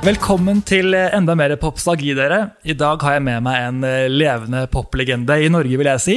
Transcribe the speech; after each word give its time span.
Velkommen 0.00 0.62
til 0.64 0.94
enda 0.96 1.34
mer 1.36 1.52
popstalgi, 1.60 2.14
dere. 2.16 2.38
I 2.64 2.72
dag 2.72 3.02
har 3.04 3.18
jeg 3.18 3.24
med 3.26 3.44
meg 3.44 3.64
en 3.66 3.82
eh, 3.84 4.06
levende 4.08 4.62
poplegende 4.72 5.36
i 5.44 5.50
Norge, 5.52 5.76
vil 5.76 5.90
jeg 5.90 6.00
si. 6.00 6.16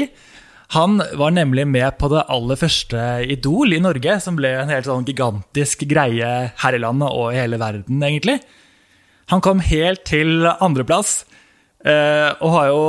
Han 0.71 1.01
var 1.19 1.33
nemlig 1.35 1.67
med 1.67 1.97
på 1.99 2.09
det 2.09 2.23
aller 2.31 2.57
første 2.57 2.99
Idol 3.29 3.75
i 3.75 3.81
Norge, 3.83 4.19
som 4.23 4.37
ble 4.39 4.53
en 4.57 4.71
helt 4.71 4.87
sånn 4.87 5.05
gigantisk 5.05 5.83
greie 5.89 6.29
her 6.63 6.77
i 6.77 6.81
landet 6.81 7.11
og 7.11 7.33
i 7.33 7.41
hele 7.41 7.59
verden, 7.61 7.99
egentlig. 8.01 8.39
Han 9.29 9.43
kom 9.43 9.61
helt 9.63 10.03
til 10.07 10.47
andreplass, 10.53 11.25
eh, 11.85 12.31
og 12.39 12.55
har 12.55 12.71
jo 12.71 12.81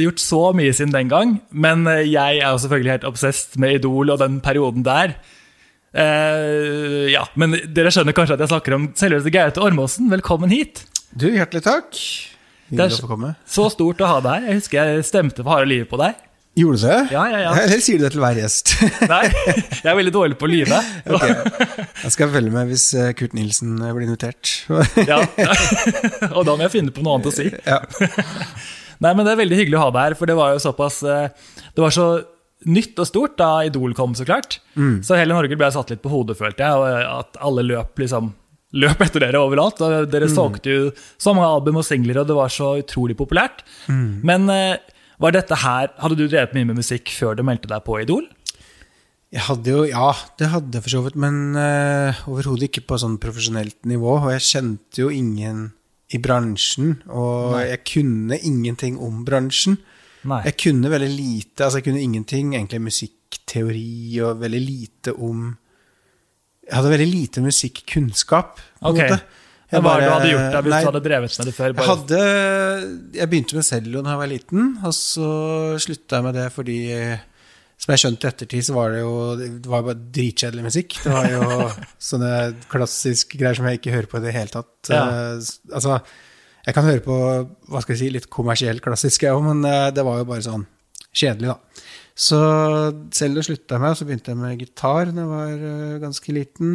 gjort 0.00 0.22
så 0.22 0.40
mye 0.56 0.72
siden 0.74 0.94
den 0.94 1.12
gang. 1.12 1.36
Men 1.50 1.84
jeg 1.86 2.40
er 2.40 2.48
jo 2.50 2.62
selvfølgelig 2.64 2.96
helt 2.96 3.10
obsesst 3.12 3.58
med 3.60 3.78
Idol 3.78 4.10
og 4.10 4.20
den 4.22 4.40
perioden 4.44 4.86
der. 4.86 5.14
Uh, 5.90 7.10
ja, 7.10 7.24
men 7.34 7.56
dere 7.74 7.90
skjønner 7.90 8.14
kanskje 8.14 8.36
at 8.36 8.44
jeg 8.44 8.52
snakker 8.52 8.76
om 8.76 8.90
selveste 8.98 9.32
Gaute 9.34 9.62
Ormåsen. 9.62 10.10
Velkommen 10.12 10.52
hit. 10.52 10.84
Du, 11.10 11.26
hjertelig 11.26 11.64
takk. 11.66 11.98
Det 12.70 12.84
er. 12.84 13.34
Så 13.50 13.66
stort 13.74 14.02
å 14.02 14.10
ha 14.12 14.20
deg 14.22 14.36
her. 14.36 14.44
Jeg 14.46 14.60
husker 14.60 14.78
jeg 14.92 15.06
stemte 15.08 15.42
for 15.42 15.56
harde 15.56 15.70
livet 15.72 15.90
på 15.90 15.98
deg. 15.98 16.14
Gjorde 16.58 16.80
du 16.80 16.86
det? 16.88 16.98
Ja, 17.14 17.22
ja, 17.30 17.40
ja. 17.44 17.50
Eller 17.62 17.82
sier 17.82 18.00
du 18.00 18.04
det 18.04 18.10
til 18.16 18.22
hver 18.24 18.38
gjest? 18.40 18.72
Nei, 19.12 19.22
jeg 19.30 19.86
er 19.86 19.96
veldig 20.00 20.12
dårlig 20.14 20.38
på 20.40 20.48
å 20.48 20.50
lyve. 20.50 20.80
okay. 21.14 21.36
Jeg 22.02 22.14
skal 22.16 22.32
følge 22.34 22.54
med 22.54 22.72
hvis 22.72 22.88
eh, 22.98 23.12
Kurt 23.18 23.36
Nilsen 23.38 23.78
eh, 23.78 23.92
blir 23.94 24.08
invitert. 24.08 24.56
ja, 25.10 25.20
Og 26.34 26.42
da 26.48 26.56
må 26.56 26.66
jeg 26.66 26.74
finne 26.74 26.94
på 26.94 27.06
noe 27.06 27.18
annet 27.18 27.30
å 27.30 27.34
si. 27.36 27.46
Ja. 27.54 27.78
Nei, 29.00 29.14
men 29.14 29.24
Det 29.24 29.32
er 29.32 29.40
veldig 29.44 29.62
hyggelig 29.62 29.78
å 29.78 29.86
ha 29.86 29.94
deg 29.94 30.10
her, 30.10 30.18
for 30.18 30.28
det 30.28 30.36
var 30.36 30.52
jo 30.52 30.60
såpass 30.60 30.98
Det 31.06 31.80
var 31.80 31.94
så 31.94 32.10
nytt 32.68 32.98
og 33.00 33.08
stort 33.08 33.38
da 33.40 33.52
Idol 33.64 33.94
kom, 33.96 34.18
så 34.18 34.26
klart. 34.28 34.58
Mm. 34.74 35.00
Så 35.06 35.16
hele 35.16 35.36
Norge 35.36 35.56
ble 35.56 35.70
satt 35.72 35.94
litt 35.94 36.02
på 36.02 36.12
hodet, 36.12 36.36
følte 36.36 36.66
jeg. 36.66 37.06
At 37.08 37.38
alle 37.40 37.64
løp 37.64 38.02
liksom 38.02 38.34
løp 38.76 39.00
etter 39.02 39.24
dere 39.24 39.40
overalt. 39.42 39.80
og 39.82 40.10
Dere 40.10 40.28
mm. 40.28 40.34
solgte 40.34 40.74
jo 40.74 40.88
så 41.20 41.34
mange 41.34 41.50
album 41.50 41.80
og 41.80 41.86
singler, 41.86 42.22
og 42.22 42.28
det 42.28 42.36
var 42.36 42.52
så 42.52 42.74
utrolig 42.82 43.16
populært. 43.18 43.64
Mm. 43.90 44.20
Men 44.26 44.50
eh, 44.52 44.98
var 45.20 45.34
dette 45.36 45.56
her, 45.62 45.90
hadde 46.00 46.16
du 46.16 46.26
drevet 46.26 46.54
mye 46.56 46.68
med 46.70 46.80
musikk 46.80 47.12
før 47.12 47.36
du 47.36 47.44
meldte 47.46 47.68
deg 47.70 47.84
på 47.84 47.98
Idol? 48.00 48.24
Jeg 49.30 49.44
hadde 49.46 49.70
jo, 49.70 49.82
Ja, 49.86 50.10
det 50.40 50.48
hadde 50.50 50.74
jeg 50.74 50.86
for 50.86 50.94
så 50.96 51.02
vidt, 51.04 51.18
men 51.20 51.54
uh, 51.54 52.22
overhodet 52.30 52.70
ikke 52.70 52.86
på 52.88 52.98
sånn 52.98 53.18
profesjonelt 53.22 53.78
nivå. 53.86 54.16
Og 54.24 54.32
jeg 54.34 54.46
kjente 54.48 55.04
jo 55.04 55.12
ingen 55.14 55.68
i 56.10 56.18
bransjen, 56.18 56.96
og 57.06 57.54
Nei. 57.54 57.66
jeg 57.68 57.82
kunne 57.92 58.40
ingenting 58.42 58.96
om 58.98 59.20
bransjen. 59.26 59.78
Nei. 60.26 60.40
Jeg 60.48 60.56
kunne 60.64 60.90
veldig 60.90 61.10
lite, 61.12 61.64
altså 61.64 61.78
jeg 61.78 61.86
kunne 61.86 62.02
ingenting, 62.02 62.56
egentlig 62.56 62.82
musikkteori 62.88 64.18
og 64.26 64.42
veldig 64.42 64.62
lite 64.64 65.14
om 65.16 65.50
Jeg 66.66 66.76
hadde 66.76 66.90
veldig 66.92 67.10
lite 67.10 67.40
musikkunnskap. 67.42 68.60
på 68.80 68.90
okay. 68.92 69.08
måte. 69.10 69.22
Hva 69.70 69.96
du 70.00 70.06
hadde 70.10 70.30
gjort 70.32 70.46
da, 70.50 70.60
hvis 70.64 70.72
nei, 70.74 70.80
du 70.82 70.88
hadde 70.90 71.02
drevet 71.04 71.34
med 71.38 71.48
det 71.48 71.54
før? 71.54 71.74
Jeg, 71.74 71.88
hadde, 71.90 72.22
jeg 73.20 73.30
begynte 73.30 73.58
med 73.58 73.66
cello 73.68 74.00
da 74.02 74.14
jeg 74.14 74.22
var 74.22 74.30
liten, 74.32 74.70
og 74.82 74.94
så 74.96 75.32
slutta 75.84 76.18
jeg 76.18 76.26
med 76.26 76.38
det 76.40 76.46
fordi 76.54 76.78
som 77.80 77.94
jeg 77.94 78.02
skjønte 78.02 78.26
i 78.26 78.30
ettertid, 78.34 78.64
så 78.66 78.74
var 78.76 78.92
det 78.92 78.98
jo 79.00 79.12
det 79.40 79.70
var 79.70 79.84
bare 79.86 80.00
dritkjedelig 80.12 80.64
musikk. 80.66 80.98
Det 81.00 81.12
var 81.14 81.30
jo 81.32 81.68
sånne 82.10 82.32
klassiske 82.72 83.40
greier 83.40 83.56
som 83.56 83.70
jeg 83.70 83.80
ikke 83.80 83.94
hører 83.94 84.10
på 84.10 84.20
i 84.20 84.24
det 84.26 84.34
hele 84.36 84.52
tatt. 84.52 84.74
Ja. 84.92 85.06
Uh, 85.06 85.46
altså, 85.78 86.00
jeg 86.66 86.76
kan 86.76 86.84
høre 86.84 87.04
på 87.04 87.16
hva 87.72 87.80
skal 87.80 87.96
jeg 87.96 88.02
si, 88.02 88.10
litt 88.12 88.28
kommersiell 88.32 88.82
klassisk, 88.84 89.24
jeg 89.24 89.32
òg, 89.32 89.46
men 89.46 89.64
eh, 89.64 89.88
det 89.96 90.04
var 90.04 90.20
jo 90.20 90.28
bare 90.28 90.44
sånn 90.44 90.66
kjedelig, 91.16 91.54
da. 91.54 91.86
Så 92.20 92.40
selv 93.16 93.38
det 93.38 93.46
slutta 93.46 93.78
jeg 93.78 93.82
med, 93.86 93.96
så 93.96 94.06
begynte 94.06 94.34
jeg 94.34 94.40
med 94.42 94.60
gitar 94.60 95.08
da 95.08 95.22
jeg 95.22 95.30
var 95.30 95.64
eh, 95.70 95.94
ganske 96.02 96.34
liten. 96.36 96.74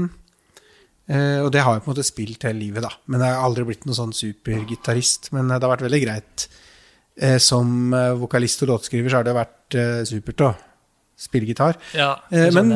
Eh, 1.05 1.39
og 1.43 1.51
det 1.53 1.61
har 1.65 1.75
jeg 1.75 1.83
på 1.85 1.89
en 1.89 1.93
måte 1.93 2.07
spilt 2.07 2.45
hele 2.47 2.59
livet, 2.59 2.85
da. 2.85 2.91
Men 3.11 3.21
jeg 3.21 3.35
har 3.35 3.47
aldri 3.47 3.65
blitt 3.67 3.85
noen 3.85 3.99
sånn 3.99 4.15
supergitarist. 4.15 5.31
Men 5.35 5.51
det 5.53 5.61
har 5.61 5.73
vært 5.75 5.85
veldig 5.87 6.03
greit. 6.05 6.47
Som 7.39 7.93
vokalist 8.19 8.59
og 8.65 8.73
låtskriver 8.73 9.07
så 9.07 9.21
har 9.21 9.23
det 9.23 9.35
vært 9.37 9.75
supert 10.09 10.41
å 10.43 10.49
spille 11.15 11.47
gitar. 11.47 11.77
Ja, 11.95 12.09
men 12.51 12.73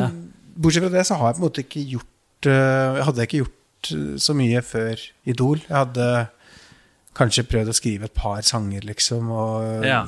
bortsett 0.56 0.86
fra 0.86 0.92
det 0.94 1.02
så 1.04 1.18
har 1.20 1.28
jeg 1.28 1.36
på 1.36 1.42
en 1.42 1.44
måte 1.44 1.64
ikke 1.66 1.82
gjort 1.84 2.48
Hadde 2.48 3.20
jeg 3.20 3.28
ikke 3.28 3.42
gjort 3.42 3.90
så 4.24 4.32
mye 4.38 4.62
før 4.64 5.02
Idol. 5.28 5.60
Jeg 5.66 5.76
hadde 5.76 6.06
kanskje 7.20 7.44
prøvd 7.50 7.68
å 7.68 7.76
skrive 7.76 8.08
et 8.08 8.16
par 8.16 8.40
sanger, 8.48 8.86
liksom, 8.88 9.28
og 9.28 9.84
ja. 9.84 10.06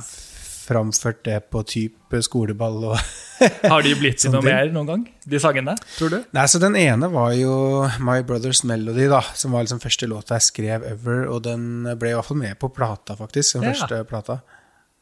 Framført 0.62 1.24
det 1.26 1.38
på 1.52 1.62
type 1.68 2.22
skoleball 2.24 2.88
og 2.92 2.96
Har 3.72 3.82
de 3.82 3.94
blitt 3.98 4.20
til 4.22 4.30
noe 4.30 4.44
mer 4.44 4.68
noen 4.70 4.86
gang, 4.86 5.00
de 5.26 5.38
sangene? 5.42 5.74
tror 5.96 6.12
du? 6.12 6.18
Nei, 6.36 6.44
så 6.46 6.60
Den 6.62 6.76
ene 6.78 7.08
var 7.10 7.32
jo 7.34 7.54
My 7.98 8.20
Brothers 8.26 8.62
Melody, 8.68 9.08
da, 9.10 9.18
som 9.34 9.56
var 9.56 9.66
liksom 9.66 9.82
første 9.82 10.06
låta 10.06 10.38
jeg 10.38 10.46
skrev 10.46 10.86
ever. 10.86 11.24
Og 11.26 11.42
den 11.48 11.88
ble 11.98 12.12
i 12.12 12.16
hvert 12.16 12.28
fall 12.28 12.38
med 12.38 12.54
på 12.62 12.70
plata, 12.70 13.16
faktisk. 13.18 13.56
Den 13.56 13.66
ja. 13.66 13.72
første 13.74 14.02
plata. 14.06 14.38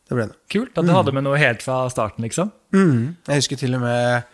Det 0.09 0.16
ble 0.16 0.31
den. 0.31 0.38
Kult 0.50 0.72
at 0.72 0.87
du 0.87 0.88
mm. 0.88 0.97
hadde 0.97 1.16
med 1.19 1.26
noe 1.28 1.41
helt 1.43 1.66
fra 1.66 1.82
starten, 1.92 2.25
liksom. 2.25 2.48
Mm. 2.72 3.19
Jeg 3.28 3.42
husker 3.44 3.60
til 3.60 3.77
og 3.77 3.84
med 3.84 4.31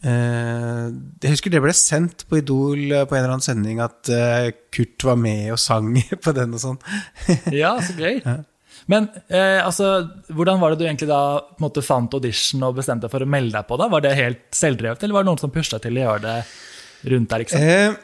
Uh, 0.00 0.88
jeg 1.20 1.34
husker 1.34 1.52
det 1.52 1.60
ble 1.60 1.74
sendt 1.76 2.22
på 2.24 2.38
Idol 2.38 2.86
eh, 2.88 3.02
på 3.04 3.12
en 3.12 3.18
eller 3.20 3.34
annen 3.34 3.44
sending 3.44 3.82
at 3.84 4.08
uh, 4.08 4.46
Kurt 4.72 5.04
var 5.04 5.18
med 5.20 5.50
og 5.52 5.60
sang 5.60 5.90
på 6.24 6.32
den 6.32 6.56
og 6.56 6.62
sånn. 6.62 6.78
ja, 7.52 7.74
så 7.84 7.92
gøy. 7.98 8.22
Men 8.86 9.08
eh, 9.28 9.60
altså, 9.64 10.08
hvordan 10.32 10.60
var 10.62 10.72
det 10.72 10.80
du 10.80 10.86
egentlig 10.86 11.10
da 11.10 11.22
på 11.40 11.64
måte, 11.66 11.84
fant 11.84 12.14
audition 12.16 12.64
og 12.66 12.78
bestemte 12.78 13.06
deg 13.06 13.14
for 13.14 13.26
å 13.26 13.30
melde 13.30 13.56
deg 13.58 13.68
på? 13.68 13.78
da? 13.80 13.90
Var 13.92 14.06
det 14.06 14.16
helt 14.18 14.42
selvdrevet, 14.56 15.02
eller 15.02 15.18
var 15.18 15.26
det 15.26 15.32
noen 15.32 15.42
som 15.42 15.54
pusha 15.54 15.80
til 15.82 15.98
å 15.98 16.04
gjøre 16.06 16.24
det 16.26 17.12
rundt 17.12 17.30
der? 17.30 17.44
liksom? 17.44 17.64
Eh, 17.64 17.94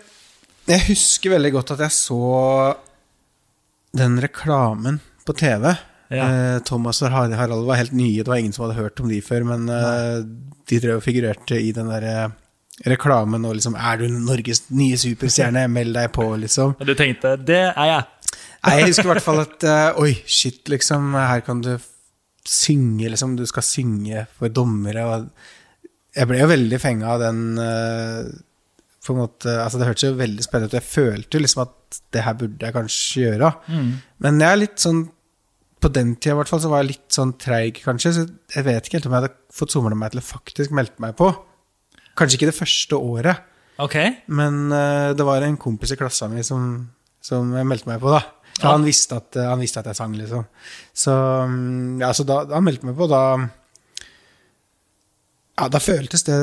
jeg 0.67 0.87
husker 0.91 1.37
veldig 1.37 1.53
godt 1.59 1.77
at 1.77 1.85
jeg 1.87 1.95
så 1.95 2.23
den 3.97 4.19
reklamen 4.21 4.99
på 5.27 5.37
TV. 5.39 5.71
Ja. 6.13 6.27
Eh, 6.27 6.59
Thomas 6.67 7.01
og 7.03 7.15
Harald 7.15 7.67
var 7.67 7.81
helt 7.81 7.95
nye, 7.97 8.23
det 8.23 8.31
var 8.31 8.43
ingen 8.43 8.55
som 8.55 8.67
hadde 8.67 8.81
hørt 8.81 9.01
om 9.03 9.09
de 9.11 9.23
før. 9.25 9.47
Men 9.49 9.71
de 10.67 10.83
drev 10.83 11.01
og 11.01 11.07
figurerte 11.07 11.59
i 11.61 11.73
den 11.75 11.91
derre 11.91 12.17
eh, 12.25 12.35
reklamen 12.85 13.45
og 13.49 13.55
liksom 13.57 13.75
'Er 13.75 13.97
du 13.97 14.09
Norges 14.09 14.67
nye 14.71 14.97
superstjerne? 15.01 15.67
Meld 15.69 15.95
deg 15.95 16.13
på', 16.13 16.37
liksom. 16.41 16.75
Og 16.79 16.87
du 16.87 16.95
tenkte 16.95 17.37
'det 17.37 17.73
er 17.73 17.87
jeg'? 17.93 18.05
Nei, 18.67 18.81
jeg 18.81 18.91
husker 18.91 19.09
i 19.09 19.13
hvert 19.15 19.25
fall 19.25 19.43
at 19.45 19.67
uh, 19.69 20.01
Oi, 20.03 20.13
shit, 20.27 20.65
liksom. 20.73 21.15
Her 21.15 21.45
kan 21.47 21.63
du 21.65 21.77
synge, 22.47 23.09
liksom. 23.13 23.37
Du 23.39 23.47
skal 23.49 23.67
synge 23.67 24.27
for 24.39 24.53
dommere. 24.53 25.07
Og 25.07 26.17
jeg 26.17 26.31
ble 26.31 26.43
jo 26.43 26.51
veldig 26.51 26.81
fenga 26.83 27.15
av 27.15 27.23
den 27.23 27.43
uh, 27.61 28.27
på 29.07 29.15
en 29.15 29.23
måte, 29.23 29.53
altså 29.63 29.79
Det 29.79 29.87
hørtes 29.87 30.07
jo 30.09 30.17
veldig 30.19 30.45
spennende 30.45 30.73
ut. 30.73 30.79
Jeg 30.81 30.91
følte 30.91 31.39
jo 31.39 31.43
liksom 31.45 31.63
at 31.67 32.01
det 32.15 32.25
her 32.27 32.39
burde 32.39 32.67
jeg 32.67 32.75
kanskje 32.75 33.27
gjøre. 33.29 33.53
Mm. 33.71 33.93
Men 34.25 34.43
jeg 34.43 34.51
er 34.51 34.63
litt 34.65 34.83
sånn 34.83 35.05
på 35.83 35.91
den 35.93 36.15
tida 36.17 36.35
i 36.35 36.39
hvert 36.41 36.51
fall, 36.51 36.63
så 36.65 36.71
var 36.73 36.83
jeg 36.83 36.95
litt 36.95 37.15
sånn 37.15 37.35
treig, 37.41 37.83
kanskje. 37.85 38.15
Så 38.17 38.25
jeg 38.57 38.67
vet 38.67 38.89
ikke 38.89 38.99
helt 38.99 39.09
om 39.11 39.15
jeg 39.15 39.23
hadde 39.23 39.37
fått 39.55 39.75
somla 39.75 39.99
meg 39.99 40.15
til 40.15 40.23
å 40.23 40.27
faktisk 40.27 40.75
melde 40.75 41.05
meg 41.05 41.15
på. 41.19 41.29
Kanskje 42.17 42.41
ikke 42.41 42.49
det 42.49 42.57
første 42.57 42.97
året, 42.97 43.43
okay. 43.83 44.15
men 44.33 44.71
uh, 44.73 45.13
det 45.13 45.25
var 45.29 45.45
en 45.45 45.59
kompis 45.61 45.93
i 45.93 45.99
klassa 46.01 46.31
mi 46.33 46.41
som, 46.47 46.87
som 47.21 47.51
meldte 47.53 47.91
meg 47.91 48.01
på, 48.01 48.09
da. 48.15 48.23
Ja. 48.57 48.71
Han, 48.73 48.87
visste 48.89 49.19
at, 49.21 49.37
uh, 49.37 49.51
han, 49.51 49.61
visste 49.61 49.83
at, 49.83 49.91
jeg 49.91 49.99
sang, 49.99 50.15
liksom. 50.17 50.47
Så, 50.97 51.13
um, 51.45 51.99
ja, 52.01 52.13
så 52.17 52.25
da, 52.29 52.41
da 52.49 52.57
han 52.57 52.65
meldte 52.65 52.89
meg 52.89 52.97
på, 52.99 53.09
da 53.11 53.23
Ja, 55.57 55.69
da 55.73 55.81
føltes 55.81 56.25
det 56.25 56.37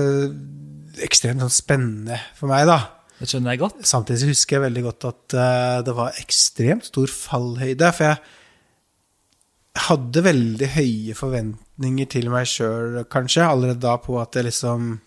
ekstremt 1.06 1.42
sånn 1.42 1.54
spennende 1.54 2.20
for 2.38 2.52
meg, 2.52 2.68
da. 2.70 2.80
Det 3.18 3.30
skjønner 3.30 3.54
jeg 3.54 3.62
godt. 3.64 3.82
Samtidig 3.88 4.34
husker 4.34 4.58
jeg 4.58 4.66
veldig 4.68 4.84
godt 4.90 5.10
at 5.10 5.36
uh, 5.38 5.80
det 5.86 5.94
var 5.98 6.22
ekstremt 6.22 6.90
stor 6.90 7.10
fallhøyde. 7.10 7.92
For 7.96 8.10
jeg 8.10 9.84
hadde 9.88 10.26
veldig 10.28 10.70
høye 10.76 11.18
forventninger 11.18 12.10
til 12.14 12.30
meg 12.34 12.50
sjøl, 12.50 13.02
kanskje, 13.10 13.46
allerede 13.48 13.82
da 13.86 13.96
på 14.02 14.20
at 14.22 14.38
jeg 14.38 14.50
liksom 14.50 14.98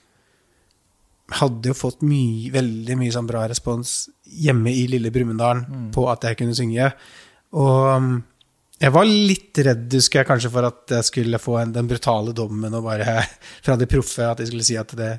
hadde 1.35 1.73
jo 1.73 1.75
fått 1.75 2.05
mye, 2.07 2.51
veldig 2.55 2.97
mye 3.01 3.15
sånn 3.15 3.27
bra 3.27 3.47
respons 3.51 3.99
hjemme 4.27 4.71
i 4.71 4.87
lille 4.91 5.11
Brumunddal 5.15 5.65
mm. 5.67 5.87
på 5.95 6.07
at 6.11 6.29
jeg 6.29 6.39
kunne 6.39 6.57
synge. 6.57 6.91
Og 7.59 7.87
um, 7.97 8.11
jeg 8.77 8.93
var 8.93 9.09
litt 9.09 9.63
redd, 9.65 9.87
husker 9.97 10.21
jeg, 10.21 10.29
kanskje 10.29 10.53
for 10.53 10.69
at 10.69 10.99
jeg 10.99 11.09
skulle 11.09 11.41
få 11.41 11.57
en, 11.63 11.73
den 11.75 11.89
brutale 11.89 12.35
dommen 12.37 12.75
og 12.77 12.85
bare 12.87 13.23
fra 13.65 13.79
de 13.81 13.89
proffe 13.91 14.27
at 14.27 14.43
de 14.43 14.51
skulle 14.51 14.67
si 14.67 14.79
at 14.79 14.95
det 14.99 15.15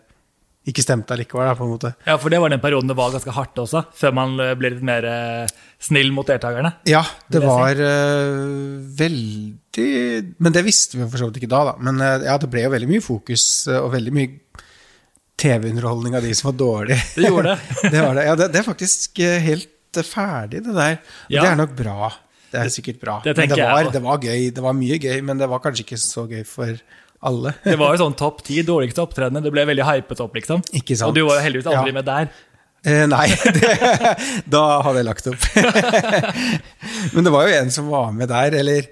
ikke 0.68 0.84
stemte 0.84 1.16
allikevel. 1.16 1.54
på 1.56 1.64
en 1.64 1.72
måte. 1.72 1.94
Ja, 2.04 2.18
For 2.20 2.32
det 2.32 2.42
var 2.44 2.52
den 2.52 2.62
perioden 2.64 2.92
det 2.92 2.98
var 3.00 3.14
ganske 3.14 3.32
hardt 3.32 3.60
også, 3.64 3.86
før 3.96 4.16
man 4.18 4.36
eh, 4.44 4.56
ble 4.60 4.74
litt 4.74 4.84
mer 4.86 5.08
eh, 5.08 5.54
snill 5.80 6.12
mot 6.16 6.28
deltakerne? 6.28 6.74
Ja, 6.90 7.06
det 7.32 7.40
var 7.44 7.80
uh, 7.80 8.76
veldig 9.00 10.36
Men 10.44 10.56
det 10.56 10.66
visste 10.68 11.00
vi 11.00 11.08
for 11.08 11.22
så 11.22 11.30
vidt 11.30 11.40
ikke 11.40 11.54
da, 11.54 11.64
da. 11.72 11.76
Men 11.80 12.04
uh, 12.04 12.26
ja, 12.28 12.36
det 12.42 12.52
ble 12.52 12.66
jo 12.66 12.74
veldig 12.76 12.92
mye 12.92 13.06
fokus 13.06 13.46
og 13.78 13.94
veldig 13.96 14.16
mye 14.18 14.66
TV-underholdning 15.38 16.16
av 16.18 16.26
de 16.26 16.34
som 16.36 16.50
var 16.52 16.58
dårlige. 16.60 17.02
Det 17.16 17.28
gjorde 17.30 17.56
det. 17.56 17.90
det, 17.94 18.02
var 18.02 18.16
det. 18.18 18.24
Ja, 18.26 18.36
det, 18.40 18.48
det 18.54 18.62
er 18.62 18.68
faktisk 18.68 19.20
helt 19.22 20.00
ferdig, 20.08 20.64
det 20.66 20.74
der. 20.76 20.98
Ja. 21.30 21.42
Det 21.44 21.50
er 21.52 21.60
nok 21.60 21.76
bra. 21.78 22.12
Det 22.52 22.62
er 22.62 22.70
sikkert 22.72 23.02
bra. 23.02 23.18
det 23.26 23.36
det 23.36 23.58
var, 23.60 23.90
det 23.92 24.02
var 24.04 24.24
gøy. 24.24 24.50
Det 24.56 24.64
var 24.64 24.76
mye 24.78 24.98
gøy, 25.04 25.20
men 25.26 25.40
det 25.40 25.50
var 25.52 25.62
kanskje 25.64 25.84
ikke 25.86 26.00
så 26.02 26.24
gøy 26.30 26.44
for 26.48 26.78
alle. 27.28 27.54
Det 27.66 27.78
var 27.80 27.96
jo 27.96 28.04
sånn 28.06 28.18
topp 28.24 28.44
ti 28.48 28.62
dårligste 28.66 29.04
opptredener. 29.04 29.44
Det 29.44 29.54
ble 29.54 29.66
veldig 29.70 29.88
hypet 29.88 30.22
opp, 30.24 30.38
liksom. 30.38 30.64
Ikke 30.78 30.98
sant? 30.98 31.12
Og 31.12 31.18
du 31.18 31.26
var 31.28 31.40
jo 31.40 31.46
heldigvis 31.48 31.70
aldri 31.72 31.94
Ja. 31.94 31.98
med 32.00 32.08
der. 32.08 32.30
Eh, 32.88 33.04
nei, 33.10 33.26
det, 33.58 33.72
da 34.48 34.64
hadde 34.86 35.02
jeg 35.02 35.08
lagt 35.10 35.28
opp. 35.28 35.48
Men 37.14 37.26
det 37.28 37.34
var 37.34 37.50
jo 37.50 37.56
en 37.58 37.72
som 37.74 37.90
var 37.92 38.12
med 38.16 38.30
der, 38.32 38.58
eller 38.64 38.90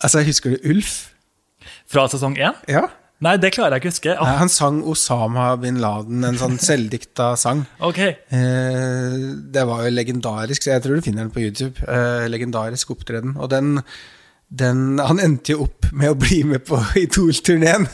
Altså, 0.00 0.22
husker 0.24 0.54
du 0.54 0.70
Ulf? 0.72 1.10
Fra 1.90 2.06
sesong 2.08 2.38
én? 2.40 2.54
Ja. 2.72 2.86
Nei, 3.20 3.34
det 3.36 3.50
klarer 3.52 3.76
jeg 3.76 3.82
ikke 3.82 3.90
å 3.90 3.92
huske. 3.92 4.12
Ah, 4.16 4.36
Han 4.40 4.48
sang 4.52 4.78
Osama 4.88 5.50
bin 5.60 5.76
Laden, 5.82 6.22
en 6.24 6.38
sånn 6.40 6.56
selvdikta 6.68 7.34
sang. 7.40 7.66
ok. 7.84 7.98
Eh, 8.00 9.16
det 9.52 9.64
var 9.68 9.84
jo 9.84 9.90
legendarisk, 9.92 10.64
så 10.64 10.72
jeg 10.74 10.84
tror 10.86 10.96
du 10.96 11.04
finner 11.04 11.26
den 11.26 11.34
på 11.34 11.42
YouTube. 11.44 11.76
Eh, 11.84 12.24
legendarisk 12.32 12.94
opptreden. 12.94 13.34
Og 13.36 13.50
den, 13.52 13.82
den 14.48 14.98
Han 15.04 15.20
endte 15.20 15.52
jo 15.54 15.66
opp 15.66 15.90
med 15.92 16.14
å 16.14 16.16
bli 16.18 16.40
med 16.48 16.64
på 16.68 16.80
Idol-turneen. 17.04 17.84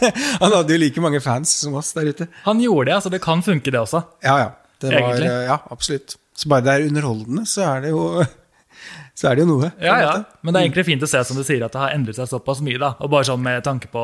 Han 0.42 0.54
hadde 0.54 0.76
jo 0.76 0.82
like 0.84 1.02
mange 1.02 1.20
fans 1.24 1.56
som 1.64 1.74
oss 1.80 1.90
der 1.96 2.12
ute. 2.12 2.28
Han 2.46 2.62
gjorde 2.62 2.90
det, 2.92 2.94
altså 3.00 3.10
det 3.16 3.22
kan 3.24 3.42
funke, 3.42 3.72
det 3.74 3.82
også. 3.82 4.04
Ja, 4.26 4.38
ja. 4.44 4.48
Det 4.78 4.90
var, 4.92 5.10
Egentlig. 5.16 5.30
eh, 5.32 5.44
ja, 5.48 5.58
absolutt. 5.72 6.16
Så 6.36 6.50
bare 6.52 6.60
det 6.66 6.72
er 6.74 6.86
underholdende, 6.90 7.46
så 7.48 7.62
er 7.64 7.86
det 7.86 7.90
jo 7.94 8.02
Så 9.16 9.30
er 9.30 9.38
det 9.38 9.46
jo 9.46 9.54
noe. 9.56 9.70
Ja, 9.80 9.94
ja. 10.04 10.10
Men 10.44 10.52
det 10.52 10.60
er 10.60 10.66
egentlig 10.66 10.82
fint 10.84 11.02
å 11.02 11.08
se 11.08 11.22
som 11.24 11.38
du 11.38 11.42
sier, 11.48 11.62
at 11.64 11.72
det 11.72 11.80
har 11.80 11.94
endret 11.96 12.18
seg 12.18 12.28
såpass 12.28 12.58
mye. 12.60 12.76
da. 12.78 12.90
Og 13.00 13.08
bare 13.10 13.24
sånn 13.24 13.40
med 13.40 13.64
tanke 13.64 13.88
på 13.88 14.02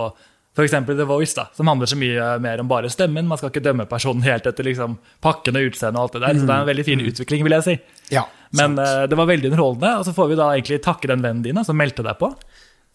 f.eks. 0.52 0.74
The 0.86 1.04
Voice, 1.08 1.32
da, 1.36 1.46
som 1.56 1.70
handler 1.70 1.88
så 1.88 1.96
mye 1.96 2.26
mer 2.44 2.60
om 2.60 2.68
bare 2.68 2.90
stemmen. 2.92 3.28
Man 3.28 3.40
skal 3.40 3.52
ikke 3.52 3.64
dømme 3.64 3.86
personen 3.88 4.24
helt 4.26 4.46
etter 4.48 4.66
liksom, 4.66 4.98
pakken 5.24 5.56
og 5.56 5.70
utseendet 5.70 5.96
og 5.96 6.04
alt 6.04 6.18
det 6.18 6.24
der. 6.26 6.40
Så 6.40 6.48
det 6.48 6.56
er 6.56 6.66
en 6.66 6.68
veldig 6.68 6.84
fin 6.88 7.04
utvikling, 7.04 7.46
vil 7.46 7.56
jeg 7.56 7.66
si. 7.68 7.76
Ja, 8.12 8.26
Men 8.58 8.76
eh, 8.80 9.06
det 9.08 9.16
var 9.16 9.30
veldig 9.30 9.48
underholdende, 9.48 9.94
og 9.98 10.04
så 10.04 10.12
får 10.16 10.28
vi 10.28 10.38
da 10.42 10.50
egentlig 10.52 10.82
takke 10.84 11.08
den 11.08 11.24
vennen 11.24 11.44
din 11.46 11.64
som 11.64 11.78
meldte 11.80 12.04
deg 12.04 12.20
på. 12.20 12.28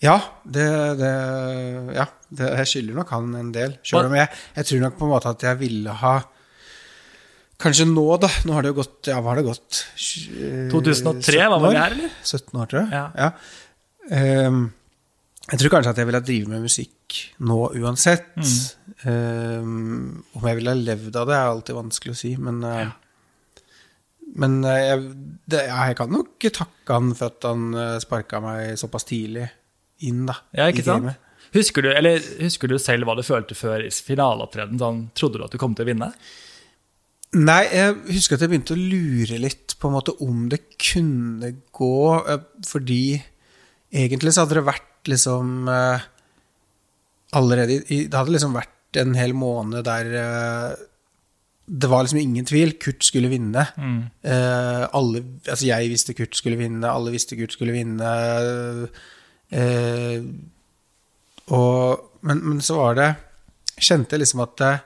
Ja, 0.06 0.20
det, 0.46 0.68
det, 1.00 1.12
ja 1.98 2.06
det, 2.30 2.50
jeg 2.60 2.70
skylder 2.70 3.00
nok 3.00 3.14
han 3.16 3.32
en 3.40 3.54
del. 3.56 3.80
Selv 3.82 4.12
om 4.12 4.18
jeg, 4.20 4.30
jeg 4.60 4.70
tror 4.70 4.84
nok 4.84 5.00
på 5.00 5.08
en 5.08 5.14
måte 5.16 5.32
at 5.34 5.46
jeg 5.50 5.62
ville 5.64 6.02
ha 6.04 6.18
Kanskje 7.58 7.88
nå, 7.90 8.04
da. 8.22 8.28
Nå 8.46 8.54
har 8.54 8.62
det 8.62 8.70
jo 8.70 8.76
gått 8.78 9.08
Ja, 9.10 9.16
hva 9.18 9.32
har 9.32 9.40
det 9.40 9.48
gått? 9.48 9.80
Eh, 9.98 10.68
2003 10.70 11.40
var 11.50 11.64
vel 11.64 11.72
det 11.74 11.80
her, 11.82 11.96
eller? 11.96 12.12
17 12.22 12.52
år, 12.54 12.68
tror 12.70 12.84
jeg. 12.84 13.00
Ja. 13.18 13.30
Ehm, 14.14 14.60
jeg 15.48 15.64
tror 15.64 15.74
kanskje 15.74 15.96
at 15.96 16.02
jeg 16.04 16.10
ville 16.12 16.22
ha 16.22 16.28
drevet 16.28 16.52
med 16.52 16.68
musikk 16.68 16.94
nå 17.40 17.58
uansett. 17.80 18.34
Mm. 18.38 18.54
Um, 19.08 20.24
om 20.38 20.48
jeg 20.50 20.60
ville 20.60 20.74
levd 20.82 21.20
av 21.20 21.28
det, 21.30 21.36
er 21.38 21.52
alltid 21.52 21.78
vanskelig 21.78 22.16
å 22.16 22.20
si, 22.20 22.34
men 22.42 22.64
ja. 22.66 22.88
Men 24.38 24.58
eh, 24.68 24.82
jeg, 24.84 25.04
det, 25.50 25.62
ja, 25.70 25.86
jeg 25.90 25.98
kan 26.02 26.12
nok 26.14 26.48
takke 26.54 26.98
han 26.98 27.14
for 27.18 27.32
at 27.32 27.46
han 27.48 27.70
uh, 27.78 27.96
sparka 28.04 28.42
meg 28.44 28.76
såpass 28.80 29.08
tidlig 29.08 29.48
inn 30.06 30.26
da, 30.28 30.36
Ja, 30.54 30.68
ikke 30.70 30.84
sant? 30.86 31.08
gamet. 31.08 31.24
Husker 31.56 31.86
du, 31.86 31.90
eller, 31.96 32.20
husker 32.44 32.70
du 32.70 32.76
selv 32.82 33.08
hva 33.08 33.16
du 33.18 33.24
følte 33.26 33.56
før 33.56 33.86
i 33.86 33.90
finaleopptreden? 33.90 34.78
Sånn, 34.82 35.06
trodde 35.18 35.40
du 35.40 35.46
at 35.46 35.56
du 35.56 35.60
kom 35.62 35.78
til 35.78 35.88
å 35.88 35.90
vinne? 35.90 36.10
Nei, 37.38 37.62
jeg 37.72 37.96
husker 38.18 38.36
at 38.36 38.44
jeg 38.44 38.52
begynte 38.52 38.76
å 38.76 38.80
lure 38.82 39.40
litt 39.40 39.78
på 39.80 39.90
en 39.90 39.96
måte 39.96 40.14
om 40.24 40.46
det 40.52 40.60
kunne 40.76 41.54
gå, 41.76 41.96
eh, 42.28 42.44
fordi 42.68 43.02
egentlig 43.96 44.36
så 44.36 44.44
hadde 44.44 44.60
det 44.60 44.68
vært 44.68 45.12
liksom 45.12 45.72
eh, 45.72 46.06
Allerede 47.36 47.82
i 47.92 48.06
Det 48.08 48.16
hadde 48.16 48.32
liksom 48.32 48.56
vært 48.56 49.00
en 49.02 49.16
hel 49.18 49.34
måned 49.36 49.84
der 49.84 50.14
uh, 50.16 50.86
det 51.68 51.90
var 51.92 52.06
liksom 52.06 52.20
ingen 52.22 52.46
tvil. 52.48 52.78
Kurt 52.80 53.04
skulle 53.04 53.28
vinne. 53.28 53.66
Eh, 54.24 54.84
alle, 54.96 55.24
altså 55.44 55.66
jeg 55.68 55.90
visste 55.92 56.16
Kurt 56.16 56.36
skulle 56.40 56.56
vinne, 56.60 56.88
alle 56.88 57.12
visste 57.12 57.36
Kurt 57.36 57.52
skulle 57.58 57.76
vinne. 57.76 58.12
Uh, 59.52 60.24
og, 61.52 62.06
men, 62.28 62.40
men 62.44 62.62
så 62.64 62.76
var 62.80 62.98
det 62.98 63.10
Kjente 63.78 64.18
jeg 64.18 64.24
liksom 64.24 64.42
at 64.44 64.62
eh, 64.66 64.80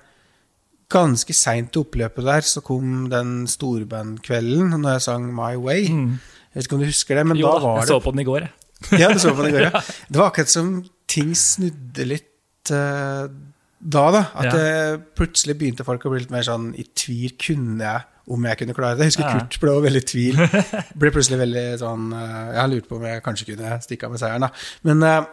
ganske 0.91 1.33
seint 1.33 1.77
i 1.77 1.79
oppløpet 1.79 2.25
der 2.27 2.43
så 2.45 2.59
kom 2.65 3.05
den 3.09 3.45
storbandkvelden 3.49 4.73
når 4.75 4.97
jeg 4.97 5.03
sang 5.05 5.29
My 5.31 5.53
Way. 5.55 5.85
Jeg 5.87 6.57
vet 6.59 6.67
ikke 6.67 6.75
om 6.75 6.83
du 6.83 6.89
husker 6.89 7.21
det, 7.21 7.23
men 7.29 7.39
Jo 7.39 7.53
da 7.53 7.61
var 7.63 7.79
jeg 7.79 7.87
det 7.87 7.93
så 7.93 8.01
på 8.03 8.11
den 8.11 8.25
i 8.25 8.27
går. 8.27 8.43
jeg. 8.43 8.99
ja, 8.99 9.13
du 9.13 9.21
så 9.23 9.31
på 9.37 9.45
den 9.45 9.53
i 9.53 9.55
går, 9.55 9.69
ja. 9.69 9.81
Det 10.11 10.19
var 10.19 10.27
akkurat 10.27 10.51
som 10.51 10.73
ting 11.07 11.31
snudde 11.37 12.09
litt 12.09 12.30
da, 12.69 14.11
da. 14.11 14.21
At 14.35 14.45
Ja. 14.45 14.51
det 14.51 15.15
plutselig 15.17 15.57
begynte 15.57 15.83
folk 15.85 16.03
å 16.05 16.11
bli 16.11 16.19
litt 16.19 16.31
mer 16.31 16.43
sånn 16.43 16.73
i 16.77 16.83
tvil. 16.95 17.33
Kunne 17.41 17.79
jeg 17.81 18.03
om 18.31 18.43
jeg 18.45 18.57
kunne 18.59 18.73
klare 18.77 18.95
det? 18.97 19.07
Jeg 19.09 19.11
husker 19.17 19.25
Ja. 19.27 19.39
Kurt 19.39 19.59
ble 19.59 19.81
veldig 19.81 20.01
i 20.03 20.09
tvil. 20.11 20.35
Ble 21.01 21.09
plutselig 21.11 21.39
veldig 21.41 21.79
sånn 21.81 22.13
eh, 22.13 22.53
Jeg 22.55 22.69
lurte 22.69 22.87
på 22.87 22.95
om 22.95 23.03
jeg 23.09 23.23
kanskje 23.23 23.47
kunne 23.55 23.81
stikke 23.81 24.05
av 24.05 24.11
med 24.11 24.19
seieren, 24.21 24.41
da. 24.45 24.51
Men 24.83 25.03
eh, 25.03 25.25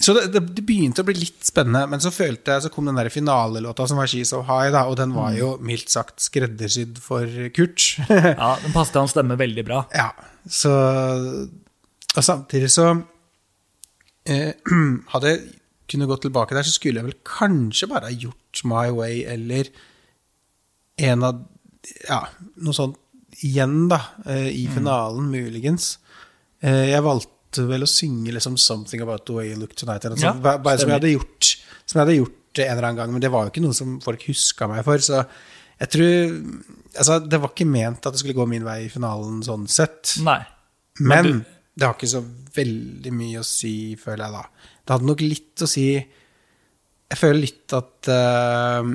så 0.00 0.14
det, 0.16 0.32
det, 0.32 0.40
det 0.56 0.64
begynte 0.64 1.02
å 1.02 1.04
bli 1.04 1.14
litt 1.20 1.44
spennende, 1.44 1.84
men 1.92 2.00
så 2.00 2.10
følte 2.10 2.54
jeg, 2.54 2.62
så 2.64 2.70
kom 2.72 2.86
den 2.88 2.96
der 2.96 3.10
finalelåta 3.12 3.84
som 3.86 3.98
var 4.00 4.06
She's 4.08 4.32
So 4.32 4.40
High, 4.42 4.70
da, 4.72 4.86
og 4.88 4.96
den 4.96 5.12
var 5.12 5.34
jo 5.36 5.58
mildt 5.60 5.90
sagt 5.92 6.18
skreddersydd 6.24 6.96
for 6.98 7.28
Kurt. 7.52 7.98
Ja, 8.08 8.56
Den 8.64 8.72
passet 8.72 8.96
hans 8.96 9.12
stemme 9.12 9.36
veldig 9.36 9.64
bra. 9.68 9.82
Ja, 9.94 10.08
så 10.48 10.72
Og 12.16 12.24
samtidig 12.24 12.70
så 12.72 13.02
eh, 14.26 14.52
Hadde 15.12 15.28
jeg 15.36 15.44
kunnet 15.88 16.08
gå 16.08 16.16
tilbake 16.22 16.54
der, 16.56 16.62
så 16.66 16.72
skulle 16.76 17.00
jeg 17.02 17.08
vel 17.10 17.18
kanskje 17.26 17.88
bare 17.90 18.08
ha 18.10 18.14
gjort 18.14 18.62
My 18.68 18.88
Way 18.94 19.24
eller 19.34 19.68
en 21.02 21.22
av 21.26 21.40
Ja, 22.08 22.20
noe 22.62 22.74
sånt 22.76 22.98
igjen, 23.42 23.88
da, 23.90 23.98
eh, 24.26 24.46
i 24.54 24.66
finalen, 24.70 25.30
muligens. 25.32 25.96
Eh, 26.62 26.92
jeg 26.92 27.02
valgte 27.02 27.64
vel 27.66 27.82
å 27.82 27.88
synge 27.90 28.30
liksom 28.32 28.54
'Something 28.56 29.02
About 29.02 29.26
The 29.26 29.32
Way 29.34 29.48
You 29.50 29.56
Look 29.58 29.74
Tonight', 29.74 30.04
eller 30.04 30.16
noe 30.16 30.22
sånt, 30.32 30.42
bare 30.42 30.58
bare 30.62 30.78
som 30.78 30.88
jeg 30.88 31.00
hadde 31.00 31.18
gjort 31.18 31.56
Som 31.86 31.98
jeg 31.98 32.06
hadde 32.06 32.18
gjort 32.24 32.58
en 32.58 32.70
eller 32.76 32.82
annen 32.88 32.96
gang, 32.96 33.12
men 33.12 33.20
det 33.20 33.30
var 33.32 33.44
jo 33.44 33.50
ikke 33.50 33.62
noe 33.62 33.74
som 33.74 33.98
folk 34.00 34.22
huska 34.28 34.68
meg 34.68 34.84
for. 34.84 34.96
Så 34.98 35.26
jeg 35.80 35.88
tror 35.90 36.62
Altså, 36.94 37.18
det 37.26 37.40
var 37.40 37.48
ikke 37.48 37.66
ment 37.66 38.06
at 38.06 38.12
det 38.12 38.18
skulle 38.20 38.34
gå 38.34 38.46
min 38.46 38.62
vei 38.64 38.84
i 38.84 38.88
finalen 38.88 39.42
sånn 39.42 39.66
sett. 39.66 40.18
Nei. 40.22 40.44
Men 41.00 41.24
du- 41.24 41.44
det 41.76 41.86
har 41.86 41.94
ikke 41.94 42.06
så 42.08 42.22
veldig 42.54 43.12
mye 43.12 43.38
å 43.40 43.44
si, 43.44 43.96
føler 43.96 44.18
jeg 44.18 44.32
da. 44.32 44.44
Det 44.82 44.94
hadde 44.96 45.06
nok 45.08 45.20
litt 45.22 45.62
å 45.62 45.68
si 45.70 45.86
Jeg 45.94 47.18
føler 47.20 47.42
litt 47.44 47.74
at 47.76 48.08
uh, 48.10 48.88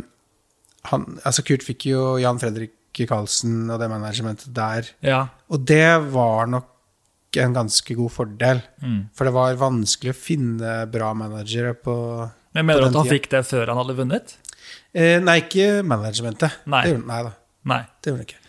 han 0.91 1.05
Altså, 1.23 1.43
Kurt 1.47 1.63
fikk 1.67 1.85
jo 1.91 2.17
Jan 2.21 2.39
Fredrik 2.41 2.73
Karlsen 3.07 3.67
og 3.69 3.77
det 3.77 3.87
managementet 3.91 4.49
der. 4.57 4.87
Ja. 5.05 5.19
Og 5.53 5.61
det 5.69 5.85
var 6.15 6.47
nok 6.49 7.37
en 7.37 7.53
ganske 7.53 7.93
god 7.93 8.09
fordel. 8.15 8.61
Mm. 8.81 9.03
For 9.13 9.27
det 9.29 9.33
var 9.35 9.59
vanskelig 9.61 10.15
å 10.15 10.17
finne 10.17 10.71
bra 10.89 11.11
managere 11.13 11.75
på 11.77 11.93
Men 12.57 12.65
mener 12.65 12.81
på 12.81 12.87
du 12.87 12.89
at 12.89 12.95
han 12.97 13.05
tiden. 13.05 13.13
fikk 13.19 13.29
det 13.35 13.43
før 13.45 13.69
han 13.69 13.77
hadde 13.83 13.97
vunnet? 13.99 14.33
eh, 14.97 15.19
Nei, 15.21 15.35
ikke 15.43 15.83
managementet. 15.85 16.57
Nei. 16.65 16.81
Det 16.87 16.95
gjorde, 16.95 17.07
nei 17.11 17.19
da. 17.27 17.33
Nei. 17.69 17.79
Det 18.01 18.09
gjorde 18.09 18.23
han 18.23 18.29
ikke. 18.31 18.41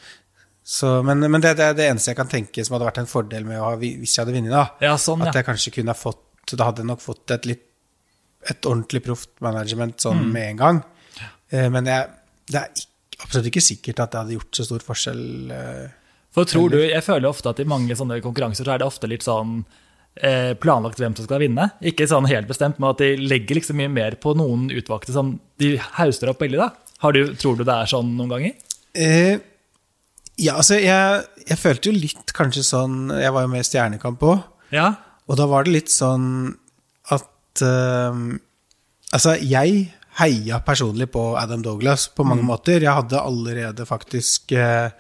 Så, 0.68 0.95
men 1.04 1.21
men 1.33 1.40
det, 1.45 1.52
det 1.59 1.66
er 1.66 1.76
det 1.76 1.90
eneste 1.90 2.11
jeg 2.14 2.16
kan 2.23 2.28
tenke 2.33 2.64
som 2.64 2.78
hadde 2.78 2.88
vært 2.88 3.02
en 3.02 3.09
fordel 3.12 3.45
med 3.49 3.61
å 3.61 3.66
ha, 3.71 3.76
hvis 3.80 4.14
jeg 4.16 4.23
hadde 4.25 4.35
vunnet. 4.38 4.80
Ja, 4.85 4.97
sånn, 5.00 5.23
At 5.26 5.35
ja. 5.35 5.42
jeg 5.42 5.49
kanskje 5.50 5.75
kunne 5.76 5.92
ha 5.92 6.00
fått 6.00 6.25
Da 6.57 6.64
hadde 6.71 6.78
jeg 6.85 6.87
nok 6.87 7.00
fått 7.05 7.31
et 7.31 7.45
litt 7.47 7.64
Et 8.49 8.62
ordentlig 8.64 9.02
proft 9.02 9.28
management 9.43 9.97
sånn 10.00 10.21
Mm. 10.23 10.33
med 10.33 10.43
en 10.50 10.57
gang. 10.57 10.76
Eh, 11.50 11.69
men 11.69 11.85
jeg, 11.85 12.07
det 12.47 12.55
er 12.61 12.69
ikke, 12.71 13.25
absolutt 13.25 13.47
ikke 13.50 13.61
sikkert 13.67 13.99
at 14.00 14.12
det 14.12 14.19
hadde 14.21 14.37
gjort 14.38 14.55
så 14.55 14.64
stor 14.64 14.78
forskjell. 14.87 15.50
eh. 15.50 15.88
For 16.33 16.45
tror 16.45 16.71
du, 16.71 16.78
Jeg 16.78 17.02
føler 17.02 17.28
ofte 17.28 17.49
at 17.50 17.59
i 17.61 17.64
mange 17.64 17.97
sånne 17.97 18.21
konkurranser 18.23 18.64
så 18.64 18.73
er 18.75 18.78
det 18.78 18.87
ofte 18.87 19.09
litt 19.11 19.23
sånn 19.26 19.64
eh, 20.23 20.55
planlagt 20.55 20.99
hvem 20.99 21.17
som 21.17 21.25
skal 21.26 21.40
vinne. 21.40 21.73
Ikke 21.83 22.07
sånn 22.09 22.28
helt 22.31 22.47
bestemt, 22.49 22.78
men 22.78 22.90
at 22.90 22.99
de 22.99 23.17
legger 23.17 23.57
liksom 23.59 23.76
mye 23.76 23.90
mer 23.90 24.14
på 24.23 24.37
noen 24.38 24.71
utvalgte 24.71 25.12
som 25.12 25.40
de 25.59 25.76
hauster 25.99 26.28
opp 26.31 26.40
veldig. 26.40 26.59
da. 26.59 26.71
Har 27.00 27.12
du, 27.12 27.35
tror 27.35 27.57
du 27.59 27.64
det 27.64 27.75
er 27.75 27.87
sånn 27.90 28.17
noen 28.17 28.31
ganger? 28.31 28.55
Eh, 28.95 29.38
ja, 30.38 30.55
altså, 30.55 30.78
jeg, 30.78 31.25
jeg 31.49 31.59
følte 31.59 31.90
jo 31.90 31.99
litt 31.99 32.33
kanskje 32.33 32.62
sånn 32.62 33.11
Jeg 33.11 33.33
var 33.35 33.43
jo 33.43 33.49
med 33.49 33.61
i 33.61 33.67
Stjernekamp 33.67 34.23
òg. 34.23 34.45
Ja. 34.71 34.95
Og 35.28 35.38
da 35.38 35.47
var 35.49 35.66
det 35.66 35.75
litt 35.75 35.92
sånn 35.92 36.49
at 37.14 37.64
uh, 37.64 38.20
Altså, 39.08 39.38
jeg 39.40 39.87
heia 40.18 40.58
personlig 40.61 41.06
på 41.14 41.23
Adam 41.40 41.62
Douglas 41.64 42.08
på 42.12 42.26
mange 42.26 42.44
måter. 42.44 42.82
Jeg 42.82 42.92
hadde 42.92 43.20
allerede 43.23 43.87
faktisk 43.88 44.52
eh, 44.52 44.90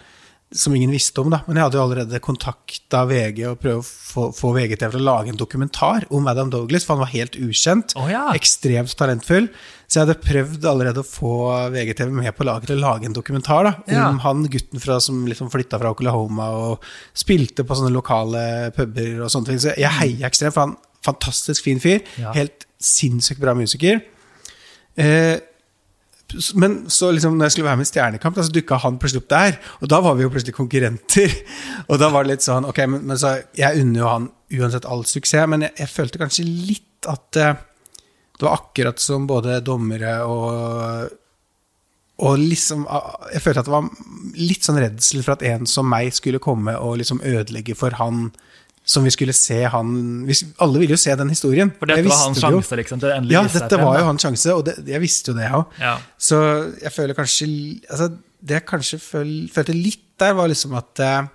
Som 0.50 0.72
ingen 0.74 0.88
visste 0.94 1.20
om, 1.20 1.28
da, 1.28 1.42
men 1.44 1.58
jeg 1.58 1.66
hadde 1.66 1.76
jo 1.76 1.82
allerede 1.84 2.18
kontakta 2.24 3.02
VG 3.04 3.42
og 3.50 3.58
prøvd 3.60 3.80
å 3.82 3.84
få, 3.84 4.22
få 4.32 4.52
VGTV 4.56 4.94
til 4.94 5.02
å 5.02 5.04
lage 5.04 5.28
en 5.28 5.36
dokumentar 5.36 6.06
om 6.16 6.24
Adam 6.32 6.48
Douglas, 6.48 6.86
for 6.88 6.96
han 6.96 7.02
var 7.04 7.10
helt 7.12 7.36
ukjent. 7.36 7.92
Oh, 8.00 8.06
ja. 8.08 8.22
Ekstremt 8.32 8.94
talentfull. 8.96 9.50
Så 9.84 9.98
jeg 9.98 10.06
hadde 10.06 10.16
prøvd 10.24 10.64
allerede 10.70 11.02
å 11.04 11.06
få 11.08 11.34
VGTV 11.74 12.14
med 12.16 12.32
på 12.36 12.46
laget 12.48 12.70
til 12.72 12.80
å 12.80 12.86
lage 12.86 13.04
en 13.10 13.16
dokumentar 13.16 13.68
da, 13.68 13.74
om 13.84 13.92
Ja. 13.92 14.08
han 14.24 14.46
gutten 14.48 14.80
fra, 14.80 14.96
som 15.04 15.26
liksom 15.28 15.50
flytta 15.52 15.78
fra 15.82 15.92
Oklahoma 15.92 16.48
og 16.56 16.88
spilte 17.12 17.64
på 17.68 17.76
sånne 17.76 17.92
lokale 17.92 18.72
puber 18.76 19.20
og 19.26 19.28
sånne 19.34 19.50
ting. 19.52 19.60
Så 19.60 19.76
jeg 19.76 19.92
heia 20.00 20.28
ekstremt, 20.32 20.56
for 20.56 20.64
han 20.64 20.76
fantastisk 21.04 21.68
fin 21.68 21.78
fyr. 21.80 22.00
Ja. 22.16 22.32
Helt 22.32 22.64
sinnssykt 22.80 23.40
bra 23.44 23.52
musiker. 23.56 24.00
Eh, 24.96 25.36
men 26.60 26.74
så 26.92 27.08
liksom, 27.14 27.38
når 27.38 27.48
jeg 27.48 27.54
skulle 27.54 27.68
være 27.70 27.80
med 27.80 27.86
i 27.86 27.88
Stjernekamp, 27.88 28.36
da, 28.36 28.44
så 28.44 28.52
dukka 28.52 28.80
han 28.82 28.98
plutselig 29.00 29.22
opp 29.22 29.30
der. 29.32 29.54
Og 29.80 29.92
da 29.92 30.00
var 30.04 30.18
vi 30.18 30.26
jo 30.26 30.32
plutselig 30.32 30.56
konkurrenter. 30.56 31.32
Og 31.90 32.00
da 32.02 32.10
var 32.12 32.26
det 32.26 32.34
litt 32.34 32.44
sånn 32.44 32.68
Ok, 32.68 32.82
men, 32.90 33.06
men 33.08 33.20
så, 33.20 33.38
jeg 33.56 33.80
unner 33.80 34.02
jo 34.02 34.10
han 34.10 34.28
uansett 34.58 34.88
all 34.88 35.06
suksess, 35.08 35.48
men 35.48 35.64
jeg, 35.66 35.74
jeg 35.80 35.92
følte 35.92 36.20
kanskje 36.20 36.44
litt 36.44 37.08
at 37.08 37.40
eh, 37.40 37.56
det 38.38 38.46
var 38.46 38.60
akkurat 38.60 39.00
som 39.02 39.26
både 39.28 39.60
dommere 39.66 40.20
og 40.28 41.16
og 42.18 42.38
liksom, 42.38 42.80
Jeg 43.30 43.42
følte 43.44 43.62
at 43.62 43.68
det 43.68 43.74
var 43.76 43.90
litt 44.34 44.66
sånn 44.66 44.80
redsel 44.82 45.22
for 45.22 45.36
at 45.36 45.44
en 45.46 45.68
som 45.70 45.86
meg 45.86 46.10
skulle 46.16 46.40
komme 46.42 46.74
og 46.74 46.96
liksom 46.98 47.20
ødelegge 47.22 47.76
for 47.78 47.94
han 47.94 48.32
som 48.88 49.04
vi 49.04 49.12
skulle 49.12 49.34
se 49.36 49.58
han 49.68 49.88
vi, 50.24 50.34
Alle 50.64 50.80
ville 50.80 50.96
jo 50.96 51.00
se 51.00 51.12
den 51.20 51.28
historien. 51.32 51.70
For 51.76 51.90
dette 51.90 52.08
var 52.08 52.22
hans 52.24 52.40
sjanse 52.40 52.78
liksom, 52.80 53.02
til 53.02 53.12
endelig 53.12 53.36
Ja, 53.36 53.42
dette 53.52 53.80
var 53.82 53.98
jo 54.00 54.06
hans 54.08 54.24
sjanse, 54.24 54.54
og 54.56 54.64
det, 54.68 54.78
jeg 54.88 55.02
visste 55.02 55.32
jo 55.32 55.36
det 55.36 55.50
òg. 55.58 55.74
Ja. 55.82 55.96
Så 56.16 56.38
jeg 56.80 56.94
føler 56.94 57.18
kanskje 57.18 57.48
altså, 57.90 58.08
Det 58.40 58.56
jeg 58.60 58.66
kanskje 58.70 59.00
føl, 59.02 59.32
følte 59.52 59.76
litt 59.76 60.04
der, 60.18 60.32
var 60.34 60.48
liksom 60.50 60.72
at 60.78 61.02
eh, 61.04 61.28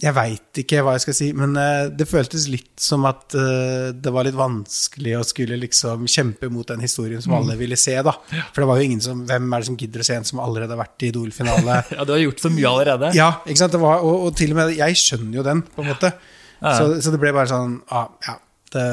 Jeg 0.00 0.16
veit 0.16 0.60
ikke 0.62 0.80
hva 0.84 0.94
jeg 0.96 1.02
skal 1.04 1.16
si, 1.16 1.26
men 1.36 1.52
eh, 1.60 1.90
det 1.92 2.06
føltes 2.08 2.46
litt 2.48 2.80
som 2.80 3.04
at 3.08 3.34
eh, 3.36 3.90
det 3.92 4.12
var 4.14 4.24
litt 4.24 4.38
vanskelig 4.38 5.18
å 5.18 5.26
skulle 5.28 5.58
liksom 5.60 6.06
kjempe 6.08 6.48
mot 6.52 6.68
den 6.68 6.80
historien 6.80 7.20
som 7.20 7.34
alle 7.36 7.58
ville 7.60 7.76
se, 7.80 7.98
da. 8.06 8.14
For 8.54 8.62
det 8.62 8.68
var 8.70 8.80
jo 8.80 8.88
ingen 8.88 9.02
som 9.04 9.26
Hvem 9.28 9.50
er 9.52 9.60
det 9.60 9.68
som 9.68 9.76
gidder 9.80 10.00
å 10.00 10.06
se 10.08 10.16
en 10.16 10.28
som 10.28 10.40
allerede 10.40 10.72
har 10.72 10.80
vært 10.80 11.04
i 11.04 11.10
Idol-finale? 11.12 11.80
ja, 11.98 12.06
du 12.08 12.14
har 12.14 12.22
gjort 12.22 12.40
så 12.40 12.52
mye 12.54 12.70
allerede. 12.70 13.10
Ja, 13.18 13.34
ikke 13.44 13.60
sant? 13.60 13.76
Det 13.76 13.82
var, 13.82 14.04
og, 14.06 14.30
og 14.30 14.38
til 14.40 14.54
og 14.54 14.62
med 14.62 14.72
Jeg 14.78 15.00
skjønner 15.02 15.42
jo 15.42 15.44
den, 15.50 15.60
på 15.68 15.84
en 15.84 15.90
måte. 15.92 16.14
Ja. 16.60 16.72
Så, 16.78 16.88
så 17.04 17.12
det 17.12 17.20
ble 17.20 17.34
bare 17.36 17.48
sånn 17.48 17.78
ah, 17.92 18.08
Ja, 18.24 18.38
det, 18.72 18.86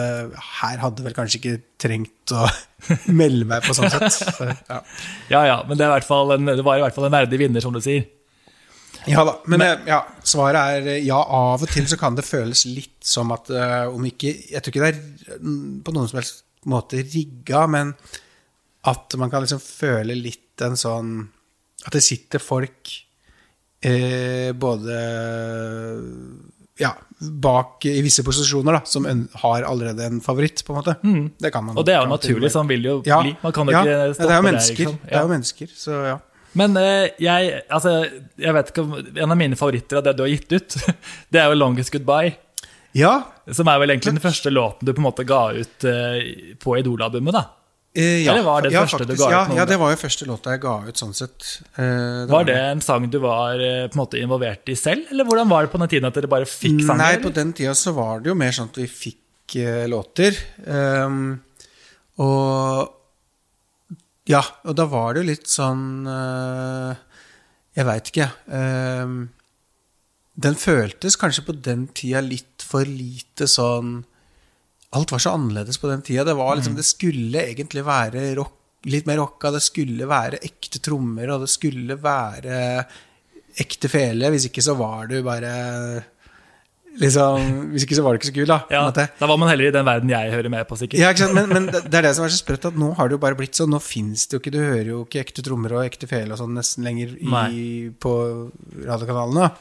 her 0.60 0.84
hadde 0.84 1.04
vel 1.06 1.16
kanskje 1.16 1.40
ikke 1.40 1.56
trengt 1.80 2.36
å 2.36 2.48
melde 3.22 3.48
meg 3.48 3.64
på 3.64 3.76
sånn 3.78 3.92
sett. 3.96 4.12
Så, 4.12 4.52
ja. 4.52 4.84
Ja, 5.32 5.48
ja, 5.54 5.58
men 5.70 5.80
det, 5.80 5.88
er 5.88 6.04
en, 6.36 6.52
det 6.52 6.68
var 6.68 6.80
i 6.80 6.84
hvert 6.84 7.00
fall 7.00 7.08
en 7.08 7.16
verdig 7.16 7.40
vinner, 7.46 7.64
som 7.64 7.76
du 7.76 7.80
sier. 7.84 8.10
Ja 9.12 9.24
da. 9.28 9.38
Men, 9.46 9.62
men 9.64 9.88
ja, 9.90 10.02
svaret 10.26 10.60
er 10.78 10.92
eh, 10.96 11.06
ja. 11.06 11.18
Av 11.18 11.64
og 11.64 11.72
til 11.72 11.88
så 11.90 12.00
kan 12.00 12.18
det 12.18 12.26
føles 12.28 12.66
litt 12.70 13.00
som 13.06 13.32
at 13.36 13.52
uh, 13.54 13.88
om 13.94 14.04
ikke 14.08 14.34
Jeg 14.52 14.62
tror 14.62 14.74
ikke 14.74 14.86
det 14.86 14.92
er 14.94 15.40
mm, 15.42 15.82
på 15.86 15.96
noen 15.96 16.10
som 16.12 16.20
helst 16.22 16.44
måte 16.68 17.00
rigga, 17.00 17.64
men 17.72 17.94
at 18.88 19.16
man 19.20 19.32
kan 19.32 19.44
liksom 19.44 19.62
føle 19.64 20.16
litt 20.18 20.64
en 20.66 20.78
sånn 20.80 21.12
At 21.86 21.96
det 21.96 22.04
sitter 22.04 22.44
folk 22.44 22.92
eh, 23.86 24.52
både 24.58 25.00
ja, 26.78 26.92
bak 27.20 27.86
i 27.90 28.02
visse 28.06 28.24
posisjoner 28.26 28.78
da, 28.78 28.82
som 28.86 29.08
har 29.42 29.66
allerede 29.66 30.06
en 30.06 30.20
favoritt, 30.22 30.62
på 30.66 30.74
en 30.74 30.78
måte. 30.78 30.96
Det 31.40 31.52
kan 31.54 31.66
man. 31.66 31.74
Mm. 31.74 31.80
Og 31.82 31.88
det 31.88 31.96
er 31.96 32.04
jo 32.04 32.12
naturlig, 32.12 32.46
med. 32.46 32.54
sånn 32.54 32.70
vil 32.70 32.86
jo 32.86 32.96
ja, 33.08 33.22
bli. 33.24 33.34
Man 33.42 33.56
kan 33.56 33.72
jo 33.72 33.74
ja, 33.74 33.82
ikke 33.82 34.14
stoppe 34.14 34.28
det 34.28 34.36
er 34.36 34.38
jo 34.38 34.48
mennesker. 34.48 34.84
liksom. 34.84 35.00
Det 35.04 35.16
er 35.16 35.26
jo 35.26 35.32
mennesker, 35.34 35.72
så 35.74 36.02
ja. 36.06 36.18
Men 36.58 36.78
eh, 36.82 37.12
jeg, 37.22 37.62
altså, 37.70 38.00
jeg 38.40 38.56
vet 38.58 38.72
ikke 38.72 38.86
om 38.86 38.96
En 38.98 39.34
av 39.34 39.38
mine 39.40 39.58
favoritter 39.60 40.00
av 40.00 40.08
det 40.08 40.16
du 40.18 40.24
har 40.26 40.32
gitt 40.34 40.56
ut, 40.56 40.78
det 41.34 41.42
er 41.42 41.52
jo 41.52 41.60
'Longest 41.60 41.94
Goodbye'. 41.94 42.38
Ja, 42.98 43.14
Som 43.54 43.70
er 43.70 43.78
vel 43.84 43.94
egentlig 43.94 44.16
den 44.16 44.24
første 44.24 44.50
låten 44.50 44.88
du 44.88 44.94
på 44.96 45.02
en 45.04 45.06
måte 45.06 45.28
ga 45.28 45.52
ut 45.54 45.86
eh, 45.86 46.56
på 46.58 46.78
Idol-albumet. 46.80 47.36
da. 47.36 47.44
Eh, 47.94 48.24
ja, 48.24 48.32
Eller 48.34 48.46
var 48.48 48.66
det 48.66 48.72
ja, 48.74 48.82
første 48.86 49.06
du 49.06 49.14
faktisk, 49.14 49.22
ga 49.22 49.28
ut 49.28 49.36
ja, 49.36 49.44
noen 49.52 49.60
Ja, 49.60 49.66
det 49.70 49.78
var 49.82 49.94
jo 49.94 50.00
første 50.02 50.26
låta 50.30 50.56
jeg 50.56 50.64
ga 50.66 50.74
ut, 50.88 50.98
sånn 50.98 51.14
sett. 51.18 51.46
Eh, 51.78 52.26
Var 52.32 52.50
det 52.50 52.58
en 52.72 52.82
sang 52.82 53.06
du 53.14 53.20
var 53.22 53.62
på 53.62 53.94
en 53.94 54.02
måte 54.02 54.22
involvert 54.22 54.74
i 54.74 54.76
selv, 54.80 55.12
eller 55.14 55.30
hvordan 55.30 55.50
var 55.54 55.68
det 55.68 55.74
på 55.76 55.82
den 55.84 55.94
tiden 55.94 56.10
at 56.10 56.18
dere 56.18 56.32
bare 56.32 56.50
fikk 56.50 56.82
sanger? 56.82 57.04
Nei, 57.04 57.16
på 57.22 57.34
den 57.36 57.54
tida 57.54 57.76
så 57.78 57.94
var 57.98 58.24
det 58.24 58.34
jo 58.34 58.38
mer 58.40 58.56
sånn 58.56 58.72
at 58.74 58.82
vi 58.82 58.90
fikk 58.90 59.24
låter. 59.88 60.36
Um, 60.68 61.38
og 62.20 62.97
Ja, 64.28 64.42
og 64.68 64.76
da 64.76 64.86
var 64.92 65.16
det 65.16 65.26
litt 65.28 65.48
sånn 65.48 66.04
eh, 66.12 66.96
Jeg 67.78 67.86
veit 67.88 68.10
ikke. 68.12 68.26
Ehm, 68.52 69.18
den 70.38 70.58
føltes 70.60 71.16
kanskje 71.18 71.46
på 71.48 71.56
den 71.66 71.88
tida 71.98 72.20
litt 72.26 72.66
for 72.66 72.86
lite 72.86 73.48
sånn 73.50 74.02
Alt 74.98 75.12
var 75.12 75.20
så 75.20 75.34
annerledes 75.36 75.78
på 75.82 75.90
den 75.92 76.02
tida. 76.06 76.24
Det, 76.28 76.36
var 76.40 76.56
liksom, 76.56 76.74
Mm. 76.76 76.80
det 76.80 76.86
skulle 76.88 77.42
egentlig 77.44 77.84
være 77.86 78.22
rock, 78.38 78.54
litt 78.88 79.06
mer 79.10 79.18
rocka, 79.20 79.52
det 79.52 79.60
skulle 79.66 80.08
være 80.08 80.40
ekte 80.48 80.80
trommer, 80.80 81.28
og 81.34 81.42
det 81.44 81.50
skulle 81.52 81.98
være 82.00 82.86
ekte 83.60 83.90
fele. 83.92 84.30
Hvis 84.32 84.46
ikke 84.48 84.64
så 84.64 84.78
var 84.80 85.08
du 85.12 85.18
bare 85.28 86.06
liksom, 87.02 87.48
Hvis 87.74 87.86
ikke 87.86 87.98
så 87.98 88.04
var 88.06 88.16
det 88.16 88.22
ikke 88.22 88.30
så 88.32 88.36
kul, 88.36 88.50
da. 88.50 88.58
Ja, 88.74 88.84
da 88.92 89.30
var 89.30 89.40
man 89.40 89.52
heller 89.52 89.70
i 89.70 89.76
den 89.76 89.88
verden 89.88 90.12
jeg 90.12 90.34
hører 90.34 90.54
med 90.54 90.68
på, 90.70 90.78
sikkert. 90.80 91.02
Ja, 91.02 91.12
ikke? 91.14 91.30
Men, 91.36 91.52
men 91.54 91.70
det 91.74 91.86
er 91.86 92.08
det 92.10 92.16
som 92.18 92.26
er 92.26 92.34
så 92.34 92.42
sprøtt, 92.42 92.68
at 92.70 92.80
nå 92.80 92.92
har 92.98 93.10
det 93.10 93.18
jo 93.18 93.24
bare 93.24 93.38
blitt 93.40 93.58
sånn. 93.58 93.72
Nå 93.74 93.82
fins 93.84 94.28
det 94.28 94.38
jo 94.38 94.42
ikke 94.44 94.56
Du 94.56 94.60
hører 94.62 94.92
jo 94.92 95.04
ikke 95.06 95.24
ekte 95.24 95.46
trommer 95.46 95.78
og 95.78 95.86
ekte 95.86 96.10
fele 96.10 96.36
og 96.36 96.42
sånn 96.42 96.58
nesten 96.58 96.88
lenger 96.88 97.14
i, 97.18 97.68
på 98.02 98.14
radiokanalene. 98.88 99.52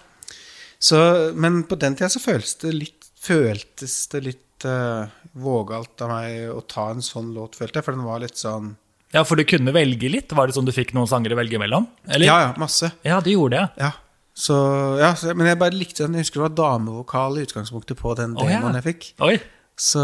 Så, 0.78 0.98
men 1.34 1.62
på 1.68 1.78
den 1.80 1.96
tida 1.96 2.10
så 2.12 2.20
føltes 2.22 2.56
det 2.62 2.72
litt, 2.76 3.06
føltes 3.20 3.94
det 4.12 4.24
litt 4.26 4.66
uh, 4.68 5.08
vågalt 5.36 6.04
av 6.04 6.12
meg 6.12 6.50
å 6.52 6.60
ta 6.68 6.90
en 6.92 7.04
sånn 7.04 7.32
låt, 7.36 7.56
følte 7.58 7.80
jeg. 7.80 7.86
For 7.86 7.96
den 7.96 8.06
var 8.06 8.22
litt 8.24 8.40
sånn 8.40 8.74
Ja, 9.14 9.24
For 9.24 9.38
du 9.38 9.46
kunne 9.48 9.74
velge 9.76 10.10
litt? 10.12 10.32
Var 10.36 10.48
det 10.48 10.56
sånn 10.56 10.68
du 10.68 10.74
fikk 10.76 10.92
noen 10.96 11.10
sanger 11.10 11.34
å 11.34 11.40
velge 11.40 11.60
mellom? 11.62 11.88
Eller? 12.08 12.28
Ja, 12.28 12.40
ja, 12.48 12.50
masse. 12.60 12.92
Ja, 13.06 13.20
du 13.24 13.32
gjorde 13.32 13.62
det. 13.62 13.86
Ja. 13.86 13.94
Så, 14.36 14.54
ja, 15.00 15.14
så, 15.16 15.32
men 15.32 15.48
jeg 15.48 15.58
bare 15.60 15.72
likte 15.72 16.04
den. 16.04 16.18
Jeg 16.18 16.26
husker 16.26 16.42
det 16.42 16.48
var 16.50 16.56
damevokal 16.76 17.38
i 17.40 17.44
utgangspunktet 17.46 17.96
på 17.96 18.12
den 18.18 18.34
Å, 18.36 18.48
ja. 18.50 18.60
jeg 18.76 18.84
fikk. 18.84 19.06
Oi, 19.24 19.38
Så 19.80 20.02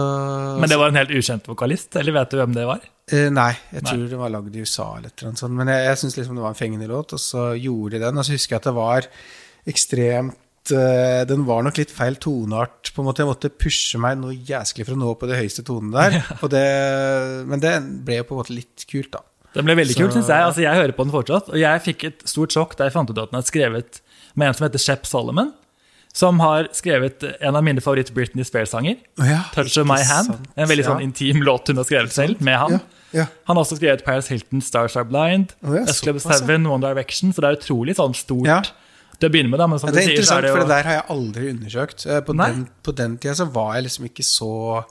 Men 0.61 0.73
det 0.73 0.79
var 0.81 0.93
en 0.93 0.99
helt 1.01 1.13
ukjent 1.13 1.49
vokalist? 1.49 1.97
Eller 2.01 2.17
vet 2.17 2.33
du 2.33 2.39
hvem 2.41 2.55
det 2.57 2.65
var? 2.69 2.81
Eh, 3.13 3.29
nei, 3.35 3.51
jeg 3.73 3.83
Nei. 3.83 3.91
tror 3.91 4.07
det 4.09 4.21
var 4.21 4.33
lagd 4.33 4.57
i 4.57 4.63
USA 4.65 4.87
eller 4.97 5.13
noe 5.27 5.37
sånt. 5.37 5.57
Men 5.59 5.69
jeg, 5.73 5.85
jeg 5.91 6.01
syns 6.01 6.17
liksom 6.17 6.39
det 6.39 6.45
var 6.47 6.55
en 6.55 6.61
fengende 6.63 6.89
låt, 6.89 7.13
og 7.17 7.21
så 7.21 7.51
gjorde 7.61 7.99
de 7.99 8.05
den. 8.07 8.21
Og 8.23 8.25
så 8.29 8.37
husker 8.39 8.57
jeg 8.57 8.63
at 8.63 8.69
det 8.71 8.75
var 8.79 9.09
ekstremt 9.73 10.73
eh, 10.73 11.23
Den 11.29 11.45
var 11.49 11.65
nok 11.67 11.81
litt 11.83 11.93
feil 11.93 12.17
toneart. 12.23 12.93
på 12.95 13.03
en 13.03 13.09
måte 13.11 13.25
Jeg 13.25 13.31
måtte 13.31 13.53
pushe 13.53 14.01
meg 14.01 14.17
noe 14.21 14.37
jæsklig 14.37 14.87
for 14.89 14.97
å 14.97 15.03
nå 15.03 15.13
på 15.21 15.29
de 15.31 15.39
høyeste 15.41 15.65
tonene 15.67 16.07
der. 16.09 16.33
Og 16.41 16.49
det, 16.53 16.65
men 17.53 17.63
det 17.63 17.75
ble 18.07 18.23
jo 18.23 18.29
på 18.31 18.37
en 18.37 18.43
måte 18.43 18.57
litt 18.57 18.87
kult, 18.89 19.13
da. 19.19 19.23
Den 19.55 19.65
ble 19.67 19.75
veldig 19.77 19.95
Så- 19.95 20.01
kult, 20.01 20.13
syns 20.15 20.29
jeg. 20.29 20.41
Altså, 20.43 20.63
jeg 20.63 20.75
hører 20.75 20.93
på 20.97 21.05
den 21.05 21.13
fortsatt. 21.13 21.49
Og 21.53 21.59
jeg 21.61 21.81
fikk 21.83 22.05
et 22.05 22.23
stort 22.25 22.51
sjokk 22.51 22.77
da 22.77 22.85
jeg 22.85 22.93
fant 22.95 23.11
ut 23.11 23.19
at 23.19 23.31
den 23.31 23.39
er 23.39 23.43
skrevet 23.43 24.01
med 24.35 24.49
en 24.49 24.55
som 24.55 24.67
heter 24.69 24.79
Shep 24.81 25.05
Solomon. 25.07 25.53
Som 26.15 26.41
har 26.41 26.65
skrevet 26.73 27.23
en 27.41 27.57
av 27.57 27.63
mine 27.65 27.81
favoritt 27.81 28.13
Britney 28.13 28.45
Spears-sanger. 28.45 28.97
Oh, 29.19 29.25
ja, 29.27 29.45
'Touch 29.55 29.79
of 29.81 29.87
My 29.87 29.97
Hand'. 30.03 30.27
sant. 30.27 30.49
En 30.57 30.69
veldig 30.69 30.85
sånn 30.85 31.01
Ja. 31.01 31.07
intim 31.07 31.43
låt 31.43 31.67
hun 31.69 31.77
har 31.77 31.85
skrevet 31.85 32.13
selv, 32.13 32.41
med 32.41 32.59
han. 32.59 32.81
Ja. 33.13 33.27
Han 33.47 33.57
har 33.57 33.65
også 33.65 33.79
skrevet 33.79 34.05
Paris 34.05 34.29
Hilton, 34.29 34.61
Stars 34.61 34.95
Are 34.97 35.05
Blind, 35.05 35.53
oh, 35.65 35.75
S 35.89 36.01
Club 36.01 36.19
Seven, 36.21 36.65
ja. 36.65 36.69
7, 36.69 36.73
One 36.73 36.81
Direction. 36.83 37.33
Så 37.33 37.41
det 37.41 37.45
er 37.45 37.57
utrolig 37.57 37.95
sånn 37.97 38.15
stort 38.15 38.73
til 39.21 39.29
å 39.29 39.33
begynne 39.33 39.51
med. 39.51 39.59
Da, 39.59 39.67
men 39.67 39.79
som 39.79 39.91
det 39.91 39.99
er 39.99 40.07
sier, 40.09 40.17
interessant, 40.19 40.39
er 40.39 40.41
det 40.43 40.49
jo 40.51 40.57
for 40.57 40.65
det 40.65 40.69
der 40.69 40.83
har 40.83 40.93
jeg 40.93 41.07
aldri 41.09 41.51
undersøkt. 41.53 42.07
Eh, 42.07 42.21
På 42.21 42.35
Nei. 42.35 42.47
den, 42.51 42.69
på 42.85 42.95
den 42.95 43.17
tida 43.19 43.35
så 43.35 43.51
var 43.53 43.75
jeg 43.75 43.85
liksom 43.85 44.05
ikke 44.05 44.25
så 44.25 44.85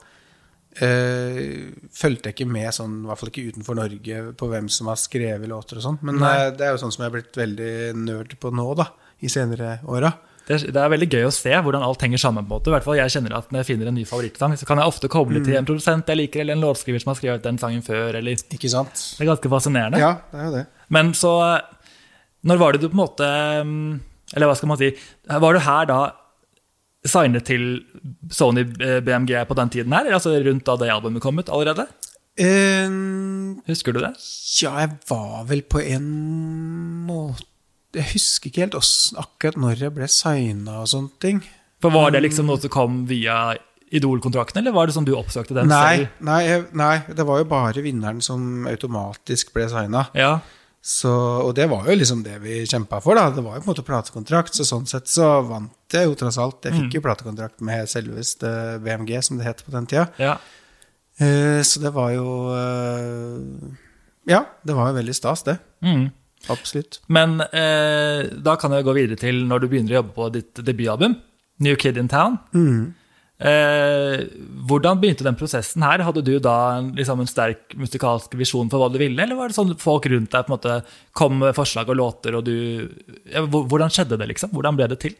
eh, 0.80 1.70
Fulgte 1.92 2.30
jeg 2.30 2.36
ikke 2.38 2.48
med, 2.50 2.70
sånn, 2.74 3.02
i 3.04 3.06
hvert 3.10 3.20
fall 3.20 3.28
ikke 3.32 3.46
utenfor 3.52 3.78
Norge, 3.78 4.18
på 4.38 4.48
hvem 4.50 4.68
som 4.72 4.88
har 4.92 4.96
skrevet 5.00 5.48
låter 5.50 5.76
og 5.80 5.82
sånn. 5.86 5.98
Men 6.02 6.22
eh, 6.22 6.50
det 6.56 6.66
er 6.66 6.72
jo 6.76 6.82
sånn 6.82 6.92
som 6.94 7.04
jeg 7.04 7.10
er 7.12 7.16
blitt 7.18 7.36
veldig 7.36 7.72
nerd 8.06 8.36
på 8.40 8.52
nå, 8.54 8.68
da. 8.78 8.88
I 9.22 9.28
senere 9.30 9.76
åra. 9.86 10.08
det, 10.48 10.56
det 10.74 10.80
er 10.82 10.88
veldig 10.90 11.06
gøy 11.12 11.24
å 11.28 11.34
se 11.34 11.52
hvordan 11.54 11.84
alt 11.86 12.00
henger 12.02 12.18
sammen. 12.18 12.46
på. 12.48 12.58
I 12.66 12.72
hvert 12.74 12.82
fall 12.88 12.96
jeg 12.98 13.12
kjenner 13.14 13.36
at 13.38 13.52
Når 13.54 13.60
jeg 13.62 13.68
finner 13.68 13.86
en 13.86 13.94
ny 13.94 14.02
favorittsang, 14.08 14.56
så 14.58 14.66
kan 14.66 14.80
jeg 14.82 14.90
ofte 14.90 15.08
koble 15.12 15.38
Mm. 15.38 15.44
til 15.46 15.54
en 15.60 15.64
produsent 15.68 16.08
jeg 16.10 16.16
liker, 16.18 16.40
eller 16.42 16.56
en 16.56 16.64
låtskriver 16.66 16.98
som 17.04 17.12
har 17.12 17.20
skrevet 17.20 17.42
den 17.44 17.58
sangen 17.58 17.82
før. 17.86 18.16
eller 18.18 18.34
Det 18.34 18.58
Ikke 18.58 18.70
sant? 18.72 19.04
er 19.20 19.26
ganske 19.30 19.48
fascinerende. 19.52 19.98
Ja, 20.02 20.16
det 20.32 20.40
er 20.40 20.44
jo 20.48 20.56
det. 20.56 20.66
Men 20.90 21.12
så 21.14 21.60
Når 22.44 22.58
var 22.58 22.72
det 22.72 22.80
du 22.82 22.88
på 22.88 22.98
en 22.98 23.04
måte 23.06 23.28
mm, 23.62 24.00
Eller 24.34 24.46
hva 24.50 24.56
skal 24.56 24.68
man 24.68 24.78
si 24.78 24.90
Var 25.30 25.52
du 25.52 25.58
her 25.60 25.86
da 25.86 26.00
signet 27.04 27.44
til 27.48 27.64
Sony 28.30 28.62
eh, 28.80 29.00
BMG 29.04 29.34
på 29.48 29.56
den 29.58 29.70
tiden 29.74 29.92
her? 29.96 30.06
Altså 30.14 30.34
rundt 30.44 30.64
da 30.68 30.76
det 30.80 30.90
albumet 30.94 31.22
kom 31.24 31.38
ut 31.42 31.50
allerede? 31.50 31.88
Eh, 32.40 32.88
Husker 33.68 33.92
du 33.92 34.00
det? 34.00 34.12
ja, 34.62 34.70
jeg 34.84 34.94
var 35.10 35.42
vel 35.50 35.60
på 35.68 35.82
en 35.84 36.06
måte 37.08 37.44
Jeg 37.92 38.06
husker 38.14 38.48
ikke 38.48 38.62
helt 38.64 38.78
akkurat 39.20 39.58
når 39.60 39.82
jeg 39.84 39.92
ble 39.98 40.06
signa 40.08 40.78
og 40.80 40.88
sånne 40.88 41.12
ting. 41.20 41.42
For 41.82 41.92
Var 41.92 42.14
det 42.14 42.22
liksom 42.24 42.46
noe 42.48 42.60
som 42.62 42.72
kom 42.72 43.02
via 43.10 43.52
Idol-kontrakten, 43.92 44.62
eller 44.62 44.72
var 44.72 44.86
det 44.88 44.94
sånn 44.96 45.04
du 45.04 45.12
oppsøkte 45.18 45.52
den 45.58 45.68
Nei, 45.68 45.96
selv? 46.06 46.12
nei, 46.24 46.62
nei, 46.72 46.94
det 47.12 47.26
var 47.28 47.42
jo 47.42 47.48
bare 47.50 47.82
vinneren 47.84 48.22
som 48.24 48.64
automatisk 48.70 49.50
ble 49.52 49.66
signa. 49.68 50.06
Ja, 50.16 50.38
Så, 50.82 51.10
og 51.46 51.52
det 51.54 51.68
var 51.70 51.86
jo 51.86 51.94
liksom 51.94 52.24
det 52.26 52.40
vi 52.42 52.64
kjempa 52.66 52.98
for, 53.04 53.14
da. 53.14 53.28
Det 53.30 53.44
var 53.44 53.54
jo 53.54 53.62
på 53.62 53.68
en 53.68 53.70
måte 53.70 53.84
platekontrakt, 53.86 54.56
så 54.58 54.66
sånn 54.66 54.88
sett 54.90 55.06
så 55.06 55.28
vant 55.46 55.94
jeg 55.94 56.08
jo 56.08 56.16
tross 56.18 56.40
alt. 56.42 56.66
Jeg 56.66 56.74
fikk 56.74 56.96
jo 56.98 57.04
platekontrakt 57.04 57.62
med 57.62 57.86
selveste 57.90 58.50
BMG, 58.82 59.12
som 59.22 59.38
det 59.38 59.46
het 59.46 59.62
på 59.62 59.74
den 59.74 59.86
tida. 59.86 60.08
ja. 60.18 60.36
Eh, 61.20 61.60
så 61.62 61.80
det 61.82 61.90
var 61.92 62.08
jo 62.14 62.24
eh, 62.56 63.74
Ja, 64.32 64.38
det 64.64 64.74
var 64.74 64.88
jo 64.88 64.96
veldig 64.96 65.14
stas, 65.14 65.42
det. 65.44 65.58
Mm. 65.84 66.06
Absolutt. 66.50 67.00
Men 67.12 67.36
eh, 67.52 68.32
da 68.42 68.56
kan 68.58 68.72
jeg 68.72 68.86
gå 68.86 68.94
videre 68.96 69.20
til 69.20 69.42
når 69.46 69.62
du 69.62 69.68
begynner 69.68 69.92
å 69.92 69.98
jobbe 70.00 70.14
på 70.16 70.28
ditt 70.34 70.62
debutalbum, 70.64 71.18
New 71.62 71.76
Kid 71.76 72.00
in 72.00 72.08
Town. 72.10 72.38
Mm. 72.56 72.94
Eh, 73.42 74.20
hvordan 74.68 75.00
begynte 75.02 75.24
den 75.26 75.34
prosessen 75.38 75.82
her? 75.82 76.04
Hadde 76.06 76.22
du 76.22 76.36
da 76.42 76.54
en, 76.78 76.92
liksom 76.94 77.20
en 77.24 77.30
sterk 77.30 77.74
musikalsk 77.80 78.36
visjon 78.38 78.70
for 78.70 78.78
hva 78.78 78.88
du 78.92 79.00
ville, 79.02 79.18
eller 79.24 79.34
var 79.38 79.50
det 79.50 79.56
sånn 79.58 79.72
folk 79.82 80.06
rundt 80.12 80.30
deg 80.30 80.46
på 80.46 80.52
en 80.52 80.56
måte 80.56 80.76
kom 81.18 81.40
med 81.40 81.56
forslag 81.58 81.90
og 81.90 81.98
låter, 81.98 82.36
og 82.38 82.44
du 82.46 82.54
ja, 83.32 83.42
Hvordan 83.42 83.90
skjedde 83.90 84.20
det, 84.20 84.28
liksom? 84.30 84.52
Hvordan 84.54 84.78
ble 84.78 84.86
det 84.92 85.00
til? 85.02 85.16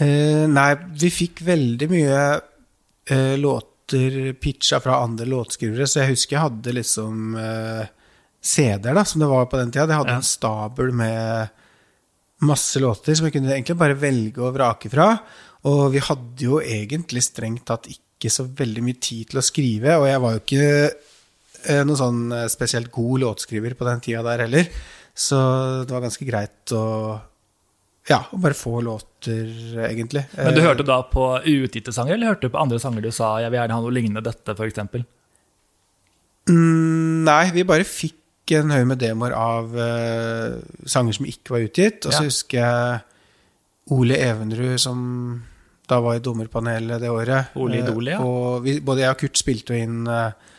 Eh, 0.00 0.46
nei, 0.48 0.70
vi 0.96 1.10
fikk 1.12 1.44
veldig 1.44 1.90
mye 1.92 2.16
eh, 3.12 3.36
låter 3.40 4.32
pitcha 4.40 4.80
fra 4.82 5.02
andre 5.04 5.28
låtskrivere, 5.30 5.86
så 5.88 6.02
jeg 6.02 6.14
husker 6.14 6.36
jeg 6.38 6.44
hadde 6.46 6.74
liksom 6.80 7.36
eh, 7.40 7.84
CD-er, 8.46 8.94
da, 8.96 9.04
som 9.08 9.20
det 9.22 9.28
var 9.30 9.46
på 9.50 9.60
den 9.60 9.70
tida. 9.74 9.86
Jeg 9.90 10.00
hadde 10.00 10.16
Ja. 10.16 10.20
en 10.22 10.26
stabel 10.32 10.92
med 10.96 11.48
masse 12.44 12.80
låter 12.82 13.16
som 13.16 13.26
jeg 13.28 13.32
kunne 13.38 13.52
egentlig 13.54 13.76
bare 13.80 13.96
velge 13.96 14.42
og 14.44 14.52
vrake 14.56 14.90
fra. 14.92 15.14
Og 15.66 15.92
vi 15.94 16.02
hadde 16.04 16.44
jo 16.46 16.60
egentlig 16.62 17.22
strengt 17.26 17.64
tatt 17.66 17.88
ikke 17.90 18.30
så 18.32 18.46
veldig 18.46 18.82
mye 18.86 18.98
tid 19.02 19.30
til 19.32 19.40
å 19.40 19.44
skrive, 19.44 19.96
og 20.00 20.06
jeg 20.08 20.20
var 20.22 20.34
jo 20.36 20.42
ikke 20.42 20.66
eh, 20.86 21.80
noen 21.84 21.98
sånn 21.98 22.20
eh, 22.32 22.46
spesielt 22.52 22.92
god 22.94 23.24
låtskriver 23.24 23.74
på 23.78 23.88
den 23.88 24.00
tida 24.04 24.22
der 24.22 24.44
heller. 24.46 24.68
Så 25.16 25.36
det 25.88 25.92
var 25.96 26.04
ganske 26.04 26.28
greit 26.28 26.72
å 26.76 26.84
ja, 28.06 28.20
bare 28.38 28.54
få 28.54 28.78
låter, 28.86 29.48
egentlig. 29.88 30.22
Men 30.38 30.54
du 30.54 30.60
Eh, 30.60 30.66
hørte 30.68 30.86
da 30.86 31.00
på 31.10 31.24
uutgitte 31.42 31.90
sanger, 31.92 32.14
eller 32.14 32.30
hørte 32.34 32.46
du 32.46 32.54
på 32.54 32.60
andre 32.62 32.78
sanger 32.78 33.02
du 33.02 33.10
sa 33.10 33.40
'jeg 33.40 33.50
vil 33.50 33.58
gjerne 33.58 33.74
ha 33.74 33.80
noe 33.82 33.90
lignende 33.96 34.22
dette', 34.22 34.54
f.eks.? 34.54 34.78
Mm, 36.48 37.24
nei, 37.26 37.50
vi 37.50 37.64
bare 37.66 37.82
fikk 37.88 38.14
en 38.54 38.70
haug 38.70 38.86
med 38.86 39.00
demoer 39.02 39.32
av 39.34 39.72
uh, 39.74 40.60
sanger 40.86 41.16
som 41.18 41.26
ikke 41.26 41.50
var 41.56 41.64
utgitt. 41.66 42.06
Og 42.06 42.12
så 42.14 42.22
Ja. 42.22 42.28
husker 42.28 42.58
jeg 42.62 43.00
Ole 43.90 44.14
Evenrud, 44.22 44.78
som 44.78 45.42
da 45.86 46.00
var 46.02 46.18
i 46.18 46.22
dommerpanelet 46.22 47.00
det 47.00 47.10
året. 47.10 47.54
Ole 47.54 47.78
Eh, 47.78 47.84
Idol, 47.84 48.10
ja. 48.10 48.20
Og 48.24 48.64
vi, 48.64 48.78
både 48.82 49.04
jeg 49.04 49.14
og 49.14 49.20
Kurt 49.22 49.38
spilte 49.38 49.78
inn, 49.78 50.06
eh, 50.10 50.54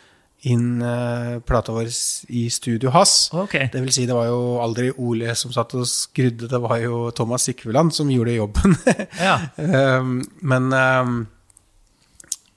inn 0.51 0.81
eh, 0.81 1.39
plata 1.43 1.75
vår 1.75 1.89
i 2.29 2.47
studio 2.53 2.93
hans. 2.95 3.29
Okay. 3.33 3.67
Det 3.73 3.81
vil 3.83 3.93
si, 3.93 4.05
det 4.07 4.15
var 4.15 4.29
jo 4.29 4.57
aldri 4.63 4.91
Ole 4.95 5.35
som 5.35 5.51
satt 5.55 5.75
og 5.75 5.87
skrudde, 5.89 6.47
det 6.51 6.61
var 6.63 6.79
jo 6.83 7.07
Thomas 7.11 7.47
Sikveland 7.49 7.95
som 7.95 8.11
gjorde 8.11 8.37
jobben. 8.37 8.77
Ja. 9.17 9.39
Um, 9.57 10.21
men 10.45 10.67
um, 10.71 11.13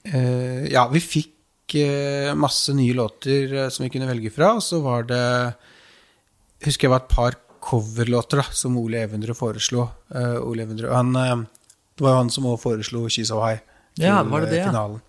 eh, 0.05 0.67
ja, 0.71 0.85
vi 0.91 1.01
fikk 1.03 1.37
masse 2.35 2.73
nye 2.75 2.91
låter 2.91 3.69
som 3.71 3.85
vi 3.85 3.89
kunne 3.93 4.09
velge 4.09 4.27
fra, 4.35 4.49
og 4.57 4.63
så 4.65 4.81
var 4.83 5.05
det 5.07 5.21
Husker 6.65 6.89
jeg 6.89 6.91
var 6.91 7.05
et 7.05 7.13
par 7.13 7.37
coverlåter 7.63 8.41
da, 8.41 8.43
som 8.51 8.75
Ole 8.77 9.05
Evendrud 9.05 9.37
foreslo. 9.39 9.85
Ole 10.43 10.65
og 10.67 10.91
han, 10.91 11.15
det 12.01 12.07
var 12.07 12.15
jo 12.15 12.21
han 12.23 12.31
som 12.33 12.47
også 12.49 12.63
foreslo 12.63 13.03
She's 13.13 13.29
So 13.29 13.37
High 13.43 13.59
til 13.93 14.07
Ja, 14.07 14.23
det 14.25 14.47
det, 14.49 14.59
eh, 14.63 14.69
finalen. 14.71 15.01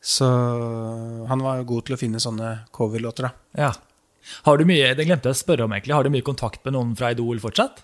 Så 0.00 0.26
han 1.26 1.42
var 1.42 1.58
jo 1.58 1.64
god 1.72 1.88
til 1.88 1.96
å 1.96 1.98
finne 1.98 2.20
sånne 2.22 2.52
coverlåter, 2.70 3.26
da. 3.26 3.32
ja. 3.58 3.72
Har 4.46 4.60
du 4.60 4.64
mye, 4.68 4.92
det 4.94 5.06
glemte 5.08 5.26
jeg 5.26 5.34
å 5.34 5.40
spørre 5.40 5.64
om 5.64 5.72
egentlig, 5.74 5.94
har 5.96 6.04
du 6.06 6.10
mye 6.12 6.22
kontakt 6.22 6.62
med 6.64 6.76
noen 6.76 6.92
fra 6.94 7.10
Idol 7.10 7.40
fortsatt? 7.42 7.80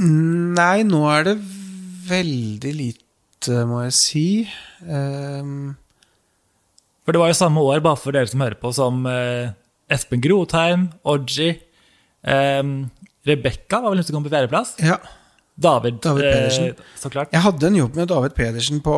Nei, 0.00 0.84
nå 0.88 1.02
er 1.12 1.26
det 1.26 1.34
veldig 2.08 2.72
lite, 2.78 3.58
må 3.68 3.82
jeg 3.84 3.96
si. 3.98 4.24
Um, 4.86 5.74
For 7.04 7.12
det 7.12 7.20
var 7.20 7.32
jo 7.34 7.36
samme 7.42 7.60
år, 7.66 7.82
bare 7.84 8.00
for 8.00 8.14
dere 8.16 8.30
som 8.30 8.40
hører 8.40 8.56
på, 8.62 8.72
som 8.72 9.04
eh, 9.10 9.52
Espen 9.92 10.22
Grotheim, 10.24 10.88
Oji, 11.04 11.50
um, 12.24 12.86
Rebekka 13.28 13.82
var 13.82 13.92
vel 13.92 14.00
hun 14.00 14.06
som 14.08 14.16
kom 14.16 14.24
på 14.24 14.32
fjerdeplass? 14.32 14.78
ja. 14.80 14.96
David, 15.56 16.00
David 16.00 16.24
eh, 16.24 16.32
Pedersen. 16.32 16.70
så 16.96 17.10
klart. 17.12 17.32
Jeg 17.32 17.44
hadde 17.44 17.68
en 17.68 17.76
jobb 17.76 17.98
med 17.98 18.08
David 18.08 18.36
Pedersen 18.36 18.80
på, 18.84 18.94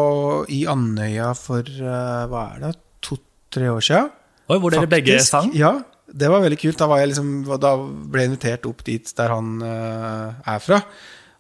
i 0.49 0.65
Andøya 0.71 1.33
for 1.39 1.67
uh, 1.67 2.25
hva 2.31 2.45
er 2.55 2.63
det, 2.63 2.73
to-tre 3.05 3.73
år 3.73 3.85
siden. 3.85 4.13
Oi, 4.45 4.59
hvor 4.61 4.75
dere 4.75 4.91
begge 4.91 5.19
sang? 5.25 5.51
Ja, 5.57 5.79
det 6.07 6.31
var 6.31 6.45
veldig 6.45 6.61
kult. 6.61 6.79
Da, 6.79 6.89
var 6.91 7.05
liksom, 7.09 7.35
da 7.61 7.75
ble 7.81 8.25
jeg 8.25 8.33
invitert 8.33 8.69
opp 8.71 8.85
dit 8.87 9.15
der 9.19 9.35
han 9.35 9.55
uh, 9.65 10.35
er 10.55 10.63
fra. 10.63 10.83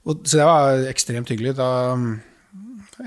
Og, 0.04 0.24
så 0.26 0.40
det 0.40 0.48
var 0.48 0.86
ekstremt 0.90 1.30
hyggelig. 1.30 1.54
Da 1.60 1.68
mm, 2.00 2.08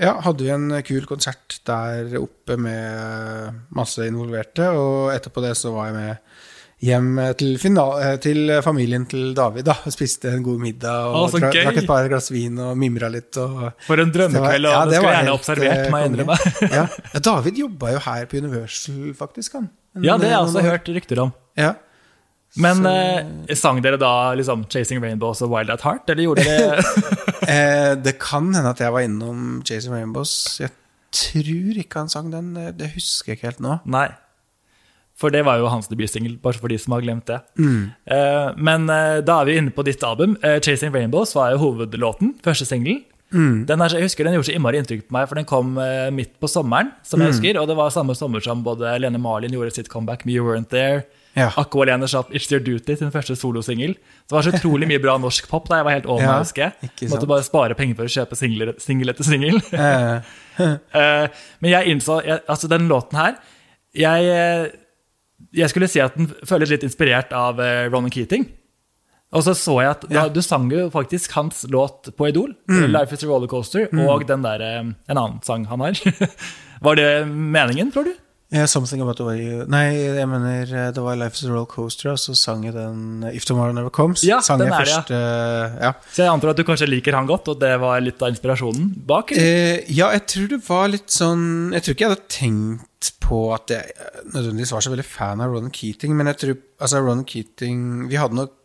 ja, 0.00 0.16
hadde 0.24 0.46
vi 0.46 0.54
en 0.54 0.70
kul 0.86 1.06
konsert 1.10 1.60
der 1.68 2.16
oppe 2.22 2.56
med 2.60 3.60
masse 3.74 4.06
involverte, 4.08 4.70
og 4.72 5.12
etterpå 5.14 5.44
det 5.44 5.54
så 5.60 5.74
var 5.76 5.90
jeg 5.90 5.98
med 5.98 6.38
hjem 6.80 7.16
til, 7.38 7.56
final, 7.58 7.96
eh, 8.02 8.16
til 8.22 8.52
familien 8.62 9.06
til 9.10 9.32
David 9.34 9.64
da, 9.66 9.74
og 9.86 9.92
spiste 9.94 10.30
en 10.30 10.44
god 10.46 10.60
middag 10.62 11.08
og 11.10 11.24
ah, 11.34 11.40
drakk 11.50 11.80
et 11.82 11.88
par 11.88 12.06
glass 12.08 12.30
vin 12.30 12.58
og 12.62 12.76
mimra 12.78 13.08
litt. 13.10 13.34
Og, 13.42 13.72
For 13.86 13.98
en 13.98 14.12
drømmekveld, 14.14 14.68
og 14.68 14.76
Ja, 14.76 14.84
det 14.86 14.94
skulle 15.00 15.10
jeg 15.10 15.18
gjerne 15.18 15.32
helt, 15.32 15.40
observert, 15.40 15.90
meg. 15.90 16.06
innrømme. 16.12 16.38
ja. 16.78 16.84
ja, 17.14 17.18
David 17.30 17.58
jobba 17.64 17.92
jo 17.96 18.04
her 18.06 18.26
på 18.30 18.38
Universal, 18.44 19.02
faktisk. 19.18 19.52
han. 19.58 19.68
En- 19.96 20.04
Ja, 20.06 20.16
det 20.16 20.30
har 20.30 20.36
jeg 20.38 20.46
også 20.52 20.62
hørt 20.68 20.88
rykter 20.94 21.22
om. 21.26 21.32
Ja. 21.58 21.72
Men 22.56 22.76
Så- 22.82 22.92
eh, 23.48 23.54
sang 23.58 23.82
dere 23.82 23.98
da 24.00 24.32
liksom 24.38 24.64
'Chasing 24.70 25.02
Rainbows' 25.02 25.42
og 25.42 25.50
'Wild 25.50 25.70
at 25.70 25.80
Heart', 25.82 26.08
eller 26.08 26.22
gjorde 26.24 26.44
dere 26.44 26.82
Eh, 27.48 27.94
det 27.96 28.18
kan 28.20 28.52
hende 28.54 28.68
at 28.70 28.78
jeg 28.80 28.92
var 28.92 29.00
innom 29.00 29.62
'Chasing 29.64 29.92
Rainbows. 29.92 30.60
Jeg 30.60 30.70
tror 31.12 31.76
ikke 31.80 31.98
han 31.98 32.08
sang 32.08 32.30
den. 32.30 32.56
eh, 32.56 32.70
Det 32.72 32.90
husker 32.94 33.32
jeg 33.32 33.38
ikke 33.38 33.46
helt 33.48 33.60
nå. 33.60 33.80
Nei. 33.86 34.08
For 35.18 35.30
det 35.34 35.40
var 35.44 35.58
jo 35.58 35.66
hans 35.66 35.88
debutsingel, 35.90 36.36
bare 36.40 36.54
for 36.54 36.68
de 36.70 36.76
som 36.78 36.92
har 36.94 37.02
glemt 37.02 37.26
det. 37.26 37.40
Mm. 37.58 37.90
Eh, 38.06 38.52
men 38.56 38.88
eh, 38.88 39.20
da 39.26 39.40
er 39.40 39.48
vi 39.48 39.56
inne 39.58 39.72
på 39.74 39.82
ditt 39.84 40.02
album. 40.06 40.36
Eh, 40.42 40.60
'Chasing 40.60 40.92
Rainbows' 40.94 41.34
var 41.34 41.50
jo 41.52 41.58
hovedlåten, 41.58 42.36
første 42.44 42.64
single. 42.68 43.00
Mm. 43.34 43.66
Den 43.66 43.80
er, 43.82 43.88
jeg 43.92 44.02
husker 44.06 44.24
den 44.24 44.32
gjorde 44.38 44.46
så 44.48 44.54
innmari 44.54 44.78
inntrykk 44.78 45.08
på 45.08 45.12
meg, 45.12 45.26
for 45.28 45.34
den 45.34 45.44
kom 45.44 45.74
midt 46.14 46.38
på 46.40 46.48
sommeren. 46.48 46.92
som 47.02 47.20
jeg 47.20 47.28
Mm. 47.28 47.32
husker, 47.34 47.58
Og 47.60 47.66
det 47.68 47.76
var 47.76 47.90
samme 47.90 48.14
sommer 48.16 48.40
som 48.40 48.62
både 48.64 48.98
Lene 49.00 49.18
Marlin 49.18 49.50
gjorde 49.50 49.74
sitt 49.74 49.88
comeback, 49.88 50.24
Me 50.24 50.32
You 50.32 50.44
Weren't 50.46 50.68
There. 50.70 51.04
Ja. 51.36 51.50
Akko 51.50 51.84
Lene 51.84 52.06
slapp 52.08 52.30
'It's 52.30 52.50
Your 52.50 52.60
Duty', 52.64 52.96
sin 52.96 53.10
første 53.10 53.36
solosingel. 53.36 53.94
Det 53.94 54.30
var 54.32 54.42
så 54.42 54.50
utrolig 54.54 54.88
mye 54.88 54.98
bra 55.02 55.18
norsk 55.18 55.46
pop 55.48 55.68
da 55.68 55.74
jeg 55.76 55.84
var 55.84 55.92
helt 55.92 56.06
over 56.06 56.20
meg, 56.26 56.38
husker 56.46 56.62
jeg. 56.80 57.10
Måtte 57.10 57.26
bare 57.28 57.42
spare 57.42 57.74
penger 57.74 57.94
for 57.96 58.04
å 58.04 58.08
kjøpe 58.08 58.36
singel 58.80 59.08
etter 59.10 59.24
singel. 59.24 59.60
Men 61.60 61.70
jeg 61.70 61.86
innså 61.86 62.22
jeg, 62.24 62.40
Altså, 62.48 62.68
den 62.68 62.88
låten 62.88 63.16
her 63.18 63.34
jeg, 63.94 64.72
jeg 65.54 65.70
skulle 65.70 65.88
si 65.88 66.00
at 66.02 66.16
den 66.18 66.30
føles 66.46 66.70
litt 66.72 66.82
inspirert 66.86 67.32
av 67.36 67.60
eh, 67.62 67.86
Ronan 67.92 68.10
Keating. 68.14 68.46
Og 69.36 69.42
så 69.44 69.52
så 69.52 69.74
jeg 69.82 69.90
at 69.92 70.04
da, 70.08 70.22
du 70.32 70.40
sang 70.40 70.70
jo 70.72 70.86
faktisk 70.92 71.34
hans 71.36 71.66
låt 71.68 72.08
på 72.16 72.28
Idol, 72.30 72.54
Mm. 72.68 72.86
'Life 72.92 73.12
Is 73.12 73.24
A 73.24 73.28
Rollercoaster', 73.28 73.90
og 74.08 74.26
den 74.26 74.42
der, 74.42 74.60
eh, 74.64 74.78
en 74.80 75.18
annen 75.18 75.42
sang 75.44 75.66
han 75.68 75.80
har. 75.80 75.92
Var 76.86 76.94
det 76.96 77.26
meningen, 77.28 77.92
tror 77.92 78.04
du? 78.08 78.14
Something 78.48 79.02
About 79.04 79.18
The 79.18 79.26
Way 79.26 79.66
Nei, 79.68 79.82
jeg 80.16 80.28
mener 80.30 80.70
eh, 80.72 80.86
det 80.96 81.02
var 81.04 81.18
Life 81.20 81.36
Is 81.36 81.44
A 81.44 81.52
Roll 81.52 81.66
Coaster, 81.68 82.14
og 82.14 82.20
så 82.22 82.32
sang 82.38 82.62
jeg 82.64 82.72
den 82.72 83.26
eh, 83.28 83.34
If 83.36 83.44
Tomorrow 83.44 83.74
Never 83.76 83.92
Comes. 83.92 84.22
Ja, 84.24 84.38
sang 84.44 84.62
den 84.62 84.70
jeg 84.70 84.78
er 84.78 84.88
det, 84.88 84.94
ja. 84.94 85.02
først, 85.02 85.12
eh, 85.12 85.76
ja. 85.84 85.90
Så 86.08 86.24
jeg 86.24 86.32
antar 86.32 86.54
at 86.54 86.62
du 86.62 86.64
kanskje 86.64 86.88
liker 86.88 87.18
han 87.18 87.28
godt, 87.28 87.50
og 87.52 87.60
det 87.60 87.74
var 87.82 88.00
litt 88.00 88.24
av 88.24 88.32
inspirasjonen 88.32 88.88
bak? 89.10 89.34
Eh, 89.36 89.84
ja, 89.92 90.08
jeg 90.16 90.24
tror 90.32 90.48
det 90.54 90.60
var 90.64 90.88
litt 90.94 91.12
sånn 91.12 91.44
Jeg 91.76 91.84
tror 91.84 91.96
ikke 91.96 92.06
jeg 92.06 92.14
hadde 92.14 92.32
tenkt 92.38 93.12
på 93.28 93.42
at 93.52 93.74
jeg 93.74 94.08
nødvendigvis 94.32 94.72
var 94.78 94.86
så 94.86 94.94
veldig 94.96 95.06
fan 95.06 95.44
av 95.44 95.52
Ronan 95.52 95.74
Keating, 95.74 96.16
men 96.16 96.32
jeg 96.32 96.40
tror 96.40 96.58
altså 96.80 97.04
Ronan 97.04 97.28
Keating 97.28 98.08
Vi 98.08 98.16
hadde 98.16 98.40
nok 98.40 98.56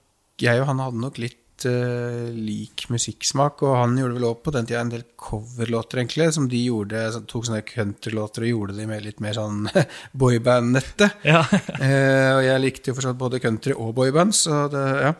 Jeg 0.41 0.63
og 0.63 0.69
han 0.71 0.79
hadde 0.81 1.03
nok 1.03 1.19
litt 1.21 1.42
eh, 1.69 2.29
lik 2.33 2.85
musikksmak, 2.93 3.61
og 3.65 3.75
han 3.79 3.97
gjorde 3.99 4.17
vel 4.17 4.25
også 4.29 4.43
på 4.45 4.53
den 4.55 4.65
tida 4.69 4.81
en 4.81 4.91
del 4.93 5.03
coverlåter, 5.19 6.01
egentlig, 6.01 6.27
som 6.35 6.47
de 6.51 6.59
gjorde, 6.65 7.01
så 7.15 7.21
tok 7.29 7.45
sånne 7.49 7.61
countrylåter 7.67 8.45
og 8.45 8.51
gjorde 8.53 8.75
de 8.79 8.87
med 8.89 9.03
litt 9.05 9.19
mer 9.23 9.33
sånn 9.37 9.67
boyband-nette. 10.23 11.11
Ja. 11.27 11.41
uh, 11.49 12.31
og 12.37 12.43
jeg 12.47 12.63
likte 12.63 12.91
jo 12.91 12.97
fortsatt 12.99 13.19
både 13.21 13.39
country 13.43 13.73
og 13.77 13.93
boyband, 13.97 14.35
så 14.37 14.65
det, 14.73 14.83
ja. 15.07 15.13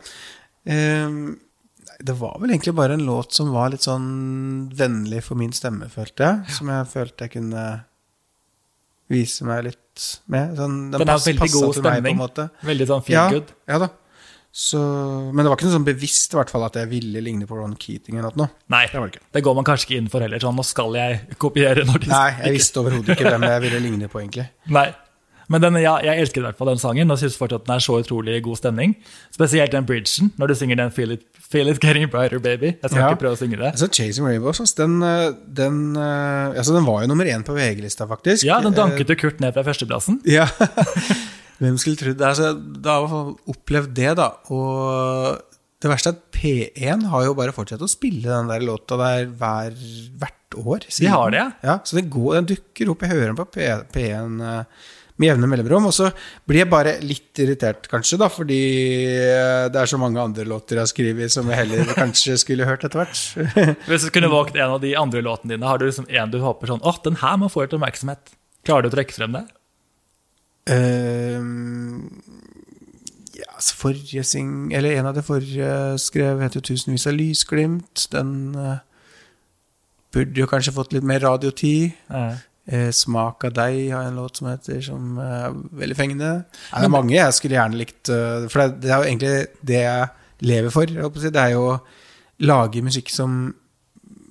Uh, 0.68 1.34
det 2.04 2.14
var 2.18 2.38
vel 2.42 2.50
egentlig 2.50 2.74
bare 2.76 2.96
en 2.98 3.04
låt 3.06 3.32
som 3.36 3.52
var 3.54 3.70
litt 3.72 3.84
sånn 3.86 4.70
vennlig 4.76 5.20
for 5.24 5.38
min 5.38 5.52
stemme, 5.54 5.86
følte 5.92 6.26
jeg. 6.26 6.54
Som 6.56 6.72
jeg 6.72 6.88
følte 6.90 7.28
jeg 7.28 7.36
kunne 7.36 7.64
vise 9.12 9.44
meg 9.46 9.66
litt 9.68 10.04
med. 10.32 10.56
Sånn, 10.58 10.74
den 10.90 10.98
Den 10.98 11.06
har 11.08 11.18
pass- 11.18 11.26
veldig 11.28 11.50
god 11.52 11.74
stemning. 11.78 12.16
meg. 12.18 12.40
Veldig 12.66 12.86
sånn 12.88 13.04
feel 13.06 13.14
Ja, 13.18 13.24
good. 13.30 13.52
ja 13.68 13.78
da. 13.84 13.88
Så, 14.54 14.78
men 15.34 15.42
det 15.42 15.50
var 15.50 15.56
ikke 15.58 15.66
noe 15.66 15.74
sånn 15.80 15.86
bevisst 15.88 16.30
i 16.30 16.36
hvert 16.38 16.50
fall 16.52 16.62
at 16.68 16.76
jeg 16.78 16.86
ville 16.92 17.18
ligne 17.26 17.46
på 17.50 17.56
Ron 17.58 17.72
Keating. 17.74 18.20
eller 18.20 18.36
noe. 18.38 18.52
Nei, 18.70 18.84
Det 18.86 19.00
var 19.00 19.08
det 19.10 19.16
ikke. 19.16 19.24
det 19.34 19.42
går 19.42 19.54
man 19.58 19.64
kanskje 19.66 19.88
ikke 19.88 19.96
inn 19.98 20.10
for 20.12 20.22
heller. 20.22 20.38
Sånn, 20.38 20.54
nå 20.54 20.62
skal 20.64 20.94
jeg 20.94 21.24
kopiere 21.42 21.82
når 21.84 22.04
de 22.04 22.10
Nei, 22.12 22.28
jeg 22.44 22.52
visste 22.60 22.78
overhodet 22.84 23.16
ikke 23.16 23.32
hvem 23.32 23.42
jeg 23.50 23.64
ville 23.66 23.80
ligne 23.82 24.06
på, 24.12 24.20
egentlig. 24.22 24.46
Nei. 24.78 24.92
Men 25.50 25.60
den, 25.60 25.74
ja, 25.82 25.98
jeg 26.00 26.22
elsker 26.22 26.40
i 26.40 26.44
hvert 26.46 26.56
fall 26.56 26.70
den 26.70 26.78
sangen 26.80 27.10
og 27.12 27.18
syns 27.20 27.34
fortsatt 27.36 27.66
den 27.66 27.74
er 27.74 27.82
så 27.84 27.98
utrolig 28.00 28.38
god 28.46 28.56
stemning. 28.62 28.94
Spesielt 29.34 29.74
den 29.74 29.84
bridgen, 29.84 30.30
når 30.38 30.46
du 30.46 30.54
synger 30.54 30.76
den 30.80 30.90
'Feel 30.94 31.12
It, 31.18 31.26
feel 31.50 31.68
it 31.68 31.80
Getting 31.82 32.06
Brighter, 32.08 32.38
Baby'. 32.38 32.78
Jeg 32.80 32.88
skal 32.90 33.00
Ja. 33.02 33.10
ikke 33.10 33.20
prøve 33.26 33.34
å 33.36 33.42
synge 33.42 33.58
det. 33.58 33.72
Altså, 33.74 33.88
Chasing 33.92 34.24
Rainbows, 34.26 34.72
den, 34.78 35.02
eh, 35.02 35.32
den, 35.52 35.96
eh, 35.96 36.54
altså, 36.56 36.72
den 36.78 36.86
var 36.86 37.02
jo 37.02 37.08
nummer 37.08 37.24
én 37.26 37.42
på 37.44 37.52
VG-lista, 37.58 38.06
faktisk. 38.08 38.44
Ja, 38.44 38.60
den 38.62 38.72
Eh, 38.72 38.76
danket 38.78 39.08
jo 39.10 39.14
Kurt 39.16 39.40
ned 39.40 39.52
fra 39.52 39.62
førsteplassen. 39.64 40.22
Ja. 40.24 40.46
Hvem 41.62 41.76
skulle 41.80 42.00
trodd 42.00 42.18
det? 42.18 42.30
Altså, 42.30 42.52
da 42.54 42.98
har 43.02 43.10
man 43.12 43.36
opplevd 43.50 43.94
det, 43.96 44.10
da. 44.18 44.30
Og 44.54 45.42
det 45.84 45.90
verste 45.92 46.10
er 46.10 46.16
at 46.16 46.24
P1 46.34 47.06
har 47.12 47.26
jo 47.26 47.36
bare 47.36 47.54
fortsatt 47.54 47.82
å 47.84 47.90
spille 47.90 48.24
den 48.24 48.50
der 48.50 48.64
låta 48.64 48.98
der 49.00 49.28
hver, 49.28 49.78
hvert 50.20 50.58
år. 50.60 50.84
De 50.88 51.08
har 51.10 51.32
det, 51.34 51.46
ja? 51.66 51.78
så 51.84 51.98
den, 51.98 52.10
går, 52.12 52.34
den 52.38 52.52
dukker 52.54 52.92
opp. 52.92 53.04
Jeg 53.04 53.12
hører 53.14 53.32
den 53.32 53.40
på 53.40 53.48
P, 53.52 53.66
P1 53.92 54.38
eh, 54.48 54.86
med 55.20 55.28
jevne 55.28 55.50
mellomrom. 55.50 55.88
Og 55.90 55.94
så 55.96 56.08
blir 56.48 56.62
jeg 56.62 56.70
bare 56.72 56.94
litt 57.04 57.42
irritert, 57.44 57.88
kanskje, 57.90 58.18
da, 58.22 58.30
fordi 58.32 58.60
eh, 59.12 59.66
det 59.72 59.82
er 59.82 59.90
så 59.90 60.00
mange 60.00 60.22
andre 60.22 60.46
låter 60.48 60.78
jeg 60.78 60.86
har 60.86 60.92
skrevet 60.92 61.34
som 61.34 61.50
jeg 61.52 61.60
heller 61.62 61.92
kanskje 62.00 62.38
skulle 62.40 62.68
hørt 62.68 62.86
etter 62.86 63.02
hvert. 63.02 63.20
Hvis 63.90 64.08
du 64.08 64.12
kunne 64.14 64.32
valgt 64.32 64.56
en 64.56 64.78
av 64.78 64.80
de 64.82 64.94
andre 65.00 65.24
låtene 65.26 65.54
dine, 65.54 65.68
har 65.68 65.82
du 65.82 65.86
liksom 65.88 66.08
en 66.08 66.32
du 66.32 66.40
håper 66.44 66.72
sånn 66.72 66.82
åh, 66.84 67.02
den 67.04 67.20
her 67.22 67.36
må 67.40 67.52
få 67.52 67.66
litt 67.66 67.76
oppmerksomhet? 67.76 68.34
Klarer 68.64 68.86
du 68.86 68.92
å 68.92 68.96
trekke 68.96 69.16
frem 69.16 69.36
det? 69.36 69.44
Um, 70.70 72.22
ja, 73.36 73.48
altså 73.52 73.76
forrige 73.76 74.24
sing... 74.24 74.72
Eller 74.74 74.98
en 74.98 75.10
av 75.10 75.16
de 75.16 75.22
forrige 75.24 75.98
skrev 76.00 76.40
heter 76.40 76.60
'Tusenvis 76.64 77.06
av 77.10 77.16
lysglimt'. 77.18 78.08
Den 78.12 78.54
uh, 78.56 78.78
burde 80.14 80.40
jo 80.40 80.48
kanskje 80.48 80.74
fått 80.74 80.94
litt 80.96 81.06
mer 81.06 81.20
radiotid. 81.24 81.92
Eh. 82.10 82.36
Eh, 82.64 82.90
'Smak 82.90 83.44
av 83.44 83.52
deg' 83.52 83.92
har 83.92 84.06
en 84.08 84.16
låt 84.16 84.36
som 84.40 84.48
heter 84.48 84.80
som 84.80 85.18
er 85.18 85.52
veldig 85.52 85.96
fengende. 85.96 86.30
Ja, 86.72 86.78
det 86.78 86.88
er 86.88 86.94
mange 86.96 87.12
jeg 87.12 87.34
skulle 87.36 87.58
gjerne 87.58 87.76
likt 87.76 88.08
uh, 88.08 88.48
For 88.48 88.62
det, 88.62 88.80
det, 88.80 88.90
er 88.90 88.96
jo 89.02 89.10
egentlig 89.10 89.34
det 89.60 89.82
jeg 89.82 90.08
lever 90.40 90.70
for. 90.72 90.88
Jeg 90.88 91.12
si. 91.20 91.34
Det 91.34 91.42
er 91.42 91.52
jo 91.52 91.66
å 91.74 91.80
lage 92.40 92.82
musikk 92.82 93.12
som 93.12 93.54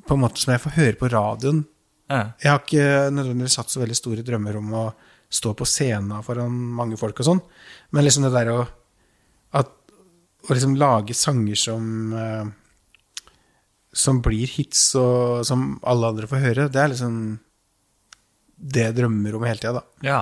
på 0.08 0.18
en 0.18 0.24
måte 0.24 0.42
som 0.42 0.52
jeg 0.52 0.64
får 0.64 0.78
høre 0.80 0.98
på 1.00 1.12
radioen. 1.14 1.64
Ja. 2.10 2.34
Jeg 2.42 2.52
har 2.52 2.60
ikke 2.60 2.88
nødvendigvis 3.14 3.60
hatt 3.62 3.72
så 3.72 3.80
veldig 3.84 3.96
store 3.98 4.26
drømmer 4.26 4.58
om 4.60 4.74
å 4.76 4.86
stå 5.34 5.54
på 5.58 5.68
scenen 5.68 6.24
foran 6.26 6.54
mange 6.78 6.98
folk 7.00 7.22
og 7.24 7.30
sånn. 7.30 7.42
Men 7.94 8.06
liksom 8.06 8.28
det 8.28 8.34
der 8.36 8.52
å, 8.54 8.60
at, 9.58 9.72
å 10.46 10.54
liksom 10.54 10.78
lage 10.80 11.16
sanger 11.18 11.60
som 11.60 11.88
uh, 12.14 12.46
Som 13.94 14.24
blir 14.26 14.50
hits, 14.50 14.96
og 14.98 15.44
som 15.46 15.76
alle 15.86 16.08
andre 16.10 16.30
får 16.30 16.40
høre, 16.42 16.70
det 16.74 16.80
er 16.82 16.94
liksom 16.94 17.18
det 18.64 18.88
jeg 18.88 18.96
drømmer 18.98 19.36
om 19.38 19.44
hele 19.46 19.60
tida, 19.60 19.82
da. 19.82 19.84
Ja. 20.02 20.22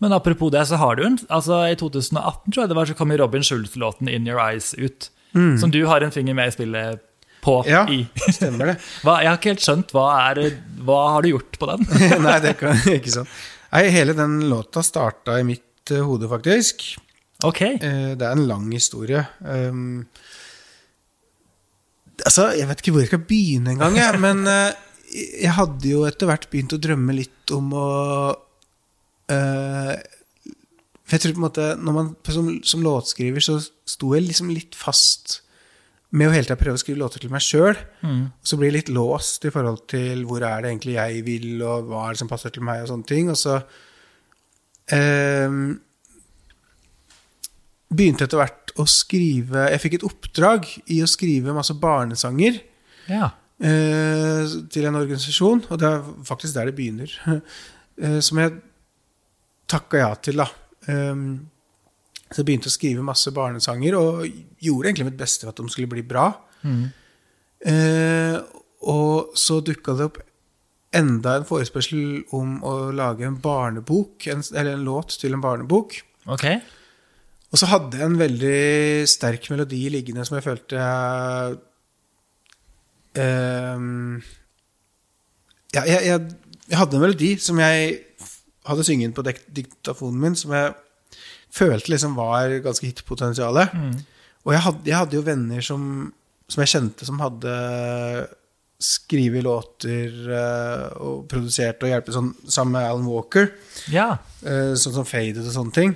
Men 0.00 0.14
apropos 0.16 0.52
det, 0.52 0.62
så 0.68 0.78
har 0.80 0.96
du 0.96 1.04
en 1.04 1.18
altså 1.28 1.62
I 1.72 1.76
2018 1.80 2.52
tror 2.52 2.62
jeg 2.62 2.70
det 2.70 2.76
var, 2.78 2.88
så 2.88 2.96
kom 2.96 3.12
Robin 3.16 3.44
Schultz-låten 3.44 4.08
'In 4.08 4.28
Your 4.28 4.40
Eyes' 4.40 4.74
ut. 4.78 5.10
Mm. 5.34 5.58
Som 5.58 5.70
du 5.70 5.84
har 5.86 6.00
en 6.00 6.12
finger 6.12 6.34
med 6.34 6.48
i 6.48 6.56
spillet 6.56 7.00
på. 7.40 7.64
Ja, 7.68 7.86
i. 7.88 8.04
stemmer 8.32 8.72
det. 8.72 8.76
Hva, 9.04 9.20
jeg 9.24 9.30
har 9.30 9.38
ikke 9.38 9.54
helt 9.54 9.64
skjønt. 9.64 9.94
Hva, 9.96 10.06
er, 10.30 10.60
hva 10.84 11.00
har 11.16 11.24
du 11.24 11.32
gjort 11.32 11.58
på 11.60 11.70
den? 11.72 11.86
Nei, 12.26 12.36
det 12.44 12.56
kan 12.60 12.76
ikke 12.92 13.14
sånn. 13.20 13.30
Nei, 13.70 13.86
hele 13.94 14.16
den 14.18 14.40
låta 14.50 14.82
starta 14.82 15.38
i 15.38 15.46
mitt 15.46 15.92
uh, 15.94 16.02
hode, 16.06 16.28
faktisk. 16.30 16.84
Ok. 17.46 17.62
Uh, 17.78 18.12
det 18.18 18.26
er 18.26 18.34
en 18.34 18.46
lang 18.48 18.66
historie. 18.74 19.22
Um, 19.40 20.06
altså, 22.24 22.50
jeg 22.58 22.66
vet 22.70 22.82
ikke 22.82 22.94
hvor 22.96 23.04
jeg 23.04 23.12
skal 23.12 23.26
begynne 23.30 23.74
engang, 23.76 23.98
jeg. 24.00 24.20
Men 24.26 24.42
uh, 24.50 24.72
jeg 25.10 25.54
hadde 25.56 25.92
jo 25.92 26.06
etter 26.08 26.30
hvert 26.30 26.48
begynt 26.50 26.74
å 26.74 26.82
drømme 26.82 27.16
litt 27.18 27.54
om 27.54 27.72
å 27.74 27.90
For 29.30 31.14
jeg 31.14 31.22
tror 31.22 31.34
på 31.34 31.38
en 31.38 31.44
måte 31.44 31.66
når 31.78 31.94
man, 31.94 32.08
som, 32.26 32.48
som 32.66 32.82
låtskriver 32.82 33.42
så 33.42 33.56
sto 33.62 34.10
jeg 34.16 34.24
liksom 34.26 34.50
litt 34.50 34.74
fast 34.78 35.40
med 36.10 36.26
å 36.26 36.32
hele 36.34 36.42
tida 36.46 36.56
prøve 36.58 36.74
å 36.74 36.80
skrive 36.82 36.98
låter 36.98 37.22
til 37.22 37.30
meg 37.30 37.42
sjøl. 37.44 37.76
Mm. 38.02 38.22
Så 38.42 38.56
blir 38.58 38.70
jeg 38.70 38.76
litt 38.80 38.88
låst 38.94 39.44
i 39.46 39.52
forhold 39.54 39.84
til 39.92 40.24
hvor 40.26 40.42
er 40.42 40.64
det 40.64 40.72
egentlig 40.72 40.96
jeg 40.96 41.22
vil, 41.26 41.52
og 41.62 41.86
hva 41.90 42.06
er 42.08 42.16
det 42.16 42.22
som 42.22 42.30
passer 42.32 42.50
til 42.54 42.64
meg, 42.66 42.82
og 42.82 42.90
sånne 42.90 43.06
ting. 43.10 43.30
Og 43.30 43.38
så 43.38 43.60
eh, 44.96 45.54
begynte 47.90 48.26
etter 48.26 48.38
hvert 48.40 48.72
å 48.78 48.84
skrive 48.86 49.64
Jeg 49.72 49.82
fikk 49.82 49.96
et 49.98 50.06
oppdrag 50.06 50.66
i 50.94 51.00
å 51.02 51.08
skrive 51.10 51.54
masse 51.56 51.74
barnesanger 51.78 52.60
Ja. 53.10 53.32
eh, 53.62 54.44
til 54.70 54.86
en 54.86 54.98
organisasjon, 55.00 55.64
og 55.70 55.78
det 55.82 55.88
er 55.90 56.04
faktisk 56.26 56.54
der 56.58 56.70
det 56.70 56.78
begynner. 56.78 57.10
Eh, 58.00 58.16
som 58.24 58.38
jeg 58.40 58.54
takka 59.68 59.98
ja 60.00 60.14
til, 60.24 60.38
da. 60.40 60.46
Um, 60.88 61.50
så 62.30 62.40
jeg 62.40 62.46
begynte 62.46 62.70
å 62.70 62.74
skrive 62.74 63.04
masse 63.04 63.32
barnesanger, 63.34 63.96
og 63.98 64.24
gjorde 64.62 64.90
egentlig 64.90 65.08
mitt 65.10 65.20
beste 65.20 65.46
for 65.46 65.52
at 65.52 65.60
de 65.60 65.72
skulle 65.72 65.90
bli 65.90 66.04
bra. 66.06 66.28
Mm. 66.62 66.84
Eh, 67.70 68.36
og 68.90 69.32
så 69.38 69.58
dukka 69.64 69.96
det 69.98 70.06
opp 70.10 70.20
enda 70.96 71.36
en 71.38 71.46
forespørsel 71.46 72.22
om 72.34 72.58
å 72.66 72.74
lage 72.94 73.26
en 73.26 73.38
barnebok, 73.42 74.26
en, 74.30 74.42
eller 74.54 74.76
en 74.76 74.86
låt 74.86 75.16
til 75.20 75.34
en 75.34 75.42
barnebok. 75.42 75.98
Ok. 76.30 76.46
Og 77.50 77.58
så 77.58 77.66
hadde 77.70 77.98
jeg 77.98 78.06
en 78.06 78.20
veldig 78.20 79.08
sterk 79.10 79.48
melodi 79.50 79.88
liggende 79.90 80.22
som 80.26 80.36
jeg 80.38 80.46
følte 80.46 80.78
jeg 80.78 81.56
ehm, 83.18 84.20
ja, 85.74 85.82
jeg, 85.82 86.04
jeg, 86.06 86.20
jeg 86.70 86.78
hadde 86.78 86.98
en 86.98 87.02
melodi 87.02 87.32
som 87.42 87.58
jeg 87.62 87.98
hadde 88.70 88.86
synget 88.86 89.16
på 89.16 89.26
diktafonen 89.26 90.22
min, 90.22 90.38
som 90.38 90.54
jeg 90.54 90.74
følte 91.54 91.94
liksom 91.94 92.16
var 92.18 92.52
ganske 92.64 92.86
hitpotensialet. 92.88 93.74
Mm. 93.74 93.94
Og 94.46 94.54
jeg 94.54 94.64
hadde, 94.66 94.86
jeg 94.88 94.96
hadde 94.96 95.18
jo 95.18 95.24
venner 95.26 95.64
som, 95.64 95.82
som 96.48 96.62
jeg 96.64 96.72
kjente, 96.74 97.08
som 97.08 97.20
hadde 97.22 97.56
skrevet 98.80 99.44
låter 99.44 100.14
eh, 100.32 100.86
og 101.04 101.26
produsert 101.28 101.82
og 101.84 101.90
hjulpet 101.90 102.16
sånn, 102.16 102.30
sammen 102.48 102.78
med 102.78 102.86
Alan 102.88 103.10
Walker. 103.10 103.50
Ja. 103.92 104.14
eh, 104.40 104.72
sånn 104.80 104.96
som 104.96 105.08
Faded 105.08 105.42
og 105.44 105.52
sånne 105.52 105.76
ting. 105.76 105.92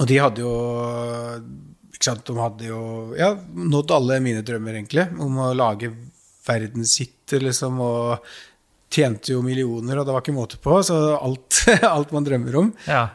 Og 0.00 0.08
de 0.10 0.18
hadde 0.18 0.42
jo 0.42 0.54
ikke 1.94 2.08
sant, 2.08 2.24
De 2.26 2.34
hadde 2.34 2.66
jo 2.66 2.80
ja, 3.14 3.30
nådd 3.54 3.92
alle 3.94 4.18
mine 4.24 4.42
drømmer, 4.42 4.74
egentlig, 4.74 5.06
om 5.22 5.38
å 5.44 5.52
lage 5.54 5.92
verdenshitter, 6.44 7.44
liksom, 7.46 7.78
og 7.80 8.24
tjente 8.94 9.32
jo 9.32 9.42
millioner, 9.46 10.00
og 10.00 10.06
det 10.06 10.16
var 10.16 10.24
ikke 10.24 10.34
måte 10.34 10.58
på. 10.62 10.80
Så 10.86 10.96
alt, 11.14 11.62
alt 11.96 12.10
man 12.14 12.26
drømmer 12.26 12.58
om. 12.58 12.72
Ja. 12.90 13.06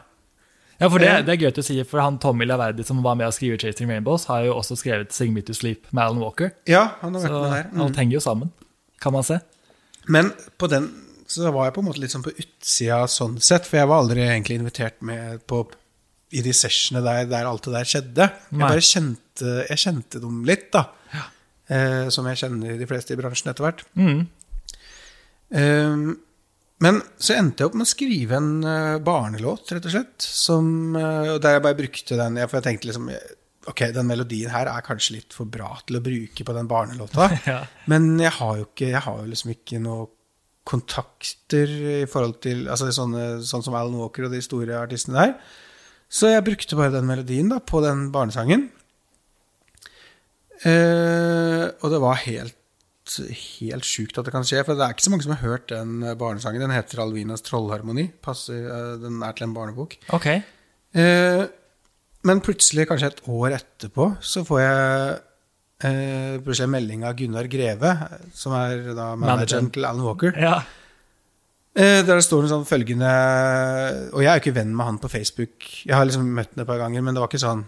Ja, 0.80 0.88
for 0.88 0.98
det, 1.02 1.08
Eh. 1.08 1.22
det 1.26 1.34
er 1.34 1.42
gøy 1.44 1.58
å 1.60 1.64
si, 1.64 1.76
for 1.84 2.00
han 2.00 2.18
Tommy 2.18 2.46
Laverdi 2.48 2.84
som 2.88 3.02
var 3.04 3.14
med 3.14 3.28
å 3.28 3.32
skrive 3.34 3.58
'Chasing 3.58 3.88
Rainbows', 3.88 4.26
har 4.26 4.44
jo 4.46 4.54
også 4.54 4.76
skrevet 4.80 5.12
'Sing 5.12 5.32
Me 5.34 5.42
To 5.42 5.52
Sleep' 5.52 5.92
med 5.92 6.04
Alan 6.04 6.20
Walker. 6.20 6.52
Ja, 6.66 6.94
han 7.02 7.14
har 7.14 7.20
vært 7.22 7.28
Så 7.28 7.42
med 7.42 7.52
der. 7.52 7.70
Mm. 7.72 7.80
alt 7.82 7.96
henger 7.96 8.12
jo 8.12 8.20
sammen, 8.20 8.50
kan 9.00 9.12
man 9.12 9.22
se. 9.22 9.40
Men 10.08 10.32
på 10.58 10.68
den 10.70 10.90
så 11.28 11.52
var 11.52 11.66
jeg 11.66 11.74
på 11.74 11.78
en 11.80 11.84
måte 11.86 12.00
litt 12.00 12.10
sånn 12.10 12.24
på 12.24 12.32
utsida 12.34 13.04
sånn 13.06 13.40
sett, 13.40 13.66
for 13.66 13.76
jeg 13.76 13.86
var 13.88 14.02
aldri 14.02 14.24
egentlig 14.26 14.58
invitert 14.58 15.00
med 15.02 15.46
på 15.46 15.70
i 16.32 16.40
de 16.42 16.50
sessionene 16.52 17.04
der, 17.04 17.24
der 17.26 17.44
alt 17.46 17.62
det 17.62 17.72
der 17.74 17.84
skjedde. 17.84 18.32
Jeg 18.50 18.60
bare 18.60 18.80
kjente, 18.80 19.68
jeg 19.68 19.78
kjente 19.78 20.20
dem 20.20 20.44
litt, 20.44 20.70
da. 20.72 20.86
Eh, 21.68 22.08
som 22.08 22.24
jeg 22.26 22.36
kjenner 22.36 22.78
de 22.78 22.86
fleste 22.86 23.12
i 23.12 23.16
bransjen 23.16 23.50
etter 23.50 23.62
hvert. 23.62 23.82
Mm. 23.96 24.26
Eh, 25.52 26.14
men 26.80 27.02
så 27.20 27.36
endte 27.36 27.62
jeg 27.62 27.70
opp 27.70 27.76
med 27.76 27.86
å 27.86 27.90
skrive 27.90 28.38
en 28.38 28.52
eh, 28.64 29.00
barnelåt, 29.04 29.68
rett 29.74 29.86
og 29.88 29.92
slett. 29.92 30.24
Som, 30.24 30.96
eh, 30.96 31.34
der 31.42 31.58
jeg 31.58 31.64
bare 31.66 31.78
brukte 31.78 32.16
den 32.16 32.40
For 32.46 32.58
jeg 32.58 32.66
tenkte 32.68 32.90
liksom 32.90 33.10
Ok, 33.68 33.82
den 33.92 34.08
melodien 34.08 34.48
her 34.50 34.70
er 34.72 34.84
kanskje 34.86 35.18
litt 35.18 35.34
for 35.36 35.44
bra 35.52 35.74
til 35.84 35.98
å 35.98 36.02
bruke 36.04 36.46
på 36.46 36.54
den 36.56 36.70
barnelåta. 36.70 37.28
Ja. 37.50 37.60
Men 37.92 38.14
jeg 38.20 38.32
har 38.38 38.56
jo 38.56 38.64
ikke 38.70 38.88
Jeg 38.94 39.04
har 39.04 39.20
jo 39.20 39.28
liksom 39.28 39.52
ikke 39.52 39.82
noe 39.84 40.08
kontakter 40.70 41.70
i 41.72 42.06
forhold 42.08 42.38
til 42.44 42.66
altså 42.70 42.90
sånne, 42.94 43.40
Sånn 43.44 43.64
som 43.64 43.74
Alan 43.74 43.96
Walker 43.98 44.28
og 44.28 44.34
de 44.34 44.42
store 44.44 44.76
artistene 44.78 45.18
der. 45.18 45.32
Så 46.10 46.32
jeg 46.32 46.44
brukte 46.46 46.78
bare 46.78 46.94
den 46.94 47.08
melodien 47.08 47.48
da 47.50 47.60
på 47.62 47.80
den 47.84 48.08
barnesangen. 48.14 48.68
Eh, 50.60 51.64
og 51.80 51.92
det 51.92 52.00
var 52.02 52.20
helt 52.26 52.56
Helt 53.18 53.86
sjukt 53.88 54.18
at 54.20 54.28
det 54.28 54.34
kan 54.34 54.46
skje. 54.46 54.62
For 54.66 54.78
det 54.78 54.86
er 54.86 54.94
ikke 54.94 55.06
så 55.06 55.12
mange 55.12 55.26
som 55.26 55.34
har 55.34 55.42
hørt 55.42 55.70
den 55.72 56.04
barnesangen. 56.20 56.62
Den 56.62 56.74
heter 56.74 57.02
Alvinas 57.04 57.44
trollharmoni. 57.46 58.10
Passer, 58.22 58.68
eh, 58.70 58.92
den 59.02 59.22
er 59.26 59.34
til 59.36 59.48
en 59.48 59.56
barnebok. 59.56 59.96
Ok. 60.16 60.28
Eh, 60.30 61.42
men 62.28 62.42
plutselig, 62.44 62.86
kanskje 62.90 63.12
et 63.14 63.22
år 63.30 63.56
etterpå, 63.56 64.10
så 64.20 64.42
får 64.44 64.60
jeg 64.60 65.14
eh, 65.88 66.34
plutselig 66.44 66.66
en 66.66 66.74
melding 66.74 67.06
av 67.08 67.16
Gunnar 67.16 67.48
Greve, 67.50 67.94
som 68.36 68.54
er 68.58 68.92
da 68.96 69.14
manageren 69.16 69.70
til 69.72 69.88
Alan 69.88 70.04
Walker. 70.04 70.36
Ja. 70.36 70.60
Eh, 71.74 72.02
der 72.04 72.18
det 72.18 72.26
står 72.26 72.44
det 72.44 72.50
sånn 72.50 72.64
følgende 72.66 73.10
Og 74.10 74.24
jeg 74.24 74.26
er 74.26 74.40
jo 74.40 74.42
ikke 74.42 74.56
venn 74.56 74.72
med 74.74 74.88
han 74.88 74.98
på 74.98 75.10
Facebook. 75.12 75.68
Jeg 75.86 75.94
har 75.94 76.08
liksom 76.08 76.26
møtt 76.26 76.50
ham 76.56 76.64
et 76.64 76.68
par 76.68 76.80
ganger, 76.82 77.04
men 77.06 77.14
det 77.14 77.22
var 77.22 77.30
ikke 77.30 77.44
sånn 77.44 77.62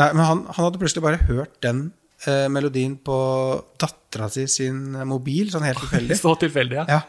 Nei, 0.00 0.06
men 0.14 0.22
han, 0.24 0.38
han 0.48 0.64
hadde 0.64 0.80
plutselig 0.80 1.02
bare 1.04 1.18
hørt 1.28 1.58
den 1.60 1.90
eh, 2.26 2.46
melodien 2.52 2.96
på 3.04 3.16
dattera 3.80 4.28
si 4.32 4.46
sin 4.50 4.80
mobil, 5.08 5.50
sånn 5.52 5.64
helt 5.68 5.80
tilfeldig. 5.84 6.18
Så 6.22 6.34
tilfeldig, 6.42 6.80
ja. 6.82 6.86
Ja. 6.98 7.00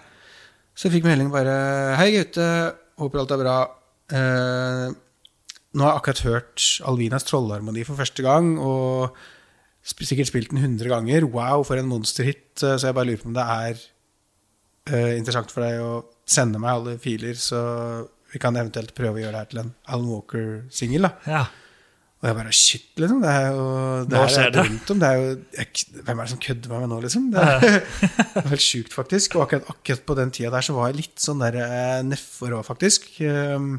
Så 0.75 0.87
jeg 0.87 0.99
fikk 0.99 1.07
melding 1.09 1.31
bare 1.33 1.55
Hei, 1.99 2.11
gutte. 2.15 2.45
Håper 3.01 3.19
alt 3.23 3.33
er 3.35 3.41
bra. 3.41 3.55
Eh, 4.11 4.87
nå 5.71 5.83
har 5.85 5.93
jeg 5.93 6.01
akkurat 6.01 6.23
hørt 6.27 6.65
Alvinas 6.87 7.25
trollharmoni 7.27 7.83
for 7.87 7.99
første 7.99 8.23
gang, 8.25 8.53
og 8.59 9.15
sikkert 9.87 10.29
spilt 10.29 10.51
den 10.51 10.59
100 10.61 10.89
ganger. 10.91 11.25
Wow, 11.31 11.63
for 11.67 11.79
en 11.79 11.89
monsterhit. 11.89 12.45
Eh, 12.63 12.77
Så 12.77 12.87
jeg 12.89 12.95
bare 12.97 13.09
lurer 13.09 13.21
på 13.23 13.31
om 13.31 13.37
det 13.37 13.45
er 13.47 13.83
eh, 14.91 15.13
interessant 15.17 15.51
for 15.53 15.63
deg 15.65 15.79
å 15.83 15.93
sende 16.31 16.59
meg 16.61 16.71
alle 16.75 16.97
filer, 17.01 17.33
så 17.39 17.61
vi 18.31 18.39
kan 18.39 18.55
eventuelt 18.55 18.93
prøve 18.95 19.19
å 19.19 19.23
gjøre 19.25 19.33
det 19.35 19.41
her 19.41 19.49
til 19.51 19.59
en 19.65 19.73
Alan 19.91 20.07
Walker-singel. 20.13 21.09
ja. 21.27 21.45
Og 22.21 22.27
jeg 22.29 22.35
bare 22.37 22.51
Shit, 22.53 22.83
liksom. 23.01 23.21
Det 23.23 23.29
er 23.33 23.45
jo 23.49 23.61
det 24.05 24.13
Nå 24.13 24.23
her 24.27 24.39
er 24.43 24.51
det. 24.53 24.63
rundt 24.67 24.91
om. 24.93 24.99
Det 25.01 25.07
er 25.09 25.21
jo, 25.21 25.29
jeg, 25.57 25.85
hvem 26.05 26.19
er 26.19 26.27
det 26.27 26.31
som 26.35 26.41
kødder 26.45 26.69
med 26.69 26.83
meg 26.83 26.89
nå, 26.91 26.99
liksom? 27.01 27.23
Det 27.33 27.45
er, 27.49 27.63
det 28.35 28.43
er 28.43 28.49
helt 28.51 28.65
sjukt, 28.65 28.93
faktisk. 28.93 29.37
Og 29.39 29.45
akkurat, 29.47 29.71
akkurat 29.73 30.03
på 30.11 30.17
den 30.19 30.33
tida 30.37 30.51
der 30.53 30.67
så 30.67 30.75
var 30.77 30.91
jeg 30.91 30.99
litt 31.01 31.23
sånn 31.23 31.41
der 31.41 31.57
eh, 31.63 32.03
nedfor 32.05 32.53
òg, 32.59 32.67
faktisk. 32.67 33.07
Um, 33.25 33.71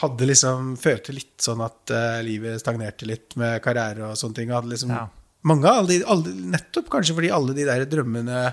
hadde 0.00 0.28
liksom 0.30 0.72
Følte 0.80 1.12
litt 1.16 1.34
sånn 1.42 1.60
at 1.66 1.92
uh, 1.92 2.18
livet 2.24 2.60
stagnerte 2.62 3.08
litt 3.10 3.34
med 3.40 3.58
karriere 3.64 4.08
og 4.08 4.16
sånne 4.20 4.38
ting. 4.40 4.52
og 4.52 4.60
Hadde 4.62 4.72
liksom 4.72 4.92
Ja. 4.94 5.04
mange 5.50 5.66
av 5.68 5.80
alle, 5.82 5.98
de- 5.98 6.06
alle 6.08 6.34
Nettopp 6.54 6.88
kanskje 6.92 7.16
fordi 7.18 7.32
alle 7.34 7.56
de 7.56 7.64
der 7.68 7.84
drømmene 7.90 8.44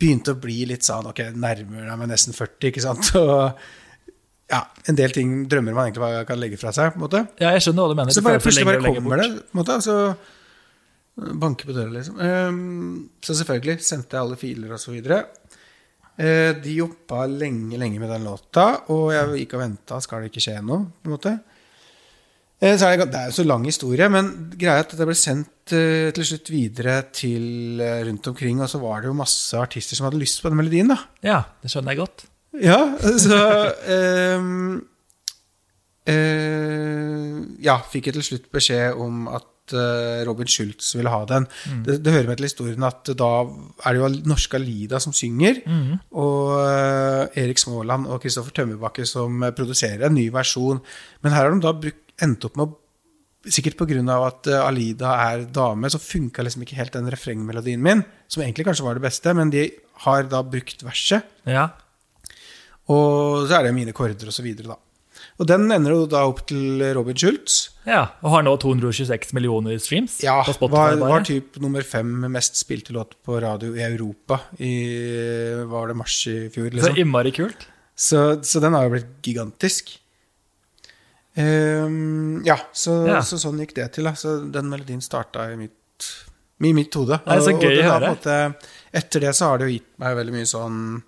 begynte 0.00 0.32
å 0.34 0.40
bli 0.40 0.62
litt 0.70 0.82
sånn 0.86 1.06
Ok, 1.10 1.20
nærmer 1.36 1.84
deg 1.90 1.98
meg 2.00 2.08
nesten 2.10 2.32
40, 2.34 2.70
ikke 2.72 2.82
sant? 2.86 3.12
Og 3.20 3.52
ja, 4.50 4.64
en 4.90 4.98
del 4.98 5.14
ting 5.14 5.34
drømmer 5.50 5.76
man 5.76 5.88
egentlig 5.88 6.02
bare 6.02 6.26
kan 6.28 6.40
legge 6.40 6.58
fra 6.60 6.72
seg, 6.74 6.92
på 6.94 7.00
en 7.00 7.06
måte. 7.06 7.24
Ja, 7.40 7.54
jeg 7.54 7.64
skjønner 7.64 7.86
hva 7.86 7.94
du 7.94 7.98
mener. 8.00 8.14
Så 8.16 8.24
bare 8.26 8.42
plutselig 8.42 8.68
bare 8.68 8.82
kommer 8.82 9.22
det, 9.22 9.28
på 9.46 9.54
en 9.54 9.60
måte. 9.62 9.78
Så 9.86 9.96
banker 11.40 11.68
på 11.68 11.76
døra, 11.76 11.92
liksom. 11.94 12.18
Ehm, 12.24 12.96
så 13.22 13.36
selvfølgelig 13.36 13.78
sendte 13.84 14.16
jeg 14.16 14.24
alle 14.24 14.40
filer 14.40 14.74
og 14.74 14.82
så 14.82 14.94
videre. 14.94 15.22
Eh, 16.20 16.50
de 16.60 16.74
jobba 16.80 17.24
lenge, 17.30 17.78
lenge 17.80 18.00
med 18.02 18.10
den 18.12 18.26
låta, 18.28 18.66
og 18.92 19.12
jeg 19.14 19.44
gikk 19.44 19.56
og 19.56 19.64
venta. 19.64 20.00
Skal 20.04 20.24
det 20.24 20.32
ikke 20.32 20.44
skje 20.48 20.58
noe? 20.64 20.90
på 21.00 21.10
en 21.10 21.16
måte? 21.16 21.36
Eh, 22.60 22.76
så 22.76 22.90
er 22.90 23.00
det, 23.00 23.08
det 23.14 23.20
er 23.20 23.30
jo 23.30 23.38
så 23.38 23.46
lang 23.46 23.64
historie, 23.64 24.08
men 24.12 24.32
greia 24.52 24.80
er 24.80 24.84
at 24.84 24.92
det 24.96 25.06
ble 25.08 25.16
sendt 25.16 25.72
eh, 25.76 26.10
til 26.16 26.26
slutt 26.28 26.50
videre 26.52 26.98
til 27.08 27.80
eh, 27.80 28.02
rundt 28.04 28.28
omkring, 28.32 28.60
og 28.60 28.68
så 28.68 28.82
var 28.82 29.00
det 29.00 29.08
jo 29.08 29.16
masse 29.16 29.56
artister 29.56 29.96
som 29.96 30.08
hadde 30.08 30.20
lyst 30.20 30.42
på 30.42 30.52
den 30.52 30.60
melodien, 30.60 30.92
da. 30.92 30.98
Ja, 31.24 31.40
det 31.62 31.72
skjønner 31.72 31.96
jeg 31.96 32.02
godt. 32.02 32.26
Ja, 32.58 32.80
så 32.98 33.38
um, 34.38 34.80
uh, 36.10 37.38
Ja, 37.62 37.78
fikk 37.92 38.08
jeg 38.08 38.16
til 38.18 38.26
slutt 38.26 38.50
beskjed 38.54 38.98
om 38.98 39.28
at 39.30 39.74
eh, 39.76 40.22
Robin 40.26 40.48
Schultz 40.50 40.88
ville 40.96 41.12
ha 41.12 41.20
den. 41.28 41.44
Det, 41.86 41.98
det 42.02 42.14
hører 42.14 42.26
med 42.26 42.40
til 42.40 42.48
historien 42.48 42.86
at 42.88 43.06
da 43.14 43.28
er 43.44 43.94
det 43.94 44.00
jo 44.00 44.08
norske 44.32 44.56
Alida 44.58 44.98
som 44.98 45.12
synger, 45.14 45.60
og 46.16 46.56
eh, 46.64 47.42
Erik 47.44 47.60
Småland 47.60 48.08
og 48.10 48.22
Kristoffer 48.24 48.56
Tømmerbakke 48.56 49.04
som 49.06 49.44
produserer 49.54 50.08
en 50.08 50.16
ny 50.16 50.26
versjon. 50.34 50.80
Men 51.22 51.36
her 51.36 51.46
har 51.46 51.54
de 51.54 51.62
da 51.62 51.74
brukt, 51.84 52.02
endt 52.20 52.48
opp 52.48 52.58
med 52.58 52.66
å 52.66 52.78
Sikkert 53.40 53.78
pga. 53.80 54.16
at 54.26 54.48
Alida 54.52 55.14
er 55.30 55.46
dame, 55.48 55.88
så 55.88 55.96
funka 55.96 56.42
liksom 56.44 56.60
ikke 56.66 56.76
helt 56.76 56.92
den 56.92 57.06
refrengmelodien 57.08 57.80
min, 57.80 58.02
som 58.28 58.42
egentlig 58.42 58.66
kanskje 58.66 58.84
var 58.84 58.98
det 58.98 59.06
beste, 59.06 59.32
men 59.32 59.48
de 59.48 59.62
har 60.04 60.26
da 60.28 60.42
brukt 60.44 60.84
verset. 60.84 61.24
Ja. 61.48 61.70
Og 62.90 63.46
så 63.48 63.58
er 63.60 63.68
det 63.68 63.74
mine 63.76 63.92
korder 63.96 64.30
da. 64.66 64.76
Og 65.40 65.46
den 65.48 65.70
ender 65.72 65.92
jo 65.94 66.06
da 66.10 66.22
opp 66.28 66.42
til 66.48 66.80
Robin 66.96 67.16
Schultz. 67.16 67.70
ja. 67.86 68.02
Og 68.22 68.30
har 68.34 68.42
nå 68.44 68.52
226 68.60 69.32
millioner 69.36 69.78
streams 69.80 70.18
Ja, 70.24 70.42
på 70.44 70.52
Spotify. 70.56 70.96
var, 71.00 71.08
var 71.14 71.24
typ 71.24 71.56
nummer 71.60 71.82
fem 71.86 72.10
mest 72.32 72.56
spilte 72.60 72.92
låt 72.96 73.14
på 73.24 73.38
radio 73.40 73.72
i 73.76 73.80
Europa 73.86 74.40
i 74.58 74.72
var 75.70 75.88
det 75.88 75.96
mars 75.96 76.18
i 76.28 76.48
fjor. 76.52 76.70
Liksom. 76.72 76.92
Så 76.94 77.00
innmari 77.00 77.32
kult. 77.36 77.66
Så, 77.96 78.42
så 78.44 78.60
den 78.64 78.72
har 78.76 78.84
jo 78.88 78.94
blitt 78.96 79.10
gigantisk. 79.22 79.94
Um, 81.36 82.42
ja, 82.44 82.56
så, 82.72 83.06
Ja. 83.06 83.20
så 83.22 83.38
sånn 83.40 83.60
gikk 83.62 83.74
det 83.76 83.92
til. 83.94 84.04
Da. 84.08 84.12
Så 84.18 84.38
den 84.52 84.68
melodien 84.72 85.00
starta 85.04 85.46
i 85.52 85.56
mitt, 85.56 86.08
i 86.64 86.72
mitt 86.76 86.92
hode. 86.98 87.20
Det 87.24 87.36
er 87.36 87.44
så 87.46 87.54
gøy 87.56 87.78
å 87.80 87.86
høre. 87.86 88.14
måte- 88.16 88.54
etter 88.92 89.20
det 89.20 89.34
så 89.36 89.46
har 89.52 89.58
det 89.58 89.68
jo 89.70 89.76
gitt 89.78 89.90
meg 89.98 90.16
veldig 90.16 90.32
mye 90.34 90.48
sånn 90.50 91.02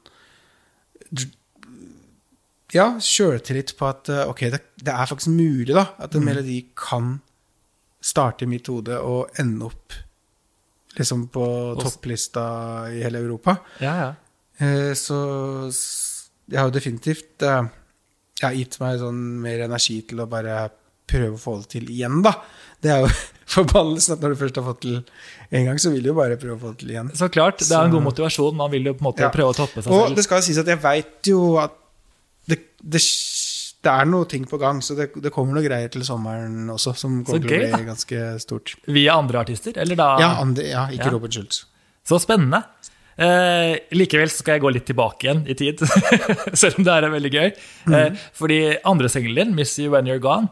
Ja, 2.73 2.87
sjøltillit 3.05 3.75
på 3.77 3.89
at 3.91 4.09
eh, 4.09 4.23
ok, 4.31 4.41
det, 4.55 4.61
det 4.83 4.93
er 4.95 5.07
faktisk 5.11 5.29
mulig, 5.35 5.75
da. 5.77 5.87
At 5.99 6.15
en 6.15 6.23
Mm. 6.23 6.29
melodi 6.31 6.59
kan 6.77 7.21
starte 8.03 8.43
i 8.47 8.49
mitt 8.51 8.67
hode 8.67 8.97
og 8.99 9.29
ende 9.39 9.67
opp 9.69 9.93
liksom 10.99 11.27
på 11.33 11.43
Også. 11.77 11.85
topplista 11.87 12.43
i 12.93 13.03
hele 13.05 13.19
Europa. 13.23 13.59
Ja, 13.81 13.93
ja. 14.03 14.11
Eh, 14.61 14.93
Så 14.95 15.17
jeg 16.51 16.59
har 16.59 16.69
jo 16.69 16.75
definitivt 16.79 17.43
eh, 17.43 17.63
Jeg 18.43 18.49
har 18.49 18.57
gitt 18.59 18.79
meg 18.83 18.99
sånn 18.99 19.21
mer 19.45 19.61
energi 19.69 20.01
til 20.09 20.19
å 20.25 20.27
bare 20.29 20.71
prøve 21.07 21.37
å 21.37 21.41
få 21.41 21.59
det 21.61 21.69
til 21.77 21.85
igjen, 21.93 22.23
da. 22.25 22.33
Det 22.83 22.91
er 22.91 23.05
jo 23.05 23.11
forbannelsen 23.57 24.17
at 24.17 24.23
når 24.25 24.33
du 24.35 24.41
først 24.41 24.57
har 24.59 24.65
fått 24.67 24.81
til 24.83 24.97
en 25.53 25.67
gang, 25.69 25.79
så 25.79 25.93
vil 25.93 26.03
du 26.03 26.09
jo 26.11 26.15
bare 26.17 26.37
prøve 26.41 26.57
å 26.57 26.61
få 26.63 26.73
det 26.73 26.79
til 26.83 26.91
igjen. 26.95 27.11
Så 27.15 27.29
klart, 27.31 27.59
det 27.63 27.71
er 27.71 27.85
en 27.87 27.93
god 27.95 28.03
motivasjon. 28.09 28.57
Man 28.59 28.71
vil 28.73 28.89
jo 28.89 28.95
på 28.97 29.05
en 29.05 29.09
måte 29.13 29.23
Ja. 29.27 29.31
prøve 29.31 29.53
å 29.53 29.59
toppe 29.61 29.83
seg 29.85 29.93
Og 29.93 30.09
selv. 30.09 30.17
det 30.17 30.25
skal 30.25 30.43
sies 30.43 30.59
at 30.59 30.67
jeg 30.73 30.81
veit 30.83 31.31
jo 31.31 31.59
at 31.63 31.75
det, 32.83 33.01
det, 33.83 33.91
er 33.93 34.05
noe 34.11 34.27
ting 34.31 34.45
på 34.51 34.59
gang, 34.61 34.81
så 34.83 34.97
det, 34.99 35.11
det 35.23 35.33
kommer 35.35 35.55
noe 35.57 35.65
greier 35.65 35.89
til 35.93 36.03
sommeren 36.07 36.69
også, 36.75 36.95
som 36.99 37.21
kommer 37.25 37.47
til 37.47 37.63
å 37.63 37.77
bli 37.79 37.87
ganske 37.91 38.23
stort. 38.43 38.75
Via 38.87 39.15
andre 39.19 39.43
artister? 39.45 39.77
Eller 39.79 39.99
da 39.99 40.17
Ja, 40.21 40.33
andre, 40.43 40.67
ja 40.71 40.87
ikke 40.91 41.07
Ja. 41.11 41.15
Robert 41.17 41.33
Schultz. 41.37 41.65
Så 42.05 42.19
spennende. 42.19 42.65
Eh, 43.23 43.77
likevel 43.95 44.31
så 44.33 44.41
skal 44.41 44.57
jeg 44.57 44.63
gå 44.65 44.71
litt 44.73 44.87
tilbake 44.89 45.27
igjen 45.29 45.43
i 45.47 45.55
tid, 45.55 45.79
selv 46.61 46.79
om 46.81 46.87
det 46.87 46.93
her 46.95 47.05
er 47.07 47.13
veldig 47.13 47.33
gøy. 47.35 47.51
Mhm. 47.87 47.95
Eh, 47.95 48.23
fordi 48.35 48.61
andre 48.89 49.09
singelen 49.13 49.37
din, 49.53 49.55
'Miss 49.55 49.79
You 49.79 49.91
When 49.93 50.07
You're 50.09 50.23
Gone', 50.23 50.49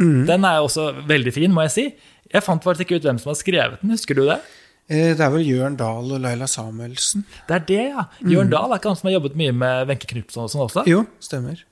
Mhm. 0.00 0.26
den 0.26 0.44
er 0.44 0.60
også 0.60 1.06
veldig 1.06 1.32
fin, 1.32 1.52
må 1.52 1.62
jeg 1.68 1.70
si. 1.70 1.94
Jeg 2.32 2.42
fant 2.42 2.62
faktisk 2.64 2.86
ikke 2.88 2.96
ut 2.96 3.02
hvem 3.08 3.18
som 3.20 3.30
har 3.30 3.36
skrevet 3.36 3.80
den, 3.82 3.90
husker 3.90 4.14
du 4.14 4.24
det? 4.26 4.40
Eh, 4.88 5.14
Det 5.14 5.20
er 5.20 5.30
vel 5.30 5.44
Jørn 5.46 5.76
Dahl 5.76 6.12
og 6.12 6.20
Laila 6.20 6.46
Samuelsen? 6.46 7.24
Det 7.46 7.54
er 7.54 7.64
det, 7.66 7.82
ja. 7.94 8.04
Jørn 8.24 8.50
Dahl 8.50 8.72
er 8.72 8.78
ikke 8.78 8.88
han 8.90 8.96
som 8.96 9.08
har 9.10 9.20
jobbet 9.20 9.36
mye 9.36 9.52
med 9.52 9.86
Wenche 9.88 10.06
Knutson 10.08 10.44
og 10.44 10.50
sånn 10.50 10.66
også? 10.66 10.86
Jo, 10.86 11.06
stemmer. 11.20 11.62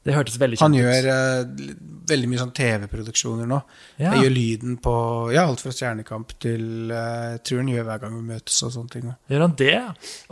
Det 0.00 0.14
hørtes 0.16 0.38
veldig 0.40 0.56
kjent 0.56 0.72
ut. 0.72 0.80
ut. 0.80 0.86
gjør 0.86 1.06
uh, 1.12 1.72
veldig 2.08 2.28
mye 2.30 2.40
sånn 2.40 2.52
TV-produksjoner 2.56 3.48
nå. 3.50 3.58
Ja. 4.00 4.14
Jeg 4.14 4.24
gjør 4.24 4.32
lyden 4.32 4.76
på 4.80 4.92
ja, 5.34 5.42
alt 5.44 5.60
fra 5.60 5.72
Stjernekamp 5.76 6.30
til 6.40 6.88
uh, 6.88 7.36
tror 7.44 7.60
han 7.60 7.68
gjør 7.68 7.84
hver 7.84 8.00
gang 8.00 8.14
vi 8.16 8.22
møtes 8.30 8.56
og 8.64 8.72
sånne 8.72 8.94
ting. 8.94 9.10
Gjør 9.28 9.44
han 9.44 9.56
det? 9.60 9.74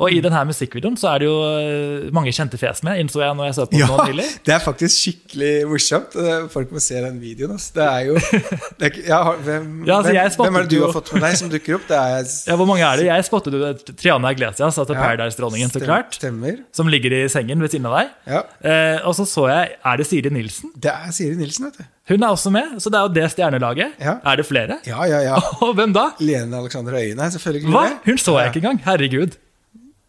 Og 0.00 0.16
i 0.16 0.22
denne 0.24 0.40
musikkvideoen 0.48 0.96
så 0.96 1.11
er 1.12 1.20
det 1.20 1.28
jo 1.28 1.35
uh, 1.44 2.07
mange 2.16 2.33
kjente 2.33 2.61
fjes 2.61 2.81
med, 2.88 3.02
innså 3.02 3.20
jeg 3.20 3.37
når 3.37 3.50
jeg 3.50 3.59
så 3.59 3.66
på 3.66 3.76
den 3.76 3.85
Ja, 3.85 3.90
nå 3.92 4.07
nylig. 4.09 4.26
det 4.48 4.54
er 4.57 4.64
faktisk 4.64 5.02
skikkelig 5.02 5.52
morsomt. 5.74 6.16
Folk 6.54 6.72
må 6.72 6.81
se 6.81 7.04
den 7.04 7.20
videoen. 7.20 7.52
Altså. 7.59 7.76
Det 7.76 7.85
er 7.85 8.09
jo 8.09 8.16
det 8.81 8.88
er, 8.88 8.98
ja, 9.11 9.20
hvem, 9.37 9.68
Ja, 9.85 10.00
altså, 10.00 10.16
hvem, 10.16 10.48
hvem 10.48 10.61
er 10.62 10.66
det 10.70 10.72
du 10.72 10.87
har 10.87 10.96
fått 10.96 11.12
med 11.12 11.28
deg 11.28 11.38
som 11.42 11.52
dukker 11.52 11.76
opp? 11.76 11.87
Det 11.92 12.00
er 12.00 12.33
Ja, 12.48 12.57
Hvor 12.57 12.70
mange 12.72 12.88
er 12.88 13.02
det? 13.02 13.11
Jeg 13.11 13.28
spottet 13.28 13.52
jo 13.52 13.68
Triana 13.92 14.33
Iglesias, 14.33 14.81
altså 14.81 14.96
Paradise-dronningen, 14.96 15.76
så 15.76 15.85
klart. 15.85 16.16
Stemmer. 16.16 16.64
Som 16.72 16.88
ligger 16.88 17.12
i 17.12 17.22
sengen 17.28 17.61
ved 17.61 17.76
siden 17.76 17.92
av 17.92 18.00
deg. 18.00 18.16
Ja. 18.33 18.42
Og 19.04 19.12
så 19.18 19.28
så 19.28 19.44
jeg 19.50 19.58
Er 19.66 19.99
det 20.01 20.07
Siri 20.09 20.31
Nilsen? 20.33 20.71
Det 20.77 20.90
er 20.92 21.11
Siri 21.14 21.37
Nilsen, 21.38 21.68
vet 21.68 21.81
du. 21.81 21.88
Hun 22.12 22.25
er 22.25 22.33
også 22.33 22.51
med, 22.55 22.79
så 22.83 22.90
det 22.92 22.99
er 22.99 23.09
jo 23.09 23.12
det 23.16 23.27
stjernelaget. 23.35 23.99
Ja. 24.01 24.14
Er 24.25 24.40
det 24.40 24.47
flere? 24.49 24.79
Ja, 24.88 25.03
ja, 25.11 25.21
ja. 25.27 25.40
Og 25.64 25.75
hvem 25.79 25.92
da? 25.97 26.09
Lene 26.25 26.62
Alexandra 26.62 27.03
er 27.03 27.35
selvfølgelig 27.35 27.75
Hva? 27.75 27.85
Hun 28.07 28.21
så 28.23 28.38
jeg 28.40 28.53
ikke 28.55 28.62
engang. 28.64 28.81
Herregud. 28.87 29.37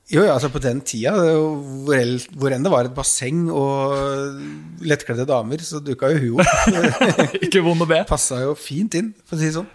Jo, 0.09 0.23
ja, 0.25 0.33
altså 0.33 0.49
på 0.49 0.57
den 0.63 0.79
tida, 0.81 1.11
hvor, 1.13 1.93
el- 1.93 2.23
hvor 2.33 2.53
enn 2.55 2.63
det 2.65 2.71
var 2.73 2.87
et 2.87 2.95
basseng 2.97 3.43
og 3.53 4.39
lettkledde 4.81 5.27
damer, 5.29 5.61
så 5.61 5.77
dukka 5.85 6.09
jo 6.15 6.21
hun 6.23 6.41
opp. 6.41 7.03
ikke 7.45 7.61
vond 7.61 7.85
å 7.85 7.89
be. 7.89 7.99
Passa 8.09 8.39
jo 8.41 8.55
fint 8.57 8.97
inn, 8.97 9.11
for 9.21 9.37
å 9.37 9.41
si 9.41 9.51
det 9.51 9.57
sånn. 9.59 9.67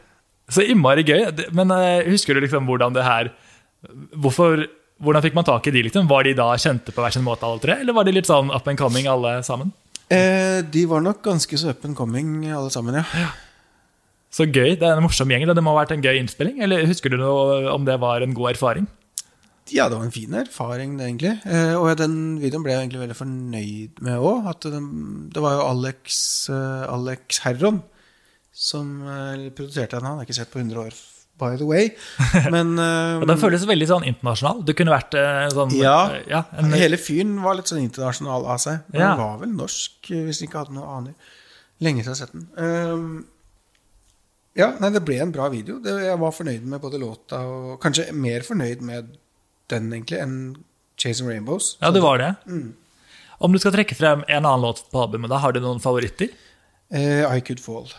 Så 0.50 0.64
innmari 0.66 1.04
gøy. 1.06 1.28
Men 1.54 1.70
uh, 1.70 2.02
husker 2.08 2.34
du 2.34 2.42
liksom 2.44 2.66
hvordan 2.68 2.96
det 2.96 3.06
her 3.06 3.30
Hvorfor 4.18 4.64
hvordan 5.04 5.24
fikk 5.24 5.36
man 5.36 5.46
tak 5.46 5.66
i 5.68 5.74
de? 5.74 5.84
liksom? 5.86 6.08
Var 6.10 6.26
de 6.26 6.34
da 6.38 6.50
kjente 6.60 6.94
på 6.94 7.04
hver 7.04 7.14
sin 7.14 7.24
måte, 7.26 7.46
alle 7.46 7.62
tre? 7.62 7.78
Eller 7.84 7.96
var 7.96 8.08
de 8.08 8.14
litt 8.16 8.28
sånn 8.28 8.52
up 8.54 8.68
and 8.70 8.80
coming, 8.80 9.08
alle 9.10 9.36
sammen? 9.46 9.70
Eh, 10.12 10.60
de 10.66 10.84
var 10.90 11.04
nok 11.04 11.22
ganske 11.24 11.60
så 11.60 11.72
up 11.72 11.84
and 11.88 11.96
coming, 11.96 12.48
alle 12.50 12.72
sammen, 12.72 12.98
ja. 13.00 13.30
Så 14.34 14.48
gøy. 14.48 14.74
Det 14.74 14.82
er 14.82 14.96
en 14.96 15.04
morsom 15.04 15.30
gjeng. 15.30 15.46
Det 15.46 15.62
må 15.62 15.76
ha 15.76 15.84
vært 15.84 15.94
en 15.94 16.02
gøy 16.02 16.18
innspilling? 16.18 16.58
Eller 16.66 16.88
husker 16.90 17.12
du 17.12 17.20
noe 17.20 17.70
om 17.70 17.86
det 17.86 18.00
var 18.02 18.24
en 18.24 18.34
god 18.34 18.56
erfaring? 18.56 18.88
Ja, 19.72 19.86
det 19.88 19.96
var 19.96 20.04
en 20.04 20.12
fin 20.12 20.34
erfaring, 20.36 20.98
det, 20.98 21.06
egentlig. 21.06 21.34
Eh, 21.48 21.72
og 21.78 21.94
den 21.96 22.36
videoen 22.42 22.66
ble 22.66 22.74
jeg 22.74 22.84
egentlig 22.84 23.04
veldig 23.06 23.16
fornøyd 23.16 24.02
med 24.04 24.20
òg. 24.20 24.50
Det 25.32 25.44
var 25.44 25.56
jo 25.56 25.66
Alex, 25.70 26.18
eh, 26.52 26.84
Alex 26.90 27.44
Herron 27.46 27.80
som 28.54 29.02
eh, 29.02 29.50
produserte 29.50 29.98
den. 29.98 30.06
Han 30.06 30.18
har 30.18 30.24
jeg 30.24 30.30
ikke 30.30 30.38
sett 30.42 30.52
på 30.52 30.60
100 30.62 30.78
år, 30.84 30.98
by 31.40 31.56
the 31.58 31.66
way. 31.66 31.88
Men 32.54 32.74
um, 32.78 33.24
Den 33.26 33.40
føles 33.42 33.64
veldig 33.66 33.88
sånn 33.90 34.06
internasjonal. 34.06 34.62
Du 34.66 34.72
kunne 34.76 34.94
vært 34.94 35.16
eh, 35.18 35.46
sånn 35.54 35.72
Ja. 35.76 35.96
eh, 36.14 36.26
ja 36.30 36.44
en, 36.58 36.70
hele 36.78 36.98
fyren 37.00 37.36
var 37.42 37.58
litt 37.58 37.70
sånn 37.70 37.82
internasjonal 37.82 38.46
av 38.54 38.60
seg. 38.62 38.84
Men 38.92 39.00
Ja. 39.02 39.08
han 39.14 39.22
var 39.24 39.38
vel 39.42 39.54
norsk, 39.58 39.96
hvis 40.10 40.40
han 40.42 40.48
ikke 40.48 40.62
hadde 40.62 40.76
noe 40.78 40.90
aner. 40.98 41.32
Lenge 41.82 42.04
siden 42.04 42.14
jeg 42.14 42.14
har 42.14 42.20
sett 42.22 42.36
den. 42.36 42.46
Um, 42.56 43.26
ja, 44.54 44.68
nei, 44.78 44.92
det 44.94 45.02
ble 45.02 45.18
en 45.24 45.32
bra 45.34 45.48
video. 45.50 45.80
Det, 45.82 45.96
jeg 46.06 46.18
var 46.22 46.30
fornøyd 46.36 46.62
med 46.70 46.80
både 46.84 47.00
låta 47.02 47.40
og 47.50 47.80
Kanskje 47.82 48.12
mer 48.14 48.46
fornøyd 48.46 48.84
med 48.86 49.16
den, 49.72 49.90
egentlig, 49.90 50.20
enn 50.22 50.36
Chasing 51.00 51.26
Rainbows. 51.26 51.72
Ja, 51.82 51.90
det 51.90 52.04
var 52.04 52.20
det. 52.22 52.30
Mm. 52.46 52.74
Om 53.42 53.52
du 53.52 53.58
skal 53.58 53.74
trekke 53.74 53.96
frem 53.98 54.22
en 54.28 54.44
annen 54.46 54.62
låt 54.62 54.84
på 54.92 55.02
albumet, 55.02 55.32
da 55.32 55.40
har 55.42 55.52
du 55.52 55.58
noen 55.64 55.82
favoritter? 55.82 56.30
Uh, 56.94 57.26
I 57.26 57.40
Could 57.42 57.58
Fall. 57.64 57.90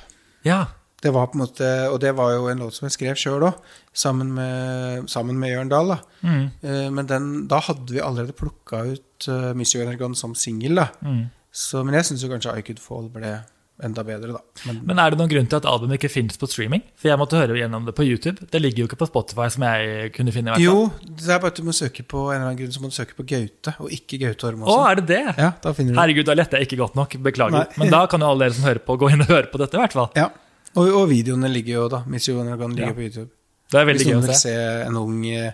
Ja. 0.48 0.62
Det 1.06 1.13
var 1.13 1.30
på 1.30 1.38
en 1.38 1.44
måte, 1.44 1.72
og 1.94 2.00
det 2.02 2.15
var 2.18 2.32
jo 2.34 2.48
en 2.50 2.63
låt 2.65 2.80
som 2.80 2.88
jeg 2.88 2.96
skrev 2.96 3.20
sjøl 3.22 3.46
òg, 3.46 3.60
sammen 3.94 4.32
med, 4.34 5.06
sammen 5.12 5.38
med 5.38 5.54
Jørn 5.54 5.70
Dahl. 5.70 5.94
Da. 5.94 6.00
Mm. 6.26 6.46
Uh, 6.65 6.88
men 6.98 7.10
den, 7.12 7.28
da 7.52 7.62
hadde 7.68 7.94
vi 7.94 8.02
allerede 8.02 8.34
plukka 8.38 8.82
ut 8.96 9.30
uh, 9.30 9.52
Miss 9.58 9.76
You 9.76 9.84
Energon 9.86 10.18
som 10.18 10.34
singel. 10.34 10.82
Mm. 11.06 11.28
Så, 11.54 11.86
men 11.86 12.00
jeg 12.00 12.10
syns 12.10 12.26
kanskje 12.26 12.58
I 12.58 12.65
Could 12.65 12.82
Fall 12.82 13.12
ble 13.13 13.38
enda 13.84 14.04
bedre, 14.08 14.32
da. 14.32 14.41
Men, 14.68 14.80
Men 14.88 15.00
er 15.04 15.12
det 15.12 15.20
noen 15.20 15.32
grunn 15.32 15.48
til 15.52 15.60
at 15.60 15.65
albumet 15.68 15.98
ikke 16.00 16.12
finnes 16.12 16.39
på 16.39 16.48
streaming? 16.48 16.84
For 17.00 17.12
jeg 17.12 17.20
måtte 17.20 17.39
høre 17.39 17.58
gjennom 17.60 17.88
det 17.88 17.96
på 17.98 18.06
YouTube. 18.08 18.48
Det 18.52 18.62
ligger 18.62 18.84
jo 18.84 18.89
ikke 18.89 19.00
på 19.02 19.10
Spotify, 19.10 19.50
som 19.52 19.65
jeg 19.68 20.13
kunne 20.15 20.34
finne. 20.36 20.56
i 20.56 20.63
jo, 20.65 20.88
det 21.04 21.28
er 21.28 21.41
bare 21.44 21.52
at 21.52 21.60
du 21.60 21.65
må 21.68 21.76
søke 21.76 22.06
på 22.08 22.30
en 22.30 22.38
eller 22.38 22.54
annen 22.54 22.62
grunn 22.62 22.72
så 22.76 22.84
må 22.84 22.91
du 22.91 22.96
søke 22.96 23.18
på 23.18 23.28
Gaute, 23.28 23.76
og 23.84 23.91
ikke 23.94 24.22
Gaute 24.24 24.48
Orm 24.50 24.63
Å, 24.63 24.78
er 24.89 25.02
det 25.02 25.06
det? 25.12 25.22
Ja, 25.36 25.52
da 25.60 25.76
du. 25.76 25.91
Herregud, 25.91 26.26
da 26.30 26.38
lette 26.39 26.62
jeg 26.62 26.70
ikke 26.70 26.80
godt 26.86 26.98
nok. 27.00 27.20
Beklager. 27.26 27.65
Nei. 27.65 27.82
Men 27.84 27.94
da 27.94 28.06
kan 28.12 28.24
jo 28.24 28.32
alle 28.32 28.48
dere 28.48 28.58
som 28.58 28.68
hører 28.70 28.84
på, 28.88 28.98
gå 29.02 29.12
inn 29.12 29.28
og 29.28 29.32
høre 29.34 29.52
på 29.52 29.62
dette, 29.62 29.76
i 29.76 29.84
hvert 29.84 30.00
fall. 30.00 30.10
Ja. 30.15 30.32
Og, 30.76 30.90
og 30.92 31.06
videoene 31.10 31.50
ligger 31.52 31.74
jo 31.80 31.88
da. 31.92 32.02
Miss 32.12 32.28
You 32.30 32.38
Wanna 32.40 32.56
Gone 32.60 32.76
ligger 32.76 32.92
Ja. 32.92 32.98
på 32.98 33.06
YouTube. 33.08 33.30
Det 33.72 33.80
er 33.82 33.86
veldig 33.90 34.06
gøy 34.06 34.16
å 34.18 34.22
vil 34.26 34.34
se. 34.36 34.40
se 34.42 34.56
en 34.86 34.98
ung 35.00 35.22
eh, 35.26 35.52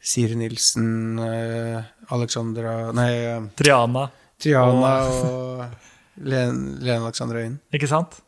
Siri 0.00 0.36
Nilsen, 0.38 1.18
eh, 1.18 1.82
Alexandra 2.14 2.74
Nei, 2.96 3.08
eh, 3.26 3.40
Triana, 3.58 4.04
Triana 4.40 4.92
og 5.08 5.30
og 5.30 5.64
Lene 6.30 6.98
Alexandra 7.00 7.40
Øyen. 7.42 7.58
ikke 7.74 7.88
sant? 7.88 8.20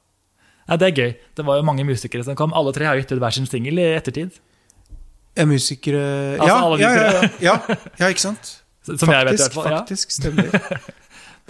Ja, 0.68 0.76
det 0.76 0.88
er 0.88 0.96
gøy. 1.02 1.12
Det 1.36 1.44
var 1.44 1.56
jo 1.58 1.62
mange 1.66 1.84
musikere 1.84 2.24
som 2.24 2.36
kom. 2.38 2.52
Alle 2.54 2.72
tre 2.72 2.86
har 2.86 2.96
gitt 2.96 3.12
ut 3.12 3.18
hver 3.20 3.34
sin 3.34 3.46
singel 3.50 3.78
i 3.82 3.86
ettertid. 3.98 4.38
Er 5.36 5.46
musikere 5.48 6.38
Altså, 6.38 6.78
ja, 6.80 6.90
ja, 6.92 7.28
ja, 7.40 7.54
ja, 7.98 8.08
ikke 8.08 8.20
sant? 8.20 8.58
Som 8.82 9.10
jeg 9.12 9.26
vet, 9.28 9.38
i 9.38 9.42
hvert 9.42 9.54
Faktisk, 9.54 9.54
fall. 9.54 9.78
Faktisk 9.78 10.10
stemmer. 10.10 10.48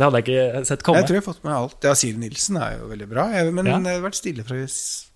det 0.02 0.08
hadde 0.08 0.20
jeg 0.22 0.26
ikke 0.26 0.64
sett 0.66 0.82
komme. 0.82 0.98
Jeg 0.98 1.06
tror 1.08 1.16
jeg 1.18 1.22
har 1.22 1.28
fått 1.30 1.44
med 1.46 1.54
alt. 1.54 1.86
Ja, 1.86 1.94
Siri 1.98 2.18
Nilsen 2.18 2.58
er 2.58 2.74
jo 2.80 2.88
veldig 2.90 3.06
bra, 3.12 3.28
jeg, 3.30 3.52
men 3.54 3.68
Ja. 3.70 3.78
det 3.78 3.94
har 3.94 4.02
vært 4.02 4.18
stille 4.18 4.42
fra 4.44 4.58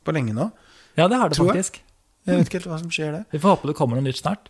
på 0.07 0.15
lenge 0.15 0.33
nå. 0.37 0.53
Ja, 0.97 1.09
det 1.11 1.19
har 1.19 1.29
det 1.29 1.37
Tror 1.37 1.51
jeg. 1.51 1.57
faktisk. 1.65 1.81
Jeg 2.27 2.37
vet 2.39 2.47
ikke 2.49 2.59
helt 2.61 2.71
hva 2.71 2.79
som 2.79 2.91
skjer 2.95 3.13
der. 3.13 3.25
Vi 3.35 3.39
får 3.43 3.57
håpe 3.57 3.67
det 3.71 3.75
kommer 3.79 3.99
noe 3.99 4.07
nytt 4.07 4.23
snart. 4.23 4.49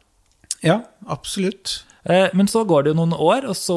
Ja, 0.64 0.82
absolutt. 1.08 1.82
Eh, 2.08 2.28
Men 2.34 2.46
så 2.46 2.62
går 2.64 2.84
det 2.84 2.92
jo 2.94 2.98
noen 3.00 3.12
år, 3.16 3.48
og 3.50 3.56
så 3.58 3.76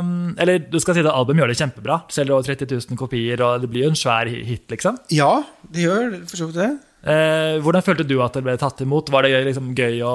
um, 0.00 0.34
Eller 0.38 0.58
du 0.58 0.78
skal 0.80 0.94
si 0.96 1.02
det, 1.02 1.12
album 1.12 1.36
gjør 1.36 1.48
det 1.52 1.58
kjempebra. 1.58 1.98
Selger 2.08 2.32
over 2.38 2.42
30 2.48 2.70
000 2.88 2.96
kopier, 2.96 3.42
og 3.44 3.60
det 3.60 3.70
blir 3.70 3.84
jo 3.84 3.90
en 3.92 3.98
svær 3.98 4.26
hit, 4.30 4.66
liksom. 4.72 4.96
Ja, 5.10 5.42
det 5.70 5.84
gjør 5.84 6.16
for 6.26 6.36
så 6.40 6.46
vidt 6.48 6.56
det. 6.62 6.70
Eh, 7.06 7.58
hvordan 7.62 7.84
følte 7.86 8.06
du 8.08 8.16
at 8.24 8.34
det 8.34 8.42
ble 8.42 8.54
tatt 8.58 8.80
imot? 8.82 9.10
Var 9.14 9.26
det 9.28 9.42
liksom, 9.46 9.68
gøy 9.78 10.00
å 10.02 10.14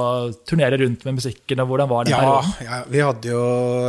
turnere 0.49 0.79
rundt 0.81 1.05
med 1.07 1.19
musikken? 1.21 1.61
og 1.63 1.69
hvordan 1.69 1.87
var 1.91 2.03
det 2.07 2.11
Ja, 2.11 2.17
perioden? 2.19 2.65
ja, 2.65 2.79
vi 2.91 2.99
hadde 3.05 3.29
jo 3.31 3.43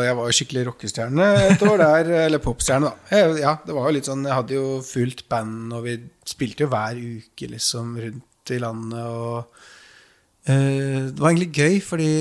Jeg 0.04 0.16
var 0.18 0.28
jo 0.28 0.36
skikkelig 0.38 0.66
rockestjerne 0.68 1.30
et 1.48 1.64
år 1.66 1.78
der. 1.82 2.10
Eller 2.26 2.38
popstjerne, 2.44 2.92
da. 2.92 3.16
Jeg, 3.16 3.40
ja, 3.42 3.56
det 3.66 3.74
var 3.74 3.88
jo 3.88 3.96
litt 3.96 4.06
sånn 4.10 4.22
Jeg 4.28 4.36
hadde 4.38 4.54
jo 4.60 4.66
fullt 4.86 5.24
band, 5.32 5.72
og 5.74 5.82
vi 5.88 5.96
spilte 6.30 6.62
jo 6.66 6.70
hver 6.70 7.00
uke 7.00 7.50
liksom 7.56 7.96
rundt 7.98 8.52
i 8.54 8.58
landet, 8.62 9.02
og 9.02 9.44
eh, 10.46 11.10
Det 11.10 11.18
var 11.18 11.32
egentlig 11.32 11.52
gøy, 11.58 11.80
fordi 11.82 12.12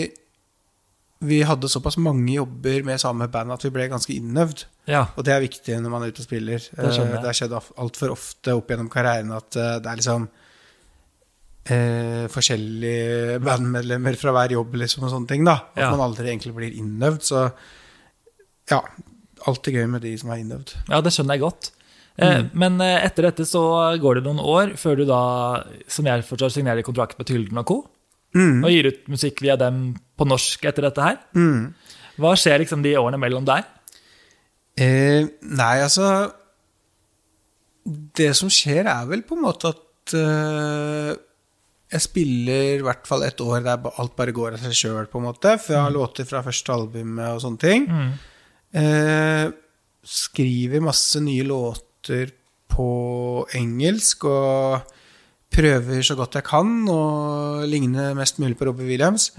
vi 1.21 1.43
hadde 1.45 1.69
såpass 1.69 1.99
mange 2.01 2.31
jobber 2.33 2.81
med 2.87 2.97
samme 2.97 3.27
band 3.29 3.53
at 3.53 3.61
vi 3.61 3.69
ble 3.69 3.83
ganske 3.91 4.09
innøvd. 4.15 4.63
Ja. 4.89 5.03
Og 5.13 5.21
det 5.27 5.35
er 5.35 5.43
viktig 5.43 5.75
når 5.77 5.91
man 5.93 6.01
er 6.01 6.09
ute 6.09 6.23
og 6.23 6.25
spiller. 6.25 6.57
Det. 6.57 6.81
Eh, 6.81 7.11
Det 7.19 7.27
har 7.27 7.37
skjedd 7.37 7.53
altfor 7.77 8.15
ofte 8.15 8.55
opp 8.57 8.71
gjennom 8.73 8.89
karrieren 8.89 9.29
at 9.37 9.53
eh, 9.61 9.75
det 9.77 9.91
er 9.91 9.99
liksom 10.01 10.25
eh, 11.65 12.25
forskjellige 12.31 13.39
bandmedlemmer 13.43 14.15
fra 14.19 14.31
hver 14.35 14.55
jobb 14.57 14.73
liksom, 14.81 15.03
og 15.05 15.11
sånne 15.13 15.27
ting. 15.29 15.43
da 15.45 15.53
At 15.75 15.83
Ja. 15.83 15.91
man 15.91 15.99
aldri 16.09 16.27
egentlig 16.29 16.55
blir 16.55 16.73
innøvd. 16.73 17.21
Så 17.21 17.51
ja, 18.71 18.81
alltid 19.47 19.73
gøy 19.75 19.87
med 19.89 20.01
de 20.01 20.17
som 20.17 20.29
er 20.31 20.37
innøvd. 20.41 20.75
ja, 20.89 21.01
det 21.01 21.11
skjønner 21.13 21.33
jeg 21.37 21.41
godt. 21.41 21.71
Mm. 22.21 22.49
Men 22.53 22.81
eh, 22.81 23.05
etter 23.05 23.23
dette 23.23 23.45
så 23.47 23.97
går 23.99 24.15
det 24.19 24.23
noen 24.25 24.39
år 24.43 24.75
før 24.77 24.97
du 24.97 25.05
da, 25.05 25.63
som 25.87 26.05
jeg 26.05 26.23
forstår, 26.27 26.51
signerer 26.51 26.83
kontrakt 26.83 27.17
med 27.17 27.25
Tylden 27.27 27.57
og 27.57 27.65
co. 27.65 27.77
Mm. 28.35 28.63
Og 28.63 28.69
gir 28.71 28.87
ut 28.87 29.07
musikk 29.09 29.41
via 29.41 29.55
dem 29.57 29.95
på 30.17 30.25
norsk 30.27 30.63
etter 30.65 30.81
dette 30.83 31.01
her. 31.01 31.17
Mm. 31.35 31.73
Hva 32.21 32.35
skjer 32.37 32.59
liksom 32.59 32.83
de 32.83 32.93
årene 32.99 33.17
mellom 33.19 33.45
der? 33.45 33.63
Eh, 34.77 35.25
nei, 35.41 35.81
altså 35.83 36.31
Det 38.15 38.35
som 38.37 38.49
skjer, 38.49 38.85
er 38.85 39.05
vel 39.09 39.23
på 39.27 39.35
en 39.35 39.41
måte 39.43 39.71
at 39.73 40.13
eh, 40.13 41.15
jeg 41.91 42.03
spiller 42.05 42.79
i 42.79 42.85
hvert 42.85 43.07
fall 43.07 43.25
et 43.27 43.41
år 43.43 43.65
der 43.65 43.89
alt 43.99 44.13
bare 44.15 44.35
går 44.35 44.55
av 44.55 44.63
seg 44.63 44.75
sjøl, 44.77 45.09
på 45.11 45.19
en 45.19 45.27
måte. 45.27 45.57
For 45.59 45.75
jeg 45.75 45.83
har 45.83 45.95
låter 45.95 46.27
fra 46.27 46.43
første 46.45 46.75
albumet 46.75 47.33
og 47.33 47.41
sånne 47.43 47.61
ting. 47.61 47.87
Mm. 47.91 48.11
Eh, 48.81 49.45
skriver 50.07 50.83
masse 50.83 51.19
nye 51.23 51.43
låter 51.47 52.31
på 52.71 52.87
engelsk 53.59 54.23
og 54.31 54.97
prøver 55.51 55.99
så 56.05 56.15
godt 56.15 56.37
jeg 56.39 56.47
kan 56.47 56.69
å 56.87 57.01
ligne 57.67 58.13
mest 58.15 58.39
mulig 58.39 58.55
på 58.59 58.69
Robbie 58.69 58.87
Williams. 58.87 59.33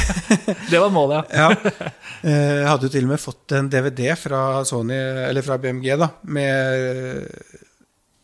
Det 0.70 0.76
var 0.76 0.92
målet, 0.92 1.32
ja. 1.32 1.48
Ja. 1.48 1.92
Eh, 2.20 2.66
hadde 2.66 2.88
jo 2.88 2.92
til 2.92 3.06
og 3.06 3.14
med 3.14 3.22
fått 3.22 3.56
en 3.56 3.70
DVD 3.72 4.10
fra 4.20 4.60
Sony, 4.68 4.98
eller 5.30 5.46
fra 5.46 5.56
BMG, 5.62 5.88
da, 6.00 6.10
med, 6.28 7.64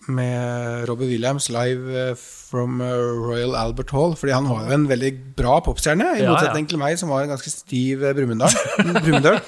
med 0.09 0.89
Robbie 0.89 1.09
Williams 1.13 1.49
live 1.53 1.93
eh, 2.11 2.15
from 2.19 2.81
eh, 2.81 2.93
Royal 3.23 3.55
Albert 3.59 3.91
Hall. 3.95 4.17
Fordi 4.19 4.35
han 4.35 4.49
var 4.51 4.67
jo 4.67 4.75
en 4.77 4.89
veldig 4.91 5.13
bra 5.39 5.61
popstjerne, 5.65 6.09
i 6.17 6.23
Ja, 6.23 6.27
ja. 6.27 6.33
motsetning 6.35 6.67
til 6.71 6.81
meg, 6.83 6.99
som 7.01 7.13
var 7.13 7.23
en 7.27 7.33
ganske 7.35 7.53
stiv 7.53 8.03
eh. 8.05 8.15
Brumunddal. 8.17 9.39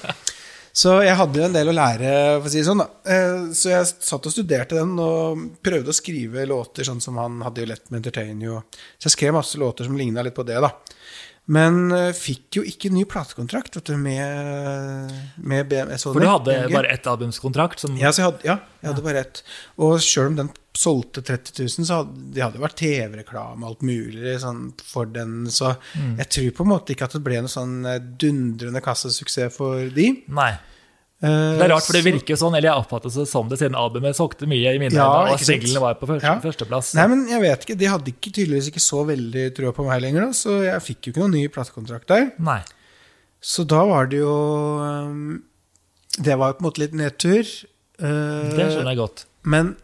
Så 0.75 0.97
jeg 1.07 1.15
hadde 1.15 1.39
jo 1.39 1.45
en 1.47 1.53
del 1.55 1.69
å 1.71 1.75
lære, 1.77 2.09
for 2.41 2.49
å 2.49 2.51
si 2.51 2.59
det 2.59 2.67
sånn. 2.67 2.81
da. 2.83 2.89
Så 3.55 3.69
jeg 3.71 3.87
satt 3.93 4.25
og 4.27 4.33
studerte 4.35 4.75
den 4.75 4.97
og 4.99 5.45
prøvde 5.63 5.93
å 5.93 5.95
skrive 5.95 6.43
låter 6.51 6.83
sånn 6.89 6.99
som 7.05 7.21
han 7.23 7.37
hadde 7.47 7.63
jo 7.63 7.69
lett 7.71 7.85
med 7.93 8.01
Entertain. 8.01 8.41
You. 8.43 8.59
Så 8.99 9.07
jeg 9.07 9.15
skrev 9.15 9.37
masse 9.37 9.61
låter 9.63 9.87
som 9.87 9.95
ligna 9.95 10.25
litt 10.27 10.35
på 10.35 10.43
det, 10.49 10.59
da. 10.65 10.73
Men 11.47 11.91
eh, 11.93 12.11
fikk 12.17 12.57
jo 12.57 12.63
ikke 12.65 12.89
ny 12.95 13.03
platekontrakt 13.05 13.77
vet 13.77 13.91
du, 13.91 13.97
med, 14.01 15.11
med 15.37 15.67
BMS. 15.69 16.07
For 16.09 16.17
du 16.23 16.27
hadde 16.31 16.55
bare 16.73 16.89
ett 16.95 17.07
albumskontrakt 17.11 17.83
som 17.85 17.97
ja, 18.01 18.13
så 18.17 18.23
jeg 18.23 18.31
hadde, 18.31 18.47
ja, 18.49 18.55
jeg 18.81 18.89
hadde 18.93 19.05
bare 19.05 19.21
ett. 19.27 19.43
Og 19.77 19.99
sjøl 20.01 20.31
om 20.33 20.39
den 20.41 20.49
solgte 20.75 21.23
30 21.23 21.67
000, 21.69 21.87
så 21.87 21.99
hadde 22.01 22.23
det 22.35 22.43
hadde 22.43 22.63
vært 22.65 22.79
TV-reklame 22.81 23.69
alt 23.69 23.85
mulig 23.87 24.39
sånn, 24.43 24.71
for 24.83 25.07
den. 25.07 25.45
Så 25.53 25.75
Mm. 25.95 26.17
jeg 26.19 26.29
tror 26.35 26.51
på 26.57 26.65
en 26.65 26.71
måte 26.73 26.95
ikke 26.97 27.05
at 27.07 27.13
det 27.19 27.23
ble 27.29 27.43
noe 27.45 27.53
sånn 27.53 27.77
eh, 27.87 28.01
dundrende 28.01 28.81
kassesuksess 28.83 29.55
for 29.55 29.85
de. 29.95 30.09
Nei. 30.29 30.55
Eh, 31.23 31.29
Det 31.59 31.63
er 31.65 31.71
rart, 31.71 31.87
for 31.87 31.93
det 31.97 32.03
virker 32.05 32.35
jo 32.35 32.37
sånn, 32.37 32.57
eller 32.57 32.69
jeg 32.73 32.83
oppfattet 32.83 33.15
det 33.15 33.27
som 33.31 33.49
det 33.49 33.59
siden 33.61 33.77
albumet 33.79 34.17
solgte 34.19 34.49
mye 34.51 34.75
i 34.75 34.79
mine 34.83 34.93
Ja, 34.93 35.07
øyne, 35.25 35.33
og 35.37 35.41
singlene 35.41 35.81
var 35.81 35.95
på 35.95 36.07
første, 36.11 36.27
Ja. 36.27 36.41
førsteplass. 36.43 36.95
Nei, 36.99 37.07
men 37.07 37.27
jeg 37.29 37.41
vet 37.41 37.65
ikke. 37.65 37.79
De 37.79 37.87
hadde 37.87 38.11
ikke, 38.13 38.33
tydeligvis 38.35 38.69
ikke 38.69 38.83
så 38.83 39.05
veldig 39.07 39.55
trua 39.55 39.73
på 39.73 39.87
meg 39.87 40.03
lenger, 40.03 40.27
da, 40.27 40.31
så 40.33 40.59
jeg 40.65 40.83
fikk 40.83 41.01
jo 41.07 41.13
ikke 41.13 41.23
noen 41.25 41.37
ny 41.39 41.49
platekontrakt 41.49 42.07
der. 42.09 42.33
Nei. 42.39 42.63
Så 43.41 43.65
da 43.67 43.85
var 43.87 44.07
det 44.07 44.19
jo 44.21 44.35
um, 44.81 45.43
Det 46.19 46.37
var 46.39 46.53
jo 46.53 46.59
på 46.59 46.65
en 46.65 46.69
måte 46.71 46.79
litt 46.83 46.93
nedtur. 46.95 47.45
Eh, 48.01 48.51
Det 48.57 48.69
skjønner 48.73 48.93
jeg 48.95 48.97
godt. 48.99 49.25
Men 49.45 49.77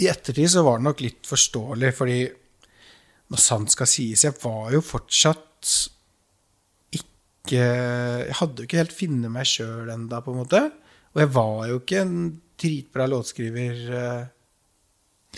i 0.00 0.06
ettertid 0.06 0.48
så 0.48 0.62
var 0.64 0.78
det 0.78 0.84
nok 0.84 1.00
litt 1.00 1.22
forståelig, 1.26 1.94
fordi 1.94 2.30
når 3.30 3.38
sant 3.38 3.70
skal 3.70 3.86
sies, 3.86 4.22
jeg 4.24 4.34
var 4.42 4.70
jo 4.72 4.80
fortsatt 4.80 5.88
ikke 7.48 7.66
Jeg 8.28 8.36
hadde 8.38 8.62
jo 8.62 8.68
ikke 8.68 8.82
helt 8.82 8.94
funnet 8.94 9.32
meg 9.34 9.48
sjøl 9.48 9.90
enda 9.92 10.20
på 10.22 10.34
en 10.34 10.40
måte. 10.44 10.62
Og 11.16 11.22
jeg 11.24 11.32
var 11.34 11.60
jo 11.70 11.80
ikke 11.80 12.02
en 12.04 12.16
dritbra 12.58 13.06
låtskriver 13.10 13.84
uh, 13.90 14.24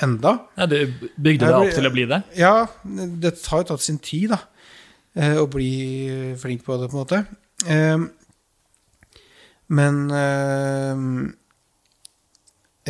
enda. 0.05 0.33
Ja, 0.59 0.67
du 0.69 0.77
bygde 1.17 1.47
deg 1.47 1.57
opp 1.57 1.75
til 1.77 1.89
å 1.89 1.93
bli 1.95 2.07
det? 2.11 2.23
Ja, 2.39 2.55
det 2.85 3.35
har 3.47 3.63
jo 3.63 3.69
tatt 3.73 3.85
sin 3.85 4.01
tid, 4.03 4.35
da. 4.35 4.41
Uh, 5.17 5.43
Å 5.43 5.47
bli 5.51 5.71
flink 6.41 6.65
på 6.67 6.77
det, 6.81 6.91
på 6.91 6.99
en 6.99 7.05
måte. 7.05 7.23
Uh, 7.67 8.09
Men 9.71 10.11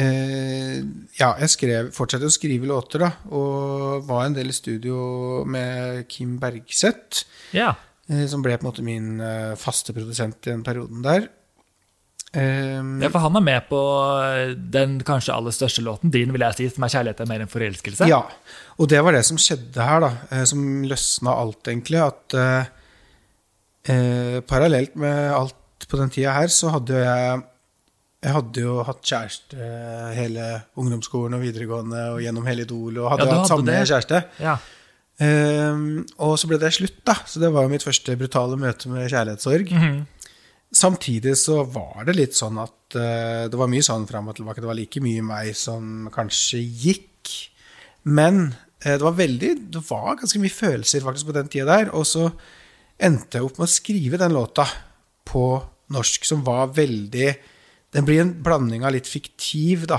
eh, 0.00 0.78
Ja, 1.20 1.34
jeg 1.42 1.52
skrev, 1.52 1.90
fortsatte 1.96 2.28
å 2.28 2.32
skrive 2.32 2.70
låter, 2.70 3.04
da. 3.04 3.10
Og 3.36 4.06
var 4.08 4.24
en 4.26 4.36
del 4.36 4.52
i 4.52 4.56
studio 4.56 5.44
med 5.44 6.06
Kim 6.08 6.38
Bergseth, 6.40 7.26
Ja. 7.56 7.74
Eh, 8.10 8.26
som 8.30 8.42
ble 8.42 8.56
på 8.58 8.66
en 8.66 8.70
måte 8.72 8.82
min 8.86 9.20
eh, 9.24 9.54
faste 9.56 9.94
produsent 9.96 10.40
i 10.46 10.50
den 10.52 10.64
perioden 10.66 11.02
der. 11.06 11.28
Um, 12.30 13.00
ja, 13.02 13.08
for 13.10 13.18
han 13.24 13.34
er 13.34 13.42
med 13.42 13.64
på 13.66 13.78
den 14.70 15.00
kanskje 15.02 15.34
aller 15.34 15.50
største 15.50 15.82
låten 15.82 16.12
din, 16.14 16.30
vil 16.30 16.44
jeg 16.44 16.54
si, 16.60 16.68
som 16.70 16.84
er 16.86 16.92
'Kjærlighet 16.92 17.20
er 17.24 17.26
mer 17.26 17.40
enn 17.42 17.50
forelskelse'. 17.50 18.06
Ja, 18.06 18.20
og 18.78 18.86
det 18.92 19.00
var 19.02 19.16
det 19.16 19.24
som 19.26 19.36
skjedde 19.40 19.82
her, 19.82 19.98
da. 20.04 20.10
eh, 20.30 20.44
Som 20.46 20.84
løsna 20.86 21.34
alt, 21.34 21.62
egentlig. 21.66 21.98
At 21.98 22.34
eh, 22.38 22.64
eh, 23.90 24.40
parallelt 24.46 24.94
med 24.94 25.32
alt 25.32 25.88
på 25.88 25.98
den 25.98 26.10
tida 26.14 26.32
her, 26.36 26.46
så 26.46 26.70
hadde 26.70 26.94
jo 26.94 27.02
jeg 27.04 27.42
Jeg 28.22 28.32
hadde 28.34 28.60
jo 28.60 28.82
hatt 28.84 29.00
kjæreste 29.00 29.56
hele 30.14 30.62
ungdomsskolen 30.76 31.34
og 31.38 31.40
videregående 31.40 32.02
og 32.12 32.18
gjennom 32.20 32.44
hele 32.46 32.66
Idol, 32.66 32.98
og 33.00 33.10
hadde 33.14 33.24
Ja, 33.24 33.24
du 33.24 33.30
hatt 33.30 33.38
hadde 33.38 33.48
samme 33.48 33.64
det. 33.64 33.88
kjæreste. 33.88 34.24
Ja. 34.38 34.56
Eh, 35.20 35.82
og 36.24 36.38
så 36.40 36.48
ble 36.48 36.58
det 36.60 36.72
slutt, 36.76 37.02
da. 37.06 37.18
Så 37.28 37.42
det 37.42 37.52
var 37.52 37.66
jo 37.66 37.72
mitt 37.72 37.84
første 37.84 38.16
brutale 38.18 38.58
møte 38.60 38.92
med 38.92 39.10
kjærlighetssorg. 39.10 39.76
Mhm. 39.76 40.00
Samtidig 40.70 41.34
så 41.34 41.64
var 41.66 42.04
det 42.06 42.14
litt 42.14 42.36
sånn 42.38 42.58
at 42.62 42.94
uh, 42.94 43.48
det 43.50 43.58
var 43.58 43.70
mye 43.70 43.82
sånn 43.82 44.06
fram 44.06 44.28
og 44.30 44.36
tilbake. 44.38 44.62
Det 44.62 44.68
var 44.68 44.78
like 44.78 45.00
mye 45.02 45.24
meg 45.26 45.48
som 45.58 46.06
kanskje 46.14 46.60
gikk. 46.62 47.32
Men 48.06 48.52
uh, 48.52 48.92
det 48.94 49.02
var 49.02 49.16
veldig 49.18 49.50
Det 49.74 49.82
var 49.88 50.20
ganske 50.20 50.38
mye 50.38 50.54
følelser 50.54 51.02
faktisk 51.02 51.32
på 51.32 51.34
den 51.34 51.50
tida 51.50 51.66
der. 51.72 51.90
Og 51.98 52.06
så 52.06 52.28
endte 53.02 53.40
jeg 53.40 53.48
opp 53.48 53.58
med 53.58 53.66
å 53.66 53.72
skrive 53.72 54.20
den 54.22 54.36
låta 54.36 54.68
på 55.26 55.44
norsk, 55.90 56.30
som 56.30 56.46
var 56.46 56.70
veldig 56.76 57.34
Den 57.90 58.06
blir 58.06 58.22
en 58.22 58.36
blanding 58.38 58.86
av 58.86 58.94
litt 58.94 59.10
fiktiv, 59.10 59.88
da. 59.90 59.98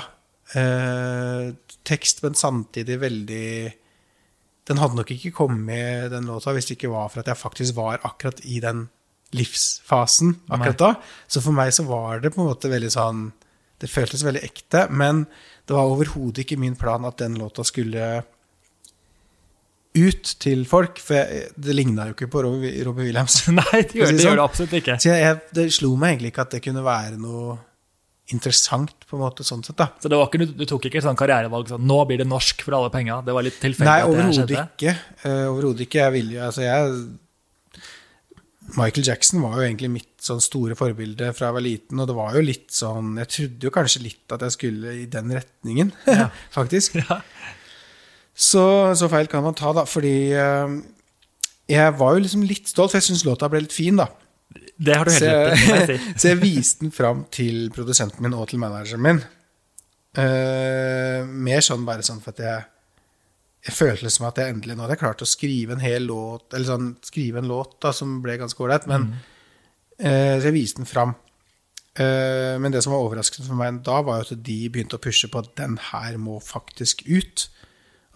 Uh, 0.56 1.52
tekst, 1.84 2.24
men 2.24 2.40
samtidig 2.40 2.96
veldig 3.02 3.52
Den 4.72 4.80
hadde 4.80 4.98
nok 4.98 5.12
ikke 5.14 5.34
kommet, 5.36 6.10
den 6.14 6.30
låta, 6.32 6.56
hvis 6.56 6.70
det 6.70 6.80
ikke 6.80 6.94
var 6.94 7.12
for 7.12 7.24
at 7.24 7.32
jeg 7.32 7.40
faktisk 7.40 7.78
var 7.78 8.02
akkurat 8.08 8.40
i 8.48 8.62
den 8.64 8.88
livsfasen 9.36 10.36
akkurat 10.52 10.80
da. 10.80 10.92
Så 11.28 11.44
for 11.44 11.56
meg 11.56 11.72
så 11.76 11.86
var 11.88 12.24
det 12.24 12.34
på 12.34 12.42
en 12.44 12.52
måte 12.52 12.72
veldig 12.72 12.92
sånn 12.92 13.30
Det 13.82 13.90
føltes 13.90 14.22
veldig 14.22 14.44
ekte, 14.46 14.86
men 14.94 15.24
det 15.66 15.74
var 15.74 15.90
overhodet 15.90 16.44
ikke 16.44 16.60
min 16.62 16.76
plan 16.78 17.06
at 17.08 17.18
den 17.18 17.40
låta 17.40 17.64
skulle 17.66 18.22
ut 19.98 20.36
til 20.44 20.68
folk. 20.70 21.02
For 21.02 21.18
jeg, 21.18 21.48
det 21.58 21.74
ligna 21.74 22.06
jo 22.10 22.14
ikke 22.14 22.30
på 22.30 22.44
Robbie, 22.46 22.76
Robbie 22.86 23.10
Williams. 23.10 23.40
Nei, 23.50 23.82
det 23.82 23.98
gjør, 23.98 24.12
det 24.12 24.20
sånn. 24.20 24.28
gjør 24.28 24.38
det 24.38 24.46
absolutt 24.46 24.76
ikke. 24.78 24.98
Så 25.02 25.16
jeg, 25.18 25.40
det 25.58 25.66
slo 25.74 25.96
meg 25.98 26.14
egentlig 26.14 26.34
ikke 26.36 26.46
at 26.46 26.54
det 26.54 26.62
kunne 26.68 26.86
være 26.86 27.18
noe 27.22 27.58
interessant, 28.32 28.94
på 29.10 29.18
en 29.18 29.24
måte, 29.26 29.44
sånn 29.44 29.64
sett, 29.66 29.78
da. 29.80 29.90
Så 30.00 30.12
det 30.12 30.20
var 30.20 30.30
ikke, 30.30 30.48
du 30.56 30.64
tok 30.70 30.86
ikke 30.88 31.02
et 31.02 31.06
sånn 31.06 31.18
karrierevalg 31.20 31.72
sånn 31.72 31.84
nå 31.88 31.98
blir 32.08 32.22
det 32.22 32.28
norsk 32.30 32.64
for 32.64 32.78
alle 32.78 32.92
penga? 32.94 33.20
Det 33.26 33.36
var 33.36 33.46
litt 33.46 33.58
tilfeldig 33.60 33.90
Nei, 33.90 34.06
overhodet 34.08 34.62
ikke. 34.62 34.94
Uh, 35.26 35.50
overhodet 35.50 35.88
ikke. 35.88 36.06
Jeg 36.06 36.16
ville 36.16 36.46
Altså, 36.46 36.64
jeg 36.64 37.20
Michael 38.78 39.04
Jackson 39.04 39.42
var 39.44 39.58
jo 39.58 39.66
egentlig 39.66 39.90
mitt 39.92 40.24
sånn 40.24 40.40
store 40.44 40.78
forbilde 40.80 41.32
fra 41.36 41.50
jeg 41.50 41.58
var 41.58 41.66
liten, 41.66 42.00
og 42.00 42.08
det 42.08 42.16
var 42.16 42.38
jo 42.38 42.44
litt 42.46 42.70
sånn 42.72 43.18
Jeg 43.20 43.32
trodde 43.36 43.68
jo 43.68 43.74
kanskje 43.76 44.04
litt 44.06 44.36
at 44.36 44.46
jeg 44.46 44.56
skulle 44.56 44.96
i 45.02 45.08
den 45.12 45.34
retningen, 45.36 45.92
faktisk. 46.58 47.02
Ja. 47.02 47.20
Så, 48.32 48.64
så 48.98 49.10
feil 49.12 49.28
kan 49.32 49.44
man 49.44 49.58
ta, 49.58 49.74
da, 49.76 49.84
fordi 49.90 50.32
uh, 50.38 50.80
jeg 51.72 51.98
var 52.00 52.16
jo 52.16 52.24
liksom 52.24 52.46
litt 52.48 52.72
stolt, 52.72 52.94
for 52.94 53.02
jeg 53.02 53.10
syns 53.10 53.26
låta 53.28 53.50
ble 53.52 53.66
litt 53.66 53.76
fin, 53.76 54.00
da. 54.00 54.08
Det 54.82 54.98
har 54.98 55.08
du 55.08 55.14
helt 55.14 55.70
rett 55.72 55.94
i. 55.94 55.98
si. 55.98 56.14
så 56.18 56.32
jeg 56.34 56.42
viste 56.42 56.86
den 56.86 56.94
fram 56.96 57.26
til 57.34 57.70
produsenten 57.76 58.24
min 58.26 58.36
og 58.36 58.50
til 58.52 58.62
manageren 58.62 59.04
min. 59.06 59.24
Uh, 60.18 61.24
mer 61.24 61.64
sånn 61.64 61.86
bare 61.88 62.04
sånn 62.04 62.20
for 62.24 62.36
at 62.36 62.44
jeg 62.44 62.68
jeg 63.62 63.76
følte 63.78 64.08
liksom 64.08 64.26
at 64.26 64.40
jeg 64.42 64.50
endelig 64.56 64.74
nå 64.74 64.82
hadde 64.82 64.96
jeg 64.96 65.00
klart 65.04 65.22
å 65.22 65.28
skrive 65.30 65.76
en 65.76 65.84
hel 65.84 66.08
låt, 66.10 66.48
eller 66.50 66.66
sånn, 66.66 66.88
skrive 67.06 67.44
en 67.44 67.52
låt 67.52 67.76
da, 67.86 67.92
som 67.94 68.16
ble 68.24 68.34
ganske 68.42 68.58
ålreit. 68.66 68.88
Men 68.90 69.12
Uh, 70.02 70.38
så 70.42 70.50
jeg 70.50 70.56
viste 70.56 70.82
den 70.82 70.90
fram. 70.90 71.16
Uh, 72.00 72.58
men 72.62 72.72
det 72.74 72.82
som 72.84 72.94
var 72.96 73.04
overraskende 73.06 73.50
for 73.50 73.60
meg 73.60 73.82
da, 73.86 74.00
var 74.06 74.22
jo 74.22 74.30
at 74.30 74.46
de 74.48 74.60
begynte 74.72 74.98
å 74.98 75.04
pushe 75.04 75.30
på 75.30 75.44
at 75.44 75.52
den 75.60 75.78
her 75.92 76.18
må 76.22 76.40
faktisk 76.42 77.04
ut. 77.06 77.48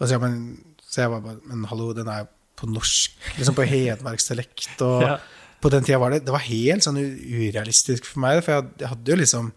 Og 0.00 0.06
så, 0.06 0.16
ja, 0.16 0.20
men, 0.22 0.40
så 0.82 1.04
jeg 1.04 1.12
var 1.14 1.22
bare 1.24 1.38
Men 1.46 1.68
hallo, 1.70 1.92
den 1.96 2.10
er 2.10 2.26
på 2.56 2.68
norsk, 2.68 3.14
liksom 3.38 3.56
på 3.56 3.68
hedmarksdialekt. 3.74 4.80
Og 4.82 5.06
Ja. 5.06 5.16
På 5.62 5.70
den 5.72 5.84
tida 5.86 5.98
var 5.98 6.12
det 6.12 6.24
Det 6.26 6.34
var 6.34 6.44
helt 6.46 6.84
sånn 6.84 6.98
urealistisk 7.00 8.06
for 8.08 8.22
meg, 8.24 8.42
for 8.44 8.56
jeg, 8.58 8.88
hadde 8.90 9.12
jo 9.12 9.20
liksom 9.20 9.52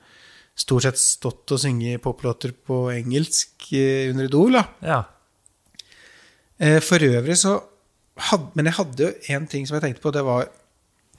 stort 0.60 0.84
sett 0.84 1.00
stått 1.00 1.54
og 1.56 1.62
synget 1.62 2.02
poplåter 2.04 2.52
på 2.52 2.90
engelsk 2.92 3.70
eh, 3.72 4.10
under 4.12 4.28
Idol, 4.28 4.58
da. 4.60 4.64
Ja. 4.84 5.02
Eh, 6.60 6.80
For 6.84 7.00
øvrig 7.00 7.38
så 7.40 7.60
hadde, 8.30 8.52
Men 8.56 8.68
jeg 8.68 8.76
hadde 8.76 9.06
jo 9.06 9.36
en 9.36 9.46
ting 9.48 9.68
som 9.68 9.78
jeg 9.78 9.86
tenkte 9.86 10.04
på. 10.04 10.12
Det 10.12 10.26
var 10.28 10.50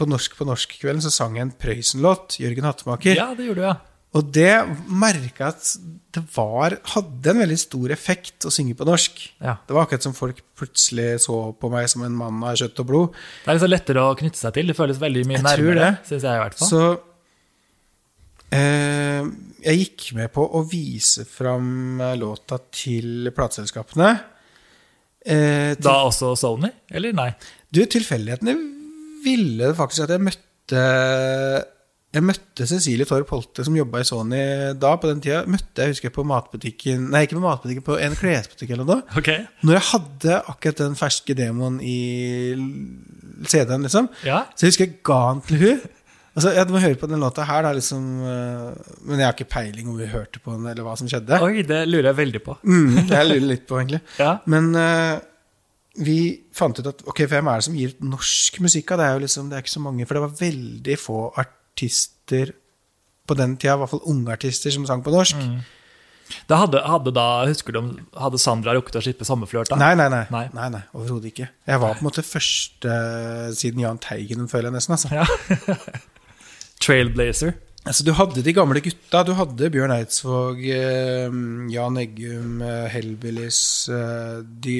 på 0.00 0.08
Norsk 0.08 0.36
på 0.36 0.46
norsk-kvelden 0.48 1.02
så 1.04 1.12
sang 1.12 1.36
jeg 1.36 1.46
en 1.46 1.54
Prøysen-låt. 1.60 2.38
Jørgen 2.40 2.64
Hattemaker. 2.68 3.16
ja, 3.16 3.34
det 3.36 3.46
gjorde 3.48 3.60
du, 3.60 3.66
ja. 3.68 3.76
Og 4.18 4.26
det 4.34 4.50
merka 4.90 5.52
at 5.52 5.68
det 6.10 6.22
var, 6.34 6.74
hadde 6.96 7.30
en 7.30 7.42
veldig 7.44 7.58
stor 7.62 7.92
effekt 7.94 8.42
å 8.48 8.50
synge 8.50 8.74
på 8.74 8.86
norsk. 8.88 9.20
Ja. 9.38 9.52
Det 9.68 9.76
var 9.76 9.84
akkurat 9.86 10.02
som 10.02 10.16
folk 10.16 10.40
plutselig 10.58 11.20
så 11.28 11.36
på 11.54 11.70
meg 11.70 11.86
som 11.92 12.02
en 12.02 12.16
mann 12.18 12.40
av 12.42 12.56
kjøtt 12.58 12.82
og 12.82 12.88
blod. 12.88 13.20
Det 13.44 13.52
er 13.52 13.60
liksom 13.60 13.70
lettere 13.70 14.02
å 14.02 14.16
knytte 14.18 14.40
seg 14.40 14.56
til. 14.56 14.72
Det 14.72 14.76
føles 14.80 14.98
veldig 14.98 15.22
mye 15.30 15.38
Jeg 15.38 15.46
nærmere, 15.46 15.84
det. 15.84 16.08
syns 16.10 16.26
jeg 16.26 16.40
i 16.40 16.42
hvert 16.42 16.58
fall. 16.58 16.72
Så 16.72 16.82
eh, 18.58 19.30
jeg 19.68 19.80
gikk 19.84 20.08
med 20.18 20.32
på 20.34 20.42
å 20.58 20.64
vise 20.66 21.24
fram 21.28 22.02
eh, 22.02 22.16
låta 22.18 22.58
til 22.74 23.30
plateselskapene. 23.36 24.10
Eh, 25.22 25.72
til 25.76 25.86
Da 25.86 25.96
også 26.08 26.34
Sony, 26.40 26.72
eller 26.90 27.14
nei? 27.14 27.30
Du, 27.70 27.84
tilfeldighetene 27.86 28.56
ville 29.22 29.70
faktisk 29.78 30.08
at 30.08 30.16
jeg 30.16 30.26
møtte 30.26 30.84
Jeg 32.10 32.26
møtte 32.26 32.66
Cecilie 32.66 33.06
Torp 33.06 33.28
Holte, 33.30 33.62
som 33.62 33.76
jobba 33.78 34.00
i 34.02 34.06
Sony 34.08 34.40
da. 34.82 34.96
På 34.98 35.06
den 35.06 35.20
tida 35.22 35.44
møtte 35.46 35.84
jeg 35.84 35.94
husker 35.94 36.08
jeg 36.08 36.16
på 36.16 36.24
matbutikken 36.26 37.04
Nei, 37.12 37.22
ikke 37.26 37.36
på 37.38 37.44
matbutikken, 37.44 37.84
på 37.86 37.98
en 38.02 38.16
klesbutikk 38.18 38.72
eller 38.74 38.88
noe. 38.88 39.04
Okay. 39.20 39.44
Når 39.62 39.78
jeg 39.78 39.86
hadde 39.92 40.40
akkurat 40.50 40.82
den 40.82 40.98
ferske 40.98 41.36
demoen 41.38 41.78
i 41.78 42.00
CD-en, 43.46 43.86
liksom. 43.86 44.10
Ja. 44.26 44.42
Så 44.56 44.66
jeg 44.66 44.74
husker 44.74 44.88
jeg 44.88 45.00
ga 45.06 45.22
den 45.30 45.46
til 45.46 45.64
hun 45.64 45.88
Altså, 46.30 46.52
ja, 46.54 46.62
Du 46.62 46.70
må 46.72 46.82
høre 46.82 46.98
på 46.98 47.08
den 47.10 47.18
låta 47.22 47.42
her, 47.42 47.64
da, 47.66 47.72
liksom, 47.74 48.04
eh, 48.22 48.92
men 49.02 49.18
jeg 49.18 49.26
har 49.26 49.34
ikke 49.34 49.50
peiling 49.50 49.88
om 49.90 49.96
vi 49.98 50.06
hørte 50.10 50.38
på 50.38 50.54
den, 50.54 50.68
eller 50.70 50.86
hva 50.86 50.94
som 50.98 51.08
skjedde. 51.10 51.40
Oi, 51.42 51.64
det 51.66 51.80
lurer 51.88 52.12
jeg 52.12 52.18
veldig 52.20 52.42
på. 52.44 52.54
Mm, 52.62 53.00
jeg 53.10 53.26
lurer 53.26 53.48
litt 53.50 53.66
på, 53.66 53.80
egentlig. 53.80 54.00
Ja. 54.22 54.36
Men 54.50 54.70
uh, 54.78 55.18
vi 56.06 56.20
fant 56.54 56.78
ut 56.78 56.86
at 56.86 57.02
ok, 57.08 57.24
hvem 57.28 57.50
er 57.50 57.58
det 57.58 57.66
som 57.66 57.78
gir 57.78 57.94
ut 57.96 58.04
norsk 58.12 58.60
musikk? 58.62 58.94
av? 58.94 59.00
Det 59.00 59.08
er 59.08 59.16
jo 59.16 59.24
liksom, 59.24 59.50
det 59.50 59.58
er 59.58 59.64
ikke 59.64 59.74
så 59.74 59.82
mange, 59.82 60.06
for 60.06 60.16
det 60.16 60.22
var 60.22 60.38
veldig 60.38 60.98
få 61.02 61.24
artister 61.80 62.52
på 63.26 63.36
den 63.38 63.56
tida, 63.56 63.76
i 63.76 63.82
hvert 63.82 63.92
fall 63.92 64.02
unge 64.10 64.32
artister, 64.34 64.72
som 64.74 64.86
sang 64.88 65.04
på 65.06 65.12
norsk. 65.14 65.38
Mm. 65.38 65.60
Da 66.50 66.60
hadde, 66.62 66.82
hadde 66.86 67.12
da, 67.14 67.26
husker 67.48 67.74
du 67.74 67.80
om 67.80 67.88
hadde 68.14 68.38
Sandra 68.38 68.74
rukket 68.76 69.00
å 69.00 69.02
slippe 69.02 69.26
Sommerflørt 69.26 69.72
da? 69.72 69.78
Nei, 69.80 69.96
nei, 69.98 70.06
nei. 70.12 70.22
Nei. 70.30 70.44
nei, 70.54 70.68
nei 70.76 70.82
Overhodet 70.94 71.32
ikke. 71.32 71.48
Jeg 71.66 71.82
var 71.82 71.96
på 71.96 72.04
en 72.04 72.06
måte 72.06 72.22
første 72.26 73.00
siden 73.58 73.82
Jahn 73.82 73.98
Teigen, 74.02 74.46
føler 74.50 74.70
jeg 74.70 74.76
nesten. 74.78 74.94
altså. 74.94 75.10
Ja. 75.10 75.26
Trailblazer. 76.84 77.56
Altså, 77.82 78.04
Du 78.06 78.12
hadde 78.14 78.44
de 78.44 78.54
gamle 78.54 78.82
gutta. 78.84 79.24
Du 79.26 79.34
hadde 79.34 79.72
Bjørn 79.74 79.96
Eidsvåg, 79.96 80.62
eh, 80.70 81.36
Jan 81.74 81.98
Eggum, 81.98 82.62
eh, 82.62 82.86
Hellbillies 82.94 83.62
eh, 83.90 84.40
de, 84.44 84.78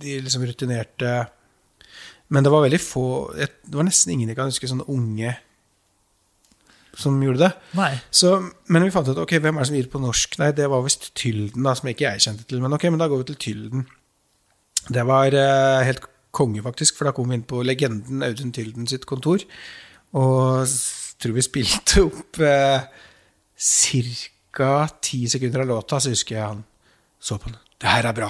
de 0.00 0.18
liksom 0.24 0.46
rutinerte 0.46 1.14
Men 2.32 2.46
det 2.46 2.52
var 2.54 2.64
veldig 2.64 2.80
få 2.80 3.06
Det 3.36 3.74
var 3.74 3.84
nesten 3.84 4.14
ingen 4.14 4.30
jeg 4.30 4.38
kan 4.38 4.48
huske 4.48 4.70
sånne 4.70 4.88
unge 4.88 5.34
som 6.98 7.16
gjorde 7.24 7.46
det. 7.46 7.50
Så, 8.12 8.34
men 8.72 8.84
vi 8.84 8.92
fant 8.94 9.08
ut 9.08 9.20
ok, 9.22 9.36
hvem 9.40 9.56
er 9.56 9.64
det 9.64 9.70
som 9.70 9.76
gir 9.78 9.88
det 9.88 9.92
på 9.92 10.02
norsk. 10.02 10.38
Nei, 10.42 10.50
det 10.56 10.68
var 10.72 10.84
visst 10.84 11.10
Tylden, 11.18 11.64
da, 11.64 11.74
som 11.78 11.90
ikke 11.92 12.08
jeg 12.08 12.24
kjente 12.26 12.48
til. 12.48 12.62
Men 12.64 12.76
ok, 12.76 12.88
men 12.92 13.00
da 13.00 13.08
går 13.10 13.22
vi 13.22 13.28
til 13.30 13.40
Tylden. 13.46 13.86
Det 14.92 15.04
var 15.08 15.36
eh, 15.38 15.84
helt 15.88 16.08
konge, 16.34 16.64
faktisk, 16.64 16.98
for 16.98 17.08
da 17.08 17.14
kom 17.16 17.30
vi 17.30 17.38
inn 17.38 17.46
på 17.48 17.62
legenden 17.64 18.24
Audun 18.26 18.52
Tylden 18.54 18.88
sitt 18.90 19.06
kontor. 19.08 19.44
Og 20.18 20.68
tror 21.22 21.36
vi 21.36 21.44
spilte 21.44 22.06
opp 22.08 22.40
eh, 22.42 22.84
ca. 24.52 24.72
ti 25.00 25.24
sekunder 25.30 25.64
av 25.64 25.70
låta, 25.70 26.00
så 26.00 26.12
husker 26.12 26.38
jeg 26.38 26.46
han 26.46 26.64
så 27.22 27.38
på 27.38 27.52
den. 27.52 27.60
Det 27.82 27.90
her 27.90 28.06
er 28.06 28.14
bra. 28.14 28.28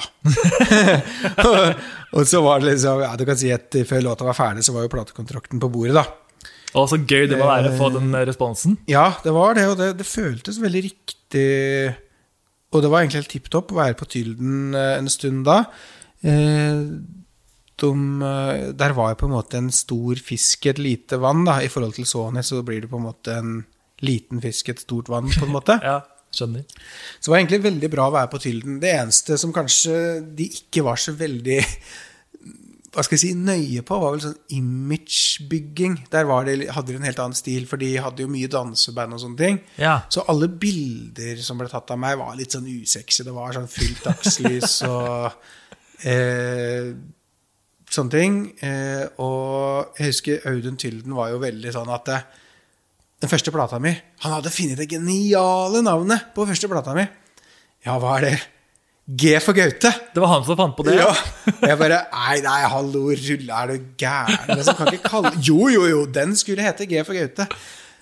og 2.16 2.24
så 2.28 2.40
var 2.40 2.60
det 2.60 2.70
liksom 2.70 3.02
ja, 3.04 3.10
Du 3.20 3.26
kan 3.28 3.36
si 3.36 3.50
at 3.52 3.74
før 3.88 4.04
låta 4.06 4.24
var 4.24 4.36
ferdig, 4.36 4.64
så 4.64 4.72
var 4.72 4.86
jo 4.86 4.92
platekontrakten 4.92 5.60
på 5.60 5.68
bordet, 5.72 5.96
da. 5.98 6.06
Og 6.78 6.88
så 6.88 6.98
gøy 6.98 7.26
det 7.28 7.36
må 7.36 7.48
være 7.48 7.72
å 7.72 7.78
få 7.78 7.90
den 7.92 8.14
responsen. 8.24 8.78
Ja, 8.88 9.10
det 9.24 9.34
var 9.36 9.58
det, 9.58 9.66
og 9.68 9.76
det, 9.80 9.90
det 9.98 10.08
føltes 10.08 10.60
veldig 10.62 10.84
riktig. 10.86 11.48
Og 12.72 12.84
det 12.84 12.92
var 12.92 13.02
egentlig 13.02 13.22
helt 13.22 13.34
tipp 13.34 13.50
topp 13.52 13.74
å 13.74 13.80
være 13.82 13.98
på 13.98 14.08
Tylden 14.14 14.76
eh, 14.78 14.94
en 14.96 15.10
stund 15.12 15.44
da. 15.48 15.58
Eh, 16.24 16.78
de, 17.82 17.90
eh, 18.28 18.70
der 18.78 18.94
var 18.96 19.12
jo 19.12 19.18
på 19.20 19.28
en 19.28 19.34
måte 19.34 19.60
en 19.60 19.68
stor 19.74 20.22
fisk 20.24 20.64
i 20.66 20.72
et 20.72 20.80
lite 20.80 21.18
vann. 21.20 21.44
da 21.48 21.60
I 21.60 21.68
forhold 21.72 21.98
til 21.98 22.08
Sony 22.08 22.44
så 22.46 22.62
blir 22.64 22.84
det 22.84 22.92
på 22.92 23.00
en 23.00 23.08
måte 23.10 23.36
en 23.36 23.58
liten 24.02 24.40
fisk 24.42 24.70
i 24.70 24.74
et 24.76 24.82
stort 24.82 25.12
vann. 25.12 25.28
på 25.28 25.44
en 25.44 25.52
måte 25.52 25.76
Ja, 25.90 26.00
skjønner. 26.32 26.64
Så 27.18 27.28
det 27.28 27.34
var 27.34 27.42
egentlig 27.42 27.66
veldig 27.68 27.92
bra 27.92 28.08
å 28.08 28.16
være 28.16 28.32
på 28.32 28.40
Tylden. 28.46 28.80
Det 28.80 28.94
eneste 28.94 29.36
som 29.40 29.52
kanskje 29.52 29.98
de 30.32 30.48
ikke 30.62 30.86
var 30.88 31.00
så 31.00 31.12
veldig 31.18 31.60
hva 32.92 33.00
skal 33.06 33.16
jeg 33.16 33.22
si, 33.22 33.30
nøye 33.40 33.80
på, 33.88 33.96
var 33.96 34.12
vel 34.12 34.20
sånn 34.20 34.36
imagebygging. 34.52 35.94
Der 36.12 36.26
var 36.28 36.44
det, 36.44 36.58
hadde 36.76 36.92
de 36.92 36.98
en 36.98 37.06
helt 37.08 37.22
annen 37.24 37.36
stil, 37.38 37.64
for 37.68 37.80
de 37.80 37.94
hadde 38.04 38.26
jo 38.26 38.28
mye 38.28 38.50
danseband 38.52 39.16
og 39.16 39.22
sånne 39.22 39.40
ting. 39.40 39.60
Ja. 39.80 39.94
Så 40.12 40.26
alle 40.28 40.50
bilder 40.52 41.40
som 41.40 41.60
ble 41.60 41.70
tatt 41.72 41.88
av 41.94 42.00
meg, 42.02 42.18
var 42.20 42.36
litt 42.36 42.52
sånn 42.52 42.68
usexy. 42.68 43.24
Det 43.24 43.32
var 43.32 43.56
sånn 43.56 43.70
fullt 43.72 44.04
dagslys 44.10 44.76
og 44.90 45.30
eh, 46.04 46.92
sånne 47.96 48.12
ting. 48.12 48.38
Eh, 48.60 49.06
og 49.24 49.96
jeg 49.96 50.12
husker 50.12 50.46
Audun 50.52 50.76
Tylden 50.80 51.16
var 51.16 51.32
jo 51.32 51.40
veldig 51.40 51.72
sånn 51.72 51.96
at 51.96 52.12
eh, 52.12 52.30
den 53.22 53.30
første 53.30 53.52
plata 53.54 53.78
mi 53.78 53.92
Han 54.24 54.32
hadde 54.34 54.50
funnet 54.50 54.80
det 54.80 54.88
geniale 54.90 55.80
navnet 55.86 56.32
på 56.36 56.44
første 56.44 56.68
plata 56.68 56.92
mi. 56.98 57.08
Ja, 57.86 57.96
hva 57.96 58.18
er 58.18 58.28
det? 58.28 58.36
G 59.06 59.32
for 59.42 59.52
Gaute. 59.56 59.90
Det 60.14 60.20
var 60.22 60.30
han 60.30 60.44
som 60.46 60.56
fant 60.56 60.76
på 60.78 60.84
det? 60.86 60.94
Ja. 61.00 61.10
Jeg 61.66 61.78
bare 61.80 61.98
Nei, 62.12 62.36
nei, 62.44 62.58
hallo, 62.70 63.08
rulle, 63.10 63.56
er 63.58 63.72
du 63.72 63.88
gæren? 63.98 65.42
Jo, 65.42 65.68
jo, 65.74 65.86
jo, 65.90 66.04
den 66.06 66.36
skulle 66.38 66.62
hete 66.62 66.86
G 66.86 67.02
for 67.06 67.18
Gaute. 67.18 67.48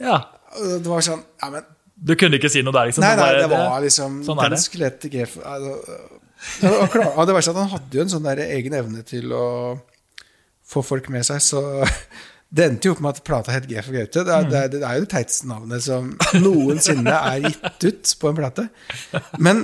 Ja. 0.01 0.19
Det 0.61 0.85
var 0.91 1.05
sånn 1.07 1.23
Ja, 1.41 1.49
men 1.55 1.65
Du 1.95 2.15
kunne 2.19 2.37
ikke 2.41 2.51
si 2.53 2.61
noe 2.67 2.75
der, 2.75 2.91
liksom? 2.91 3.05
Nei, 3.05 3.15
nei, 3.17 3.31
det 3.39 3.49
var 3.53 3.81
liksom 3.85 4.21
sånn 4.27 4.41
Den 4.45 4.59
skulle 4.61 4.91
hete 4.91 5.11
G 5.13 5.25
for 5.31 5.47
altså, 5.47 6.01
det 6.61 6.71
var 6.73 6.89
klar- 6.93 7.27
Det 7.29 7.37
verste 7.37 7.53
er 7.53 7.57
at 7.57 7.63
han 7.63 7.73
hadde 7.77 7.99
jo 7.99 8.05
en 8.05 8.13
sånn 8.13 8.27
der 8.29 8.41
egen 8.47 8.77
evne 8.79 9.03
til 9.07 9.33
å 9.37 9.47
få 10.71 10.83
folk 10.87 11.09
med 11.13 11.27
seg, 11.27 11.41
så 11.45 11.61
Det 12.51 12.65
endte 12.67 12.89
jo 12.89 12.95
opp 12.97 13.03
med 13.05 13.15
at 13.15 13.25
plata 13.27 13.53
het 13.55 13.67
G 13.71 13.77
for 13.79 13.95
Gaute. 13.95 14.25
Det 14.27 14.33
er, 14.35 14.47
det, 14.51 14.61
er, 14.61 14.71
det 14.73 14.81
er 14.83 14.97
jo 14.99 15.05
det 15.05 15.11
teiteste 15.13 15.47
navnet 15.47 15.85
som 15.85 16.09
noensinne 16.43 17.13
er 17.15 17.45
gitt 17.47 17.85
ut 17.87 18.15
på 18.19 18.33
en 18.33 18.39
plate. 18.41 18.65
Men 19.39 19.61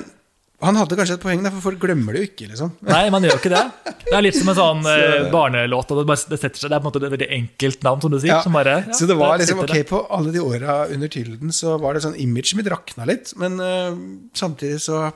han 0.64 0.76
hadde 0.80 0.96
kanskje 0.96 1.18
et 1.18 1.20
poeng, 1.22 1.42
der, 1.44 1.52
for 1.52 1.66
folk 1.70 1.80
glemmer 1.82 2.16
det 2.16 2.20
jo 2.22 2.26
ikke. 2.30 2.46
liksom. 2.48 2.70
Nei, 2.88 3.02
man 3.12 3.24
gjør 3.26 3.36
ikke 3.40 3.52
det. 3.52 3.64
Det 4.06 4.14
er 4.14 4.22
litt 4.22 4.36
som 4.38 4.48
en 4.52 4.54
sånn 4.56 4.84
eh, 4.86 5.24
barnelåt. 5.32 5.90
og 5.90 5.98
Det, 5.98 6.04
bare, 6.06 6.28
det, 6.30 6.36
setter 6.38 6.60
seg, 6.62 6.70
det 6.70 6.76
er 6.76 6.82
på 6.84 6.86
en 6.86 6.92
måte 6.92 7.00
et 7.02 7.12
veldig 7.16 7.28
enkelt 7.36 7.82
navn, 7.82 8.00
som 8.04 8.12
du 8.12 8.16
sier. 8.20 8.30
Ja, 8.30 8.38
som 8.44 8.54
bare, 8.54 8.76
ja, 8.86 8.94
så 8.94 9.08
det 9.10 9.16
var 9.18 9.40
liksom, 9.42 9.64
ok, 9.64 9.74
På 9.90 10.00
alle 10.14 10.30
de 10.32 10.40
åra 10.44 10.76
under 10.94 11.10
Tylden 11.10 11.50
så 11.52 11.74
var 11.82 11.96
det 11.98 12.04
sånn 12.06 12.14
image 12.22 12.54
mitt 12.56 12.70
rakna 12.70 13.04
litt. 13.10 13.32
Men 13.42 13.58
uh, 13.58 13.98
samtidig 14.38 14.78
så 14.86 15.08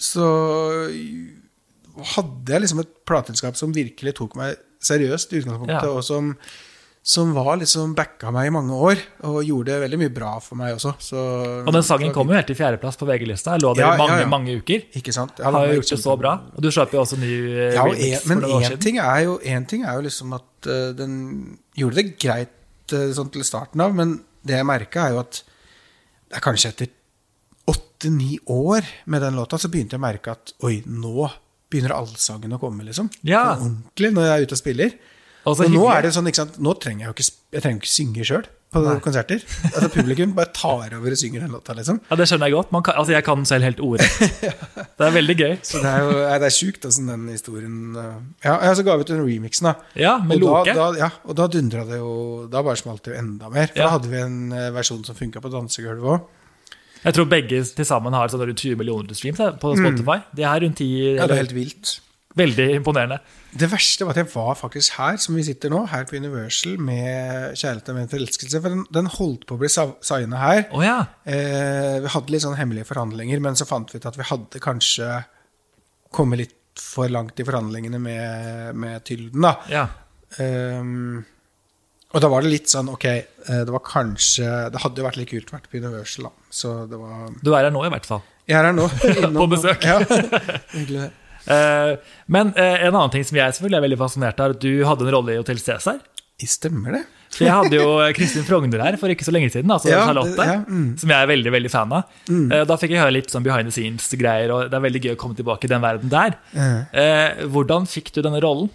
Så 0.00 0.24
hadde 2.16 2.54
jeg 2.54 2.64
liksom 2.64 2.80
et 2.82 2.92
plateselskap 3.08 3.58
som 3.60 3.74
virkelig 3.76 4.14
tok 4.18 4.36
meg 4.40 4.56
seriøst 4.80 5.34
i 5.34 5.42
utgangspunktet, 5.42 5.84
Ja. 5.84 5.92
og 5.92 6.00
som, 6.06 6.32
som 7.02 7.30
var 7.32 7.56
liksom 7.56 7.94
backa 7.96 8.28
meg 8.30 8.50
i 8.50 8.52
mange 8.52 8.76
år, 8.76 8.98
og 9.24 9.38
gjorde 9.46 9.78
veldig 9.80 9.98
mye 10.02 10.12
bra 10.12 10.34
for 10.44 10.58
meg 10.60 10.74
også. 10.76 10.92
Så, 11.00 11.16
Og 11.64 11.70
den 11.72 11.82
sangen 11.86 12.12
kom 12.12 12.28
jo 12.28 12.36
helt 12.36 12.46
til 12.50 12.58
fjerdeplass 12.58 12.98
på 13.00 13.06
VG-lista. 13.08 13.54
Lå 13.62 13.70
der 13.74 13.86
Ja, 13.86 13.94
i 13.94 13.98
mange, 14.02 14.18
ja, 14.18 14.26
ja. 14.26 14.28
mange 14.28 14.56
uker. 14.60 14.84
Ikke 15.00 15.14
sant? 15.16 15.40
Ja, 15.40 15.48
Har 15.50 15.66
jo 15.70 15.78
gjort 15.80 15.88
det 15.94 15.98
så 16.02 16.16
bra. 16.20 16.34
Og 16.54 16.60
du 16.62 16.68
slapp 16.70 16.92
jo 16.92 17.00
også 17.00 17.16
ny 17.18 17.32
eh, 17.32 17.72
Ja, 17.74 17.86
remix 17.88 18.20
en, 18.20 18.26
for 18.28 18.34
noen 18.44 18.52
år 18.58 18.66
siden. 18.68 18.80
ting, 18.84 18.98
er 19.00 19.20
jo- 19.24 19.40
en 19.42 19.66
ting 19.66 19.84
er 19.88 19.94
jo 19.96 20.04
liksom 20.10 20.34
at 20.36 20.68
uh, 20.68 20.92
den 20.92 21.58
gjorde 21.74 21.94
det 22.02 22.18
greit 22.20 22.92
uh, 22.92 23.08
sånn 23.16 23.30
til 23.32 23.44
starten 23.48 23.80
av, 23.80 23.94
men 23.96 24.18
det 24.44 24.58
jeg 24.60 24.66
merka, 24.68 25.06
er 25.08 25.16
jo 25.16 25.20
at 25.24 25.40
det 26.30 26.36
er 26.36 26.44
kanskje 26.44 26.68
etter 26.74 26.88
åtte-ni 27.70 28.38
år 28.46 28.84
med 29.06 29.22
den 29.22 29.36
låta, 29.40 29.58
så 29.58 29.68
begynte 29.72 29.96
jeg 29.96 30.00
å 30.00 30.04
merke 30.04 30.32
at 30.36 30.52
oi, 30.66 30.82
nå 30.86 31.28
begynner 31.70 31.92
allsangen 31.96 32.52
å 32.56 32.58
komme, 32.60 32.84
liksom. 32.84 33.08
Ja. 33.26 33.54
Ordentlig, 33.56 34.12
når 34.12 34.26
jeg 34.26 34.32
er 34.36 34.46
ute 34.46 34.56
og 34.56 34.60
spiller. 34.60 34.94
Og 35.48 35.56
så 35.56 35.64
Og 35.64 35.72
nå 35.72 35.84
er 35.88 36.02
det 36.04 36.12
sånn, 36.14 36.26
ikke 36.28 36.42
sant, 36.42 36.58
nå 36.60 36.74
trenger 36.80 37.06
jeg 37.06 37.08
jo 37.08 37.14
ikke, 37.16 37.30
jeg 37.56 37.62
trenger 37.64 37.78
ikke 37.80 37.90
synge 37.94 38.24
sjøl 38.28 38.48
på 38.70 38.80
konserter. 39.02 39.40
Altså 39.72 39.88
Publikum 39.90 40.34
bare 40.36 40.52
tar 40.54 40.92
over 40.94 41.10
og 41.10 41.18
synger 41.18 41.40
den 41.42 41.50
låta, 41.50 41.74
liksom. 41.74 41.96
Ja, 42.10 42.16
Det 42.20 42.26
skjønner 42.28 42.46
jeg 42.50 42.54
godt. 42.54 42.70
Man 42.76 42.84
kan, 42.86 42.94
altså, 43.00 43.14
jeg 43.16 43.24
kan 43.26 43.46
selv 43.48 43.64
helt 43.66 43.80
ordet 43.80 44.06
Det 45.00 45.06
er 45.08 45.14
veldig 45.16 45.36
gøy. 45.40 45.54
Så 45.66 45.80
det 45.82 45.90
er 45.90 46.04
jo 46.04 46.12
nei, 46.20 46.36
det 46.44 46.46
er 46.50 46.54
sjukt, 46.54 46.84
altså, 46.86 47.06
den 47.08 47.24
historien 47.32 47.78
eh, 47.96 48.18
Ja, 48.46 48.58
jeg 48.68 48.76
så 48.78 48.84
ga 48.86 48.94
vi 49.00 49.06
ut 49.08 49.10
den 49.14 49.24
remixen, 49.26 49.70
da. 49.70 49.74
Ja, 49.98 50.12
med 50.22 50.36
og 50.36 50.44
Loke. 50.44 50.74
Da, 50.76 50.90
da, 50.92 51.00
ja, 51.06 51.08
og 51.24 51.38
da 51.40 51.48
dundra 51.50 51.86
det 51.88 51.98
jo 51.98 52.12
Da 52.52 52.62
bare 52.68 52.76
smalt 52.78 53.02
det 53.08 53.14
jo 53.14 53.18
enda 53.24 53.48
mer. 53.50 53.72
For 53.72 53.80
Ja. 53.80 53.88
da 53.88 53.94
hadde 53.96 54.12
vi 54.12 54.20
en 54.20 54.38
eh, 54.52 54.68
versjon 54.76 55.02
som 55.08 55.16
funka 55.18 55.40
på 55.42 55.50
dansegulvet 55.56 56.04
òg. 56.14 56.28
Jeg 57.00 57.16
tror 57.16 57.26
begge 57.32 57.62
til 57.64 57.86
sammen 57.88 58.12
har 58.12 58.28
sånn 58.28 58.44
rundt 58.44 58.60
20 58.60 58.76
millioner 58.76 59.16
streams 59.16 59.40
på 59.58 59.72
Spotify. 59.72 60.20
Det 60.36 60.44
er 60.44 60.60
rundt 60.66 60.76
10 60.76 60.84
eller, 60.84 61.16
Ja, 61.16 61.26
det 61.26 61.36
er 61.38 61.42
helt 61.46 61.56
vilt. 61.56 61.96
Veldig 62.38 62.66
imponerende. 62.76 63.16
Det 63.58 63.66
verste 63.72 64.06
var 64.06 64.14
at 64.14 64.20
jeg 64.20 64.28
var 64.30 64.54
faktisk 64.54 64.92
her, 65.00 65.16
som 65.18 65.34
vi 65.34 65.42
sitter 65.48 65.72
nå, 65.72 65.80
her 65.90 66.04
på 66.06 66.14
Universal, 66.20 66.76
med 66.78 67.56
'Kjærlighet 67.58 67.88
og 67.90 67.96
min 67.96 68.10
forelskelse'. 68.12 68.60
For 68.62 68.68
den, 68.70 68.84
den 68.94 69.06
holdt 69.10 69.46
på 69.48 69.56
å 69.56 69.58
bli 69.58 69.70
signa 69.72 70.38
her. 70.38 70.62
Oh, 70.70 70.84
ja. 70.84 71.00
Eh, 71.26 71.98
vi 72.04 72.12
hadde 72.14 72.30
litt 72.30 72.44
sånn 72.46 72.54
hemmelige 72.60 72.86
forhandlinger, 72.86 73.42
men 73.42 73.58
så 73.58 73.66
fant 73.66 73.90
vi 73.90 73.98
ut 73.98 74.06
at 74.06 74.16
vi 74.20 74.28
hadde 74.30 74.62
kanskje 74.62 75.08
kommet 76.14 76.38
litt 76.44 76.56
for 76.80 77.10
langt 77.10 77.40
i 77.42 77.44
forhandlingene 77.44 77.98
med, 77.98 78.76
med 78.78 79.02
Tylden, 79.04 79.42
da. 79.42 79.56
ja. 79.68 79.88
Ehm, 80.38 81.24
og 82.14 82.22
da 82.22 82.28
var 82.30 82.42
det 82.46 82.50
litt 82.52 82.70
sånn, 82.70 82.88
ok, 82.94 83.04
eh, 83.10 83.64
det 83.66 83.70
var 83.74 83.82
kanskje 83.86 84.46
Det 84.70 84.80
hadde 84.82 84.98
jo 85.02 85.06
vært 85.06 85.18
litt 85.18 85.28
kult 85.30 85.50
å 85.50 85.56
være 85.56 85.70
på 85.70 85.78
Universal, 85.82 86.28
da. 86.28 86.30
Så 86.50 86.74
det 86.90 86.98
var 86.98 87.28
Du 87.42 87.50
er 87.54 87.64
her 87.66 87.74
nå, 87.74 87.82
i 87.86 87.90
hvert 87.90 88.06
fall. 88.06 88.22
Jeg 88.46 88.58
er 88.58 88.68
her 88.70 88.72
nå. 88.78 88.86
innom- 89.18 89.42
På 89.42 89.48
besøk. 89.50 89.82
Ja, 89.82 89.98
hyggelig 90.78 91.10
men 91.46 92.52
eh, 92.56 92.84
en 92.86 92.92
annen 92.94 93.14
ting 93.14 93.24
som 93.26 93.38
jeg 93.38 93.56
selvfølgelig 93.56 93.80
er 93.80 93.86
veldig 93.86 94.00
fascinert 94.00 94.40
av, 94.40 94.50
er 94.50 94.58
at 94.58 94.64
du 94.64 94.84
hadde 94.88 95.06
en 95.06 95.14
rolle 95.16 95.34
i 95.34 95.40
Hotell 95.40 95.62
Cæsar. 95.62 96.02
Stemmer 96.40 96.94
det? 96.96 97.02
For 97.30 97.44
jeg 97.44 97.52
hadde 97.52 97.76
jo 97.78 97.90
Kristin 98.16 98.46
Frogner 98.46 98.80
her 98.82 98.96
for 98.98 99.12
ikke 99.12 99.26
så 99.26 99.32
lenge 99.34 99.50
siden, 99.52 99.70
altså 99.70 99.90
Ja, 99.92 100.00
Charlotte, 100.08 100.46
ja, 100.48 100.62
mm. 100.64 100.86
som 100.98 101.12
jeg 101.12 101.22
er 101.22 101.28
veldig 101.30 101.52
veldig 101.52 101.70
fan 101.70 101.92
av. 101.94 102.14
Mm. 102.26 102.46
Da 102.66 102.78
fikk 102.80 102.94
jeg 102.94 103.02
høre 103.02 103.14
litt 103.14 103.30
sånn 103.30 103.44
behind 103.44 103.68
the 103.68 103.74
scenes-greier, 103.76 104.50
og 104.54 104.72
det 104.72 104.78
er 104.78 104.86
veldig 104.86 105.02
gøy 105.04 105.12
å 105.14 105.20
komme 105.20 105.38
tilbake 105.38 105.68
i 105.68 105.70
den 105.70 105.84
verden 105.84 106.10
der. 106.10 106.38
Eh, 106.56 107.44
hvordan 107.52 107.86
fikk 107.90 108.10
du 108.16 108.22
denne 108.24 108.40
rollen? 108.42 108.72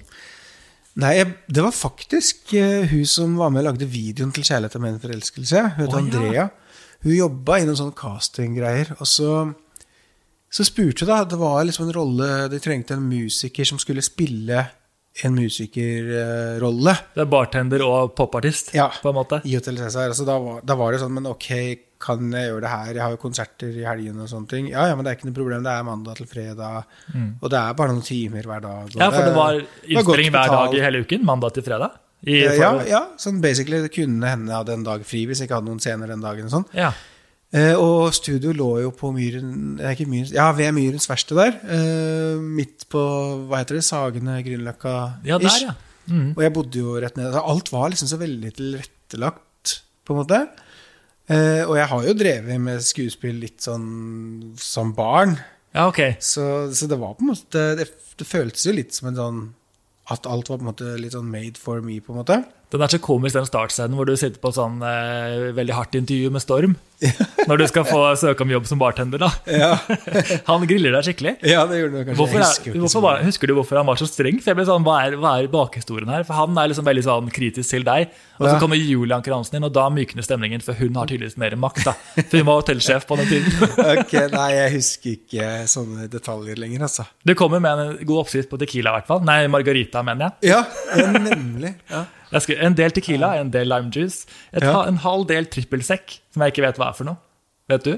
Nei, 1.01 1.17
det 1.51 1.65
var 1.65 1.73
faktisk 1.75 2.53
eh, 2.55 2.85
hun 2.87 3.03
som 3.09 3.33
var 3.35 3.51
med 3.51 3.65
og 3.65 3.73
lagde 3.73 3.89
videoen 3.91 4.31
til 4.31 4.45
'Kjærlighet 4.47 4.77
er 4.77 4.83
min 4.85 5.01
forelskelse'. 5.03 5.63
Hun 5.75 5.81
heter 5.81 5.97
Andrea. 5.99 6.31
ja. 6.31 6.47
Hun 7.03 7.13
jobba 7.13 7.59
i 7.59 7.65
noen 7.67 7.77
sånne 7.77 7.97
castinggreier. 7.99 8.95
Og 8.97 9.09
så, 9.09 9.31
så 10.55 10.63
spurte 10.67 11.03
jeg, 11.03 11.09
da. 11.11 11.19
Det 11.27 11.37
var 11.41 11.65
liksom 11.67 11.89
en 11.89 11.95
rolle 11.97 12.27
De 12.53 12.59
trengte 12.63 12.95
en 12.95 13.03
musiker 13.09 13.67
som 13.67 13.79
skulle 13.81 14.03
spille 14.05 14.61
en 15.23 15.35
musikerrolle. 15.35 16.93
Det 17.15 17.21
er 17.23 17.29
bartender 17.31 17.83
og 17.85 18.13
popartist, 18.17 18.73
Ja. 18.75 18.89
på 19.01 19.09
en 19.11 19.15
måte. 19.15 19.41
I 19.47 19.55
Hotel 19.55 19.77
Cæsar. 19.79 20.09
Altså, 20.11 20.25
da, 20.27 20.37
var, 20.39 20.61
da 20.63 20.75
var 20.75 20.91
det 20.91 20.99
sånn 21.01 21.13
Men 21.15 21.27
ok, 21.31 21.47
kan 21.99 22.31
jeg 22.35 22.49
gjøre 22.51 22.61
det 22.65 22.69
her? 22.73 22.89
Jeg 22.93 23.01
har 23.03 23.11
jo 23.15 23.21
konserter 23.21 23.71
i 23.79 23.85
helgene 23.87 24.25
og 24.25 24.27
sånne 24.29 24.49
ting. 24.51 24.67
Ja, 24.73 24.87
ja, 24.89 24.95
men 24.95 25.05
det 25.05 25.13
er 25.13 25.17
ikke 25.19 25.29
noe 25.29 25.37
problem. 25.37 25.63
Det 25.63 25.71
er 25.71 25.83
mandag 25.87 26.17
til 26.19 26.27
fredag. 26.27 26.83
Og 27.41 27.49
det 27.49 27.59
er 27.61 27.73
bare 27.79 27.93
noen 27.95 28.03
timer 28.05 28.43
hver 28.43 28.61
dag. 28.61 28.91
Mm. 28.91 28.99
Ja, 28.99 29.09
for 29.11 29.23
det 29.23 29.35
var 29.35 29.61
innspilling 29.87 30.31
hver 30.35 30.51
dag 30.57 30.75
i 30.75 30.83
hele 30.83 31.03
uken, 31.05 31.23
mandag 31.25 31.53
til 31.55 31.63
fredag. 31.63 31.95
Eh, 32.25 32.57
Ja, 32.59 32.71
ja, 32.89 33.01
sånn 33.21 33.39
basically 33.41 33.81
det 33.83 33.91
kunne 33.95 34.27
hende 34.27 34.49
jeg 34.51 34.57
hadde 34.57 34.73
en 34.73 34.83
dag 34.87 35.03
fri 35.05 35.25
hvis 35.29 35.39
jeg 35.39 35.47
ikke 35.49 35.59
hadde 35.61 35.69
noen 35.69 35.79
scener 35.83 36.07
den 36.11 36.21
dagen. 36.21 36.45
og 36.45 36.51
sånn. 36.51 36.65
ja. 36.73 36.91
Eh, 37.53 37.75
og 37.77 38.09
studio 38.15 38.51
lå 38.55 38.69
jo 38.83 38.91
på 38.95 39.11
Myren 39.15 39.77
nei, 39.77 39.93
ikke 39.93 40.07
Myren, 40.09 40.33
Ja, 40.33 40.49
ved 40.55 40.73
Myrens 40.75 41.07
verksted 41.07 41.37
der. 41.39 41.57
Eh, 41.77 42.41
midt 42.41 42.87
på 42.91 43.01
hva 43.45 43.61
heter 43.61 43.77
det, 43.79 43.85
Sagene, 43.85 44.39
Grünerløkka 44.43 44.95
Ja, 45.27 45.37
der, 45.39 45.59
ja. 45.61 45.75
Mm. 46.09 46.33
Og 46.35 46.41
jeg 46.43 46.53
bodde 46.53 46.81
jo 46.81 46.95
rett 47.01 47.17
ned. 47.17 47.33
Alt 47.39 47.71
var 47.73 47.89
liksom 47.93 48.09
så 48.11 48.19
veldig 48.21 48.51
tilrettelagt, 48.57 49.79
på 50.05 50.13
en 50.13 50.19
måte. 50.21 50.41
Eh, 51.25 51.63
og 51.65 51.77
jeg 51.79 51.89
har 51.89 52.03
jo 52.05 52.17
drevet 52.17 52.61
med 52.61 52.83
skuespill 52.85 53.39
litt 53.41 53.63
sånn 53.65 53.87
som 54.61 54.91
barn. 54.97 55.37
Ja, 55.73 55.87
ok. 55.89 56.17
Så, 56.21 56.73
så 56.75 56.89
det 56.89 56.99
var 57.01 57.15
på 57.15 57.25
en 57.25 57.31
måte 57.33 57.63
det, 57.79 57.87
det 58.19 58.27
føltes 58.29 58.67
jo 58.67 58.75
litt 58.75 58.93
som 58.95 59.09
en 59.09 59.17
sånn 59.19 59.39
At 60.13 60.27
alt 60.29 60.47
var 60.47 60.59
på 60.61 60.63
en 60.63 60.69
måte 60.69 60.91
litt 61.01 61.15
sånn 61.15 61.27
made 61.27 61.57
for 61.59 61.81
me, 61.81 61.97
på 61.99 62.13
en 62.13 62.19
måte. 62.21 62.37
Den 62.75 62.85
er 62.87 62.91
så 62.95 62.99
komisk, 63.03 63.35
den 63.37 63.47
startscenen 63.47 63.95
hvor 63.97 64.07
du 64.09 64.15
sitter 64.19 64.41
på 64.43 64.51
sånn 64.55 64.81
eh, 64.83 65.51
veldig 65.55 65.75
hardt 65.77 65.95
intervju 65.99 66.31
med 66.35 66.43
Storm. 66.43 66.75
Når 67.45 67.59
du 67.59 67.63
skal 67.67 67.83
få 67.85 67.99
søke 68.17 68.45
om 68.45 68.51
jobb 68.53 68.67
som 68.69 68.79
bartender, 68.79 69.19
da. 69.21 69.27
Ja, 69.51 69.73
Han 70.49 70.63
griller 70.67 70.95
deg 70.95 71.09
skikkelig. 71.09 71.33
ja 71.43 71.65
det 71.67 71.81
gjorde 71.81 71.99
du 71.99 71.99
kanskje. 72.07 72.15
Hvorfor 72.21 72.39
er, 72.39 72.45
husker 72.47 72.77
hvorfor 72.79 73.03
var, 73.03 73.19
husker 73.27 73.51
du 73.51 73.53
hvorfor 73.57 73.79
han 73.81 73.89
var 73.89 73.99
så 73.99 74.07
streng? 74.09 74.39
For 74.41 74.53
jeg 74.53 74.59
ble 74.61 74.65
sånn, 74.69 74.85
Hva 74.87 74.95
er, 75.03 75.17
hva 75.19 75.33
er 75.41 75.49
bakhistorien 75.51 76.09
her? 76.13 76.23
For 76.27 76.37
Han 76.39 76.55
er 76.61 76.71
liksom 76.71 76.87
veldig 76.87 77.03
sånn 77.05 77.29
kritisk 77.35 77.75
til 77.75 77.85
deg. 77.87 78.15
Og 78.39 78.47
så 78.47 78.55
kommer 78.63 78.79
Julian 78.79 79.23
Kransen 79.25 79.59
inn, 79.59 79.67
og 79.67 79.75
da 79.75 79.85
mykner 79.93 80.25
stemningen, 80.25 80.63
for 80.63 80.75
hun 80.79 80.97
har 80.99 81.07
tydeligvis 81.11 81.37
mer 81.39 81.55
makt. 81.59 81.83
da. 81.87 81.93
For 82.17 82.39
hun 82.39 82.47
var 82.49 82.61
hotellsjef 82.63 83.05
på 83.11 83.19
den 83.21 83.29
tiden. 83.31 83.71
Ok, 83.95 84.11
Nei, 84.33 84.49
jeg 84.55 84.71
husker 84.75 85.13
ikke 85.13 85.49
sånne 85.71 86.07
detaljer 86.11 86.57
lenger, 86.59 86.87
altså. 86.87 87.05
Du 87.27 87.35
kommer 87.37 87.61
med 87.63 87.79
en 87.83 87.93
god 88.07 88.23
oppskrift 88.25 88.49
på 88.51 88.59
Tequila, 88.61 88.91
i 88.91 88.99
hvert 88.99 89.11
fall. 89.11 89.21
Nei, 89.27 89.37
Margarita, 89.51 90.01
mener 90.05 90.29
jeg. 90.29 90.51
Ja, 90.55 90.63
ja, 90.95 91.11
nemlig. 91.15 91.75
Ja. 91.91 92.05
Jeg 92.35 92.45
skrev, 92.45 92.59
en 92.67 92.75
del 92.77 92.91
Tequila, 92.95 93.29
en 93.41 93.49
del 93.53 93.67
lime 93.71 93.91
juice. 93.95 94.25
Et, 94.53 94.63
Ja. 94.63 94.83
En 94.89 94.97
halv 95.03 95.25
del 95.31 95.47
trippelsekk, 95.51 96.19
som 96.35 96.43
jeg 96.45 96.53
ikke 96.55 96.65
vet 96.67 96.77
hva 96.81 96.91
er 96.91 96.99
for 96.99 97.07
noe. 97.09 97.17
Vet 97.71 97.87
du? 97.87 97.95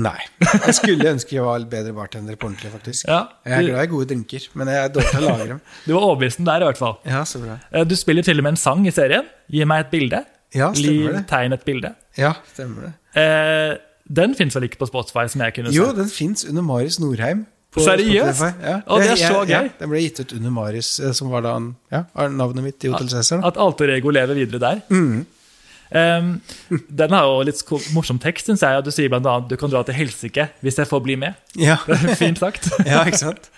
Nei. 0.00 0.18
Jeg 0.38 0.74
skulle 0.78 1.08
ønske 1.10 1.34
jeg 1.34 1.42
var 1.42 1.64
bedre 1.70 1.92
bartender 1.96 2.36
på 2.38 2.46
ordentlig, 2.46 2.70
faktisk. 2.70 3.08
Ja, 3.10 3.24
Jeg 3.44 3.56
er 3.56 3.68
glad 3.72 3.88
i 3.88 3.90
gode 3.90 4.06
drinker, 4.12 4.44
men 4.54 4.68
jeg 4.70 4.84
er 4.84 4.92
dårlig 4.94 5.10
til 5.10 5.24
å 5.24 5.30
lage 5.32 5.46
dem. 5.50 5.60
Du 5.86 5.92
var 5.96 6.04
overbevist 6.06 6.42
der, 6.46 6.62
i 6.62 6.68
hvert 6.68 6.78
fall. 6.78 6.94
Ja, 7.10 7.24
så 7.26 7.40
bra. 7.42 7.56
Eh, 7.74 7.84
Du 7.90 7.96
spiller 7.98 8.22
til 8.26 8.38
og 8.38 8.46
med 8.46 8.54
en 8.54 8.60
sang 8.62 8.86
i 8.86 8.92
serien. 8.94 9.26
Gi 9.50 9.64
meg 9.66 9.86
et 9.86 9.90
bilde. 9.90 10.20
Ja, 10.54 10.68
stemmer 10.74 11.16
det. 11.18 11.24
tegn 11.30 11.54
et 11.58 11.64
bilde. 11.66 11.90
Ja, 12.18 12.32
stemmer 12.54 12.86
det. 12.86 12.92
Eh, 13.18 13.72
den 14.20 14.34
fins 14.38 14.54
vel 14.58 14.68
ikke 14.68 14.78
på 14.84 14.88
Spotify, 14.90 15.26
som 15.30 15.42
jeg 15.42 15.54
kunne 15.58 15.70
se? 15.74 15.76
Jo, 15.78 15.90
den 15.94 16.08
fins 16.10 16.46
under 16.46 16.62
Marius 16.66 17.00
Norheim. 17.02 17.44
Seriøst? 17.76 18.40
Ja. 18.64 18.80
Det 18.82 19.10
er 19.12 19.16
så 19.20 19.42
Ja, 19.46 19.60
gøy. 19.62 19.70
den 19.78 19.90
ble 19.92 20.00
gitt 20.02 20.20
ut 20.20 20.32
under 20.34 20.50
Marius, 20.50 20.98
eh, 20.98 21.12
som 21.12 21.30
var 21.30 21.44
da 21.46 21.52
han, 21.54 21.76
ja, 21.92 22.04
navnet 22.28 22.64
mitt 22.64 22.84
i 22.84 22.90
Hotel 22.90 23.08
Cæsar. 23.12 23.44
At 23.46 23.56
alter 23.56 23.92
ego 23.94 24.10
lever 24.10 24.34
videre 24.34 24.58
der. 24.58 24.80
Mm. 24.90 25.26
Um, 25.90 26.40
den 26.70 27.10
har 27.10 27.24
jo 27.26 27.40
litt 27.42 27.62
morsom 27.94 28.18
tekst, 28.22 28.46
syns 28.46 28.62
jeg. 28.62 28.82
Du 28.86 28.92
sier 28.94 29.10
annet 29.10 29.48
du 29.50 29.56
kan 29.58 29.70
dra 29.72 29.82
til 29.82 29.96
helsike 29.98 30.48
hvis 30.62 30.78
jeg 30.78 30.86
får 30.86 31.02
bli 31.02 31.16
med. 31.18 31.34
Ja. 31.58 31.76
Fint 32.20 32.38
sagt. 32.38 32.70
ja, 32.86 33.02
ikke 33.04 33.18
sant? 33.18 33.50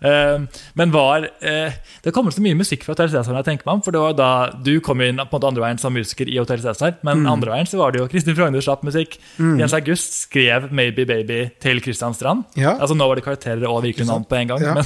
Um, 0.00 0.46
men 0.74 0.90
var 0.94 1.26
eh, 1.44 1.72
Det 2.02 2.12
kommer 2.14 2.32
så 2.32 2.40
mye 2.40 2.56
musikk 2.56 2.84
fra 2.86 2.94
Hotel 2.94 3.10
Cæsar. 3.12 3.34
jeg 3.36 3.60
meg 3.66 3.74
om, 3.74 3.82
For 3.82 3.90
det 3.92 4.00
var 4.00 4.12
da 4.16 4.50
du 4.64 4.80
kom 4.80 5.00
inn 5.04 5.16
på 5.16 5.26
en 5.26 5.28
måte 5.34 5.46
andre 5.50 5.60
veien 5.60 5.78
som 5.78 5.92
musiker 5.92 6.26
i 6.28 6.38
Hotel 6.38 6.58
Cæsar. 6.58 6.94
Men 7.04 7.20
Mm. 7.20 7.26
andre 7.32 7.50
veien 7.52 7.66
så 7.66 7.76
var 7.78 7.92
det 7.92 8.00
jo 8.00 8.06
Kristin 8.08 8.34
Frogner 8.36 8.60
slapp 8.64 8.82
musikk. 8.82 9.18
Jens 9.38 9.72
August 9.74 10.14
skrev 10.22 10.70
'Maybe 10.70 11.04
Baby' 11.04 11.50
til 11.60 11.80
Christian 11.82 12.14
Strand. 12.14 12.44
Ja. 12.56 12.78
Altså 12.80 12.94
Nå 12.96 13.06
var 13.08 13.14
det 13.16 13.24
karakterer 13.24 13.68
og 13.68 13.82
virkelig 13.82 14.06
navn 14.06 14.24
på 14.24 14.36
en 14.36 14.48
gang. 14.48 14.60
Ja. 14.62 14.74
Men 14.74 14.84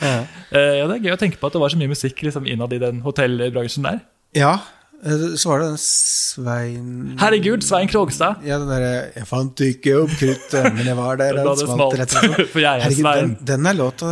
Ja. 0.00 0.18
eh, 0.58 0.78
ja, 0.78 0.86
det 0.86 0.96
er 0.96 1.04
gøy 1.10 1.12
å 1.12 1.18
tenke 1.20 1.36
på 1.38 1.46
at 1.46 1.52
det 1.52 1.60
var 1.60 1.68
så 1.68 1.76
mye 1.78 1.88
musikk 1.88 2.22
liksom, 2.22 2.46
innad 2.46 2.72
i 2.72 2.78
den 2.78 3.00
hotellbransjen 3.02 3.82
der. 3.84 4.00
ja. 4.34 4.56
Eh, 5.04 5.36
Så 5.36 5.48
var 5.50 5.58
det 5.62 5.68
den 5.70 5.78
Svein 5.82 7.16
Herregud, 7.20 7.62
Svein 7.66 7.88
Krogstad! 7.88 8.42
Ja, 8.46 8.58
den 8.58 8.68
derre 8.68 9.12
'Jeg 9.14 9.26
fant 9.28 9.60
ikke 9.60 9.94
opp 10.02 10.10
kruttet, 10.20 10.74
men 10.74 10.86
jeg 10.86 10.96
var 10.96 11.16
der'. 11.16 11.36
Da 11.44 11.54
det 11.54 11.68
smalt 11.68 11.98
rett 11.98 12.14
og 12.16 12.24
slett. 12.24 12.50
For 12.54 12.60
jeg 12.60 12.70
er 12.70 12.84
Herregud, 12.84 13.02
Svein. 13.04 13.34
den, 13.40 13.46
den 13.52 13.66
er 13.66 13.74
låta 13.80 14.10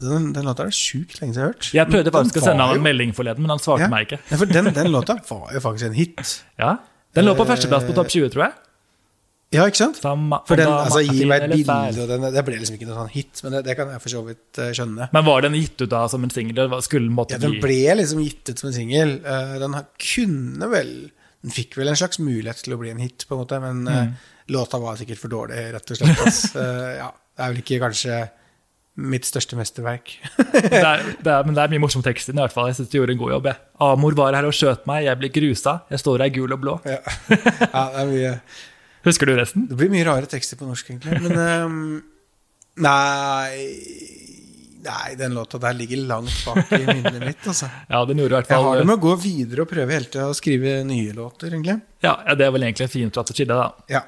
Den, 0.00 0.32
den 0.32 0.44
låta 0.48 0.62
er 0.64 0.70
det 0.70 0.74
sjukt 0.78 1.18
lenge 1.20 1.34
siden 1.34 1.42
jeg 1.42 1.44
har 1.44 1.52
hørt. 1.52 1.70
Jeg 1.76 1.86
prøvde 1.92 2.10
faktisk 2.14 2.36
å 2.40 2.44
sende 2.46 2.64
han 2.64 2.76
en 2.78 2.82
melding 2.86 3.10
forleden, 3.12 3.42
men 3.44 3.50
han 3.52 3.58
svarte 3.60 3.82
Ja. 3.84 3.88
meg 3.92 4.06
ikke. 4.08 4.18
Ja, 4.30 4.36
for 4.40 4.46
den, 4.48 4.70
den 4.72 4.88
låta 4.92 5.18
var 5.28 5.50
jo 5.52 5.60
faktisk 5.60 5.86
en 5.90 5.96
hit. 5.98 6.42
Ja, 6.58 6.76
Den 7.14 7.24
lå 7.26 7.34
på 7.36 7.42
Eh, 7.44 7.50
førsteplass 7.50 7.84
på 7.84 7.92
topp 7.92 8.08
20, 8.08 8.30
tror 8.32 8.44
jeg. 8.46 8.52
Ja, 9.50 9.64
ikke 9.66 9.80
sant? 9.80 9.96
For 9.98 10.54
den, 10.54 10.68
altså, 10.70 11.00
Gi 11.02 11.24
meg 11.26 11.42
et 11.42 11.50
bilde, 11.50 12.04
og 12.04 12.06
den, 12.12 12.26
det 12.36 12.42
ble 12.46 12.58
liksom 12.60 12.76
ikke 12.76 12.86
noe 12.86 13.00
sånn 13.00 13.08
hit, 13.10 13.40
men 13.42 13.56
det, 13.56 13.62
det 13.66 13.74
kan 13.80 13.88
jeg 13.90 14.02
for 14.04 14.12
så 14.12 14.20
vidt 14.22 14.60
eh, 14.62 14.68
skjønne. 14.78 15.08
Men 15.16 15.24
var 15.26 15.42
den 15.42 15.56
gitt 15.58 15.74
ut 15.82 15.90
da 15.90 16.04
som 16.12 16.22
en 16.22 16.30
singel? 16.30 16.60
Ja, 16.60 17.38
den 17.42 17.56
ble 17.62 17.78
liksom 17.98 18.20
gitt 18.22 18.52
ut 18.52 18.62
som 18.62 18.68
en 18.70 18.76
singel. 18.76 19.16
Eh, 19.26 19.56
den 19.62 19.74
kunne 19.98 20.68
vel 20.70 20.92
Den 21.40 21.54
fikk 21.56 21.74
vel 21.80 21.88
en 21.88 21.96
slags 21.96 22.18
mulighet 22.20 22.58
til 22.62 22.74
å 22.76 22.78
bli 22.78 22.90
en 22.92 22.98
hit, 23.00 23.24
på 23.26 23.32
en 23.34 23.40
måte, 23.42 23.58
men 23.64 23.86
eh, 23.88 24.02
Mm. 24.10 24.12
låta 24.54 24.78
var 24.82 24.98
sikkert 25.00 25.18
for 25.22 25.32
dårlig, 25.32 25.56
rett 25.74 25.90
og 25.94 25.98
slett. 25.98 26.54
Ja, 27.00 27.10
det 27.10 27.42
er 27.46 27.50
vel 27.54 27.60
ikke 27.64 27.78
kanskje 27.82 28.18
mitt 29.00 29.24
største 29.24 29.56
mesterverk. 29.56 30.12
det 30.36 30.78
er, 30.78 31.02
det 31.24 31.30
er, 31.32 31.44
Men 31.48 31.54
det 31.56 31.62
er 31.64 31.72
mye 31.72 31.80
morsom 31.82 32.02
tekst 32.04 32.28
i 32.28 32.32
den. 32.34 32.38
i 32.42 32.44
hvert 32.44 32.52
fall. 32.54 32.68
Jeg 32.70 32.76
synes 32.78 32.90
du 32.92 32.98
gjorde 33.00 33.14
en 33.16 33.22
god 33.22 33.32
jobb. 33.34 33.46
Jeg. 33.50 33.58
Amor 33.86 34.14
var 34.18 34.36
her 34.36 34.46
og 34.50 34.54
skjøt 34.54 34.84
meg, 34.90 35.06
jeg 35.08 35.20
ble 35.22 35.30
grusa. 35.40 35.78
Jeg 35.90 36.02
står 36.02 36.22
her 36.26 36.34
gul 36.38 36.52
og 36.54 36.60
blå. 36.62 36.74
ja. 36.84 37.00
ja, 37.74 37.86
det 37.96 38.02
er 38.04 38.10
mye 38.14 38.34
Husker 39.06 39.26
du 39.30 39.34
resten? 39.38 39.66
Det 39.70 39.76
blir 39.80 39.90
mye 39.92 40.04
rare 40.08 40.28
tekster 40.30 40.58
på 40.60 40.66
norsk, 40.68 40.90
egentlig. 40.92 41.20
Men 41.24 41.38
um, 41.66 42.02
nei 42.84 43.56
Nei, 44.80 45.10
den 45.20 45.34
låta 45.36 45.58
der 45.60 45.74
ligger 45.76 45.98
langt 46.08 46.32
bak 46.46 46.70
i 46.72 46.78
minnet 46.86 47.18
mitt. 47.20 47.42
Altså. 47.50 47.66
Ja, 47.90 47.98
den 48.08 48.16
gjorde 48.22 48.32
i 48.32 48.36
hvert 48.38 48.48
Jeg 48.54 48.64
har 48.64 48.78
det 48.80 48.86
med 48.88 48.94
å 48.96 49.02
gå 49.02 49.10
videre 49.20 49.66
og 49.66 49.68
prøve 49.68 49.92
hele 49.92 50.08
tida 50.08 50.30
å 50.30 50.36
skrive 50.38 50.78
nye 50.88 51.12
låter, 51.12 51.50
egentlig. 51.52 51.74
ja, 52.00 52.14
ja, 52.24 52.34
Det 52.38 52.46
er 52.46 52.54
vel 52.54 52.64
egentlig 52.64 52.86
en 52.86 52.92
fin 52.94 53.10
strategi, 53.12 53.44
det, 53.44 53.58
da. 53.60 53.66
Ja. 53.92 54.00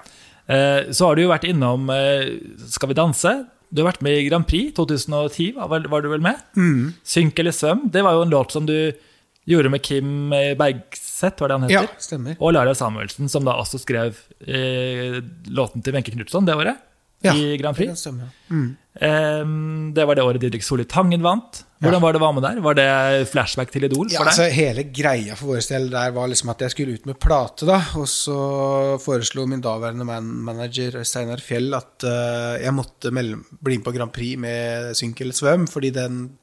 Eh, 0.48 0.88
Så 0.96 1.10
har 1.10 1.18
du 1.18 1.26
jo 1.26 1.28
vært 1.28 1.44
innom 1.50 1.90
eh, 1.92 2.24
Skal 2.72 2.88
vi 2.88 2.96
danse? 2.96 3.34
Du 3.68 3.82
har 3.82 3.90
vært 3.90 4.00
med 4.08 4.16
i 4.16 4.24
Grand 4.30 4.48
Prix 4.48 4.72
2010, 4.80 5.52
var, 5.60 5.84
var 5.92 6.00
du 6.04 6.08
vel 6.08 6.24
med? 6.24 6.40
Mm. 6.56 6.94
Synk 7.04 7.38
eller 7.44 7.52
svøm, 7.56 7.84
det 7.92 8.02
var 8.08 8.16
jo 8.16 8.24
en 8.24 8.32
låt 8.32 8.52
som 8.56 8.64
du 8.68 8.74
gjorde 9.48 9.70
med 9.70 9.82
Kim 9.82 10.30
Bergseth, 10.58 11.40
var 11.42 11.48
det 11.48 11.58
han 11.58 11.66
heter? 11.68 11.88
ja, 11.90 11.98
stemmer. 11.98 12.36
Og 12.40 12.52
Lara 12.54 12.74
Samuelsen, 12.78 13.28
som 13.32 13.44
da 13.44 13.56
også 13.58 13.80
skrev 13.82 14.14
eh, 14.46 15.20
låten 15.50 15.82
til 15.82 15.94
Wenche 15.96 16.14
Knutson 16.14 16.46
det 16.46 16.54
året. 16.56 16.76
Ja, 17.22 17.34
I 17.38 17.56
Grand 17.56 17.76
Det 17.76 17.86
Prix. 17.86 18.06
ja. 18.06 18.28
Mm. 18.50 18.70
Eh, 18.98 19.92
det 19.94 20.04
var 20.08 20.16
det 20.18 20.24
året 20.26 20.40
Didrik 20.42 20.64
Solli 20.66 20.84
Tangen 20.84 21.22
vant. 21.22 21.64
Hvordan 21.82 21.94
Ja. 21.94 22.02
var 22.02 22.12
det 22.12 22.20
å 22.20 22.22
være 22.22 22.34
med 22.34 22.42
der? 22.42 22.60
Var 22.62 22.74
det 22.74 23.28
flashback 23.30 23.70
til 23.72 23.84
Idol 23.84 24.08
Ja, 24.10 24.20
altså 24.22 24.44
Hele 24.50 24.84
greia 24.84 25.34
for 25.34 25.46
vår 25.54 25.62
del 25.68 25.88
der 25.90 26.10
var 26.14 26.28
liksom 26.30 26.50
at 26.50 26.58
jeg 26.62 26.70
skulle 26.70 26.94
ut 26.94 27.06
med 27.06 27.18
plate. 27.18 27.66
da 27.66 27.80
Og 27.98 28.06
så 28.06 28.98
foreslo 29.02 29.46
min 29.46 29.60
daværende 29.62 30.04
man 30.06 30.24
manager 30.24 31.02
Steinar 31.04 31.38
Fjell 31.42 31.74
at 31.74 32.02
uh, 32.06 32.58
jeg 32.62 32.72
måtte 32.74 33.10
bli 33.10 33.76
med 33.78 33.84
på 33.84 33.94
Grand 33.94 34.12
Prix 34.12 34.38
med 34.38 34.94
Synk 34.94 35.20
eller 35.20 35.32
svøm, 35.34 35.66
fordi 35.68 35.90
den 35.92 36.38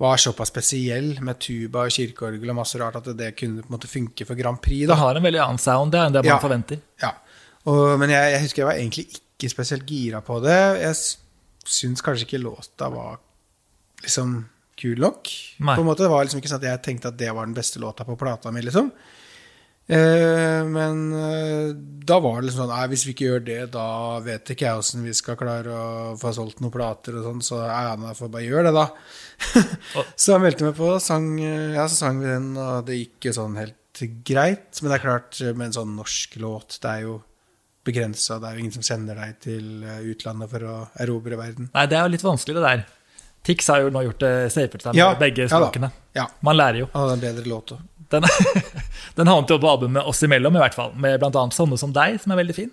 var 0.00 0.16
såpass 0.16 0.48
spesiell 0.48 1.10
med 1.20 1.38
tuba 1.44 1.84
og 1.84 1.92
kirkeorgel 1.92 2.48
og 2.50 2.56
masse 2.56 2.78
rart 2.80 2.96
at 2.96 3.10
det 3.18 3.34
kunne 3.36 3.60
på 3.60 3.68
en 3.68 3.74
måte 3.76 3.90
funke 3.90 4.24
for 4.26 4.38
Grand 4.38 4.56
Prix. 4.64 4.86
Det 4.88 4.96
har 4.96 5.18
en 5.18 5.26
veldig 5.26 5.42
annen 5.44 5.60
sound 5.60 5.94
enn 5.94 6.12
det 6.14 6.22
man 6.24 6.30
Ja. 6.32 6.38
forventer. 6.40 6.80
Ja, 7.02 7.10
og, 7.66 7.98
Men 8.00 8.08
jeg, 8.10 8.32
jeg 8.32 8.40
husker 8.46 8.62
jeg 8.62 8.70
var 8.70 8.78
egentlig 8.80 9.06
ikke 9.12 9.50
spesielt 9.52 9.84
gira 9.86 10.22
på 10.24 10.40
det. 10.42 10.56
Jeg 10.80 10.96
syns 11.68 12.00
kanskje 12.02 12.24
ikke 12.26 12.40
låta 12.42 12.88
var 12.90 13.18
liksom 14.02 14.48
kul 14.80 14.96
nok. 14.98 15.28
Nei. 15.60 15.74
På 15.76 15.82
en 15.84 15.86
måte 15.90 16.02
Det 16.06 16.10
var 16.10 16.24
liksom 16.24 16.40
ikke 16.40 16.48
sånn 16.54 16.62
at 16.64 16.68
jeg 16.70 16.82
tenkte 16.82 17.08
at 17.12 17.18
det 17.20 17.34
var 17.36 17.44
den 17.44 17.54
beste 17.54 17.78
låta 17.78 18.04
på 18.08 18.16
plata 18.16 18.50
mi, 18.50 18.62
liksom. 18.64 18.90
Eh, 19.90 20.60
men 20.70 21.00
eh, 21.18 21.70
da 22.06 22.20
var 22.22 22.38
det 22.38 22.46
liksom 22.46 22.62
sånn 22.62 22.70
Nei, 22.70 22.84
hvis 22.92 23.02
vi 23.08 23.14
ikke 23.14 23.26
gjør 23.26 23.40
det, 23.48 23.58
da 23.74 23.86
vet 24.22 24.52
ikke 24.54 24.68
jeg 24.68 24.82
åssen 24.82 25.02
vi 25.02 25.14
skal 25.18 25.38
klare 25.40 25.74
å 25.74 26.12
få 26.20 26.30
solgt 26.36 26.62
noen 26.62 26.74
plater 26.74 27.16
og 27.18 27.26
sånn, 27.26 27.40
så 27.42 27.58
ja, 27.64 27.96
da 27.98 28.12
får 28.14 28.30
bare 28.30 28.46
gjøre 28.46 28.70
det, 28.70 28.74
da. 28.76 28.86
så 30.20 30.36
jeg 30.36 30.44
meldte 30.44 30.68
meg 30.68 30.78
på, 30.78 30.92
sang, 31.02 31.32
eh, 31.42 31.74
ja, 31.74 31.88
så 31.90 32.04
sang 32.04 32.22
vi 32.22 32.30
den, 32.30 32.52
og 32.54 32.86
det 32.86 33.00
gikk 33.00 33.30
jo 33.30 33.34
sånn 33.40 33.58
helt 33.58 34.04
greit. 34.26 34.78
Men 34.80 34.92
det 34.92 35.00
er 35.00 35.04
klart, 35.04 35.42
med 35.50 35.66
en 35.70 35.76
sånn 35.80 35.98
norsk 35.98 36.38
låt, 36.40 36.78
det 36.84 36.94
er 36.94 37.04
jo 37.08 37.18
begrensa. 37.86 38.38
Det 38.40 38.48
er 38.48 38.56
jo 38.56 38.64
ingen 38.64 38.74
som 38.78 38.86
sender 38.86 39.18
deg 39.18 39.36
til 39.42 39.84
eh, 39.84 40.00
utlandet 40.12 40.52
for 40.52 40.66
å 40.70 40.78
erobre 41.02 41.38
verden. 41.40 41.70
Nei, 41.74 41.86
det 41.90 41.98
er 41.98 42.06
jo 42.06 42.14
litt 42.14 42.26
vanskelig, 42.26 42.56
det 42.60 42.66
der. 42.66 42.86
Tix 43.46 43.70
har 43.72 43.80
jo 43.84 43.92
nå 43.92 44.02
gjort 44.04 44.20
det 44.20 44.34
safet 44.52 44.82
seg 44.84 44.92
med 44.92 45.00
Ja, 45.00 45.14
begge 45.16 45.46
ja 45.48 45.90
Ja, 46.12 46.26
Man 46.44 46.58
lærer 46.58 46.82
jo. 46.82 46.90
og 46.92 47.06
det 47.08 47.12
er 47.12 47.16
en 47.16 47.22
bedre 47.24 47.48
låt 47.48 47.72
òg. 47.72 47.86
Den, 48.10 48.26
den 49.16 49.30
havnet 49.30 49.52
jo 49.52 49.58
på 49.62 49.70
albumet 49.70 50.06
oss 50.08 50.22
imellom, 50.26 50.56
i 50.56 50.62
hvert 50.62 50.76
fall. 50.76 50.94
Med 50.96 51.22
annet 51.22 51.56
'Sånne 51.56 51.78
som 51.78 51.92
deg', 51.92 52.20
som 52.22 52.32
er 52.32 52.42
veldig 52.42 52.56
fin. 52.56 52.70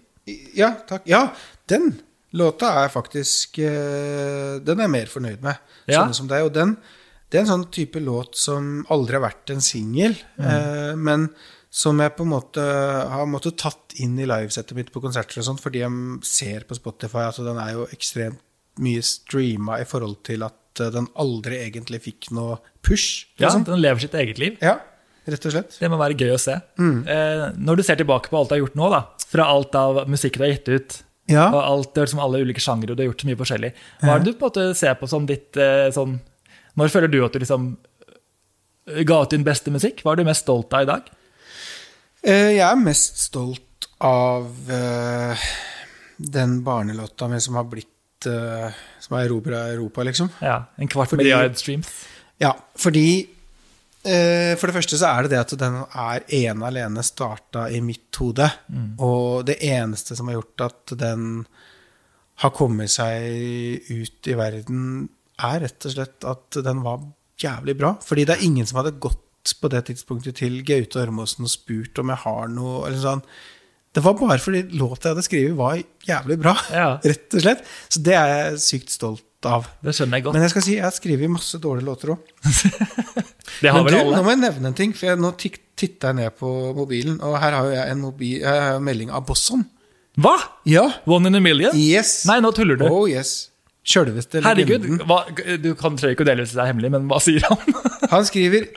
Ja, 0.55 0.73
takk. 0.87 1.07
Ja, 1.07 1.31
den 1.67 2.01
låta 2.35 2.83
er 2.83 2.89
faktisk 2.91 3.59
eh, 3.59 4.59
Den 4.59 4.79
er 4.79 4.87
jeg 4.87 4.91
mer 4.91 5.11
fornøyd 5.11 5.41
med. 5.41 5.55
Ja. 5.87 6.01
sånne 6.01 6.17
som 6.17 6.27
deg. 6.27 6.43
Og 6.43 6.53
den 6.53 6.77
det 7.27 7.39
er 7.39 7.43
en 7.43 7.49
sånn 7.51 7.71
type 7.75 7.99
låt 7.99 8.37
som 8.39 8.85
aldri 8.93 9.17
har 9.17 9.25
vært 9.25 9.51
en 9.51 9.59
singel, 9.59 10.13
mm. 10.39 10.95
men 10.95 11.25
som 11.67 11.99
jeg 11.99 12.13
på 12.15 12.23
en 12.23 12.31
måte 12.31 12.63
har 12.63 13.27
måttet 13.27 13.57
tatt 13.59 13.97
inn 13.99 14.13
i 14.15 14.27
livesettet 14.29 14.77
mitt 14.77 14.93
på 14.93 15.01
konserter 15.03 15.41
og 15.41 15.47
sånt, 15.49 15.59
fordi 15.59 15.81
jeg 15.81 16.21
ser 16.23 16.63
på 16.63 16.77
Spotify 16.77 17.25
at 17.27 17.41
den 17.43 17.59
er 17.59 17.73
jo 17.75 17.89
ekstremt 17.91 18.39
mye 18.79 19.03
streama 19.03 19.81
i 19.81 19.87
forhold 19.89 20.21
til 20.27 20.45
at 20.47 20.79
eh, 20.79 20.93
den 20.93 21.09
aldri 21.19 21.59
egentlig 21.65 21.99
fikk 22.05 22.29
noe 22.37 22.61
push. 22.79 23.25
Ja, 23.35 23.49
liksom. 23.49 23.67
Den 23.67 23.83
lever 23.83 24.05
sitt 24.05 24.15
eget 24.15 24.39
liv. 24.39 24.55
ja 24.63 24.77
rett 25.33 25.45
og 25.49 25.53
slett. 25.53 25.75
Det 25.79 25.89
må 25.91 25.97
være 25.99 26.15
gøy 26.17 26.31
å 26.35 26.39
se. 26.41 26.55
Mm. 26.79 26.99
Eh, 27.07 27.43
når 27.57 27.77
du 27.79 27.83
ser 27.83 27.99
tilbake 27.99 28.29
på 28.31 28.37
alt 28.39 28.49
du 28.49 28.55
har 28.55 28.61
gjort 28.63 28.77
nå, 28.79 28.89
da, 28.93 29.01
fra 29.27 29.45
alt 29.53 29.75
av 29.75 30.03
musikk 30.09 30.37
du 30.39 30.43
har 30.45 30.53
gitt 30.55 30.69
ut, 30.71 30.97
Ja. 31.27 31.49
og 31.51 31.59
alt, 31.59 31.93
liksom 31.99 32.19
alle 32.23 32.39
ulike 32.39 32.61
sjangere, 32.63 32.95
du 32.95 33.03
har 33.03 33.09
gjort 33.11 33.21
så 33.25 33.27
mye 33.27 33.39
forskjellig, 33.41 33.71
hva 34.01 34.13
er 34.15 34.19
det 34.23 34.31
du 34.31 34.37
på 34.39 34.45
en 34.47 34.49
måte 34.49 34.75
ser 34.79 34.95
på 34.95 35.09
som 35.11 35.25
ditt 35.27 35.57
eh, 35.59 35.89
sånn 35.91 36.19
Når 36.77 36.89
føler 36.93 37.07
du 37.11 37.17
at 37.25 37.33
du 37.33 37.39
liksom 37.39 37.77
eh, 38.87 39.03
ga 39.03 39.21
ut 39.23 39.29
din 39.33 39.43
beste 39.43 39.71
musikk? 39.73 40.03
Hva 40.05 40.13
er 40.13 40.21
du 40.21 40.23
mest 40.29 40.45
stolt 40.45 40.71
av 40.77 40.81
i 40.85 40.89
dag? 40.91 41.09
Eh, 42.23 42.51
Jeg 42.55 42.63
er 42.67 42.75
mest 42.79 43.17
stolt 43.17 43.87
av 43.99 44.47
eh, 44.71 45.35
den 46.17 46.61
barnelåta 46.63 47.27
mi 47.27 47.39
som 47.41 47.55
har 47.59 47.65
blitt 47.69 48.25
eh, 48.29 48.69
Som 48.99 49.17
har 49.17 49.25
erobra 49.25 49.65
Europa, 49.73 50.03
liksom. 50.03 50.29
Ja, 50.41 50.63
En 50.77 50.87
kvart 50.87 51.11
milliard 51.17 51.57
streams. 51.57 51.89
Ja, 52.39 52.53
fordi 52.77 53.27
For 54.07 54.69
det 54.69 54.75
første 54.77 54.97
så 55.01 55.09
er 55.09 55.25
det 55.25 55.33
det 55.33 55.39
at 55.41 55.53
den 55.59 55.73
er 55.83 56.23
ene 56.37 56.67
alene 56.69 57.01
starta 57.03 57.65
i 57.67 57.81
mitt 57.83 58.15
hode. 58.21 58.47
Og 59.03 59.43
det 59.49 59.57
eneste 59.67 60.15
som 60.15 60.29
har 60.29 60.37
gjort 60.37 60.63
at 60.69 60.93
den 61.01 61.25
har 62.43 62.53
kommet 62.55 62.93
seg 62.93 63.89
ut 63.89 64.29
i 64.29 64.35
verden, 64.37 65.09
er 65.37 65.59
rett 65.65 65.85
og 65.89 65.93
slett 65.93 66.25
at 66.25 66.59
den 66.65 66.83
var 66.85 67.03
jævlig 67.41 67.75
bra. 67.77 67.95
Fordi 68.01 68.25
det 68.25 68.37
er 68.37 68.45
ingen 68.47 68.69
som 68.69 68.79
hadde 68.81 68.95
gått 69.01 69.23
på 69.61 69.69
det 69.71 69.83
tidspunktet 69.87 70.39
til 70.41 70.59
Gaute 70.67 70.99
Ormåsen 71.03 71.47
og 71.47 71.51
spurt 71.53 71.99
om 72.01 72.11
jeg 72.11 72.23
har 72.25 72.49
noe 72.51 72.81
eller 72.87 72.99
sånn. 73.03 73.23
Det 73.97 74.03
var 74.05 74.13
bare 74.19 74.37
fordi 74.37 74.59
låta 74.77 75.07
jeg 75.09 75.15
hadde 75.15 75.25
skrevet, 75.25 75.53
var 75.57 75.79
jævlig 76.05 76.35
bra. 76.37 76.51
Ja. 76.69 76.89
Rett 77.09 77.33
og 77.33 77.41
slett. 77.41 77.63
Så 77.89 78.01
det 78.05 78.13
er 78.13 78.33
jeg 78.35 78.59
sykt 78.61 78.93
stolt 78.93 79.47
av. 79.49 79.65
Det 79.81 79.95
skjønner 79.97 80.19
jeg 80.19 80.25
godt. 80.27 80.37
Men 80.37 80.45
jeg 80.45 80.53
skal 80.53 80.65
si, 80.67 80.75
jeg 80.75 80.85
har 80.85 80.93
skrevet 80.93 81.31
masse 81.33 81.57
dårlige 81.63 81.87
låter 81.87 82.11
òg. 82.13 82.29
det 83.63 83.71
har 83.73 83.79
Men 83.79 83.87
vel 83.87 83.95
du, 83.95 83.97
alle. 84.03 84.19
nå 84.19 84.21
må 84.27 84.35
jeg 84.35 84.41
nevne 84.43 84.69
en 84.69 84.77
ting, 84.77 84.93
for 84.93 85.09
jeg, 85.09 85.21
nå 85.23 85.31
titta 85.41 86.11
jeg 86.11 86.19
ned 86.19 86.37
på 86.37 86.51
mobilen, 86.77 87.17
og 87.25 87.39
her 87.41 87.57
har 87.57 87.71
jeg 87.73 87.95
en, 87.95 88.05
mobil, 88.05 88.37
jeg 88.43 88.63
har 88.67 88.77
melding 88.85 89.09
av 89.17 89.25
Bosson. 89.25 89.65
Hva? 90.21 90.35
Ja. 90.69 90.85
One 91.09 91.29
in 91.31 91.37
a 91.37 91.41
million? 91.41 91.73
Yes. 91.77 92.19
Nei, 92.29 92.37
nå 92.45 92.53
tuller 92.53 92.77
du. 92.77 92.85
Oh 92.89 93.05
yes. 93.09 93.47
Sjølveste 93.87 94.41
Herregud, 94.43 94.83
legenden. 94.83 95.03
hva, 95.07 95.21
du 95.63 95.69
kan, 95.79 95.95
tror 95.95 96.11
ikke 96.11 96.25
ut 96.25 96.27
det 96.27 96.43
er 96.43 96.67
hemmelig, 96.67 96.89
men 96.91 97.05
hva 97.07 97.21
sier 97.23 97.45
han? 97.47 97.61
Han 98.13 98.25
skriver 98.27 98.67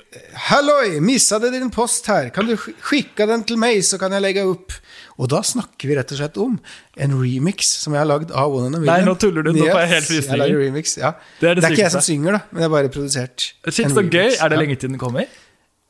Halloi, 0.49 1.01
missade 1.03 1.51
din 1.51 1.71
post 1.75 2.07
her. 2.11 2.29
Kan 2.35 2.47
du 2.47 2.55
skikke 2.55 3.01
skicka 3.11 3.27
den 3.27 3.43
til 3.47 3.59
meg, 3.61 3.83
så 3.87 3.99
kan 4.01 4.15
jeg 4.15 4.23
legge 4.23 4.45
opp. 4.47 4.75
Og 5.21 5.29
da 5.31 5.43
snakker 5.45 5.91
vi 5.91 5.97
rett 5.99 6.15
og 6.15 6.21
slett 6.21 6.39
om 6.41 6.57
en 6.97 7.19
remix 7.19 7.69
som 7.83 7.95
jeg 7.95 8.01
har 8.05 8.09
lagd 8.09 8.31
av 8.31 8.55
One 8.55 8.71
and 8.71 8.79
a 8.79 8.81
Million. 8.81 8.95
Nei, 8.95 9.09
nå 9.09 9.17
tuller 9.21 9.45
du. 9.47 9.53
Nå 9.53 9.67
får 9.67 9.83
jeg 9.83 9.93
helt 9.97 10.09
frysninger. 10.09 10.57
Remix, 10.63 10.97
ja. 11.01 11.13
Det 11.43 11.51
er 11.51 11.59
det 11.59 11.71
ikke 11.75 11.85
jeg 11.85 11.95
som 11.97 12.07
synger, 12.07 12.39
da, 12.39 12.43
men 12.51 12.63
jeg 12.63 12.69
har 12.71 12.75
bare 12.79 12.95
produsert 12.95 13.51
Shit, 13.69 13.91
så 13.93 14.07
gøy. 14.07 14.33
Er 14.39 14.53
det 14.53 14.63
lenge 14.63 14.79
til 14.81 14.95
den 14.95 15.01
kommer? 15.03 15.27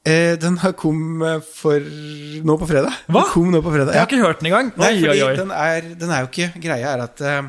Eh, 0.09 0.35
den 0.41 0.57
har 0.63 0.73
kom 0.81 1.21
eh, 1.29 1.45
for 1.45 1.77
nå 2.49 2.57
på 2.57 2.69
fredag. 2.71 2.95
Hva? 3.07 3.21
Den 3.21 3.33
kom 3.35 3.51
nå 3.53 3.61
på 3.61 3.73
fredag. 3.75 3.93
Jeg 3.93 4.01
har 4.01 4.09
ikke 4.09 4.25
hørt 4.25 4.41
den 4.41 4.49
engang. 4.49 4.73
Nei, 4.81 4.95
Oi, 4.97 5.09
oi, 5.13 5.19
oi. 5.29 5.35
Den, 5.37 5.53
er, 5.53 5.91
den 6.01 6.13
er 6.17 6.25
jo 6.25 6.31
ikke 6.33 6.53
Greia 6.65 6.95
er 6.97 7.05
at 7.05 7.21
eh, 7.21 7.43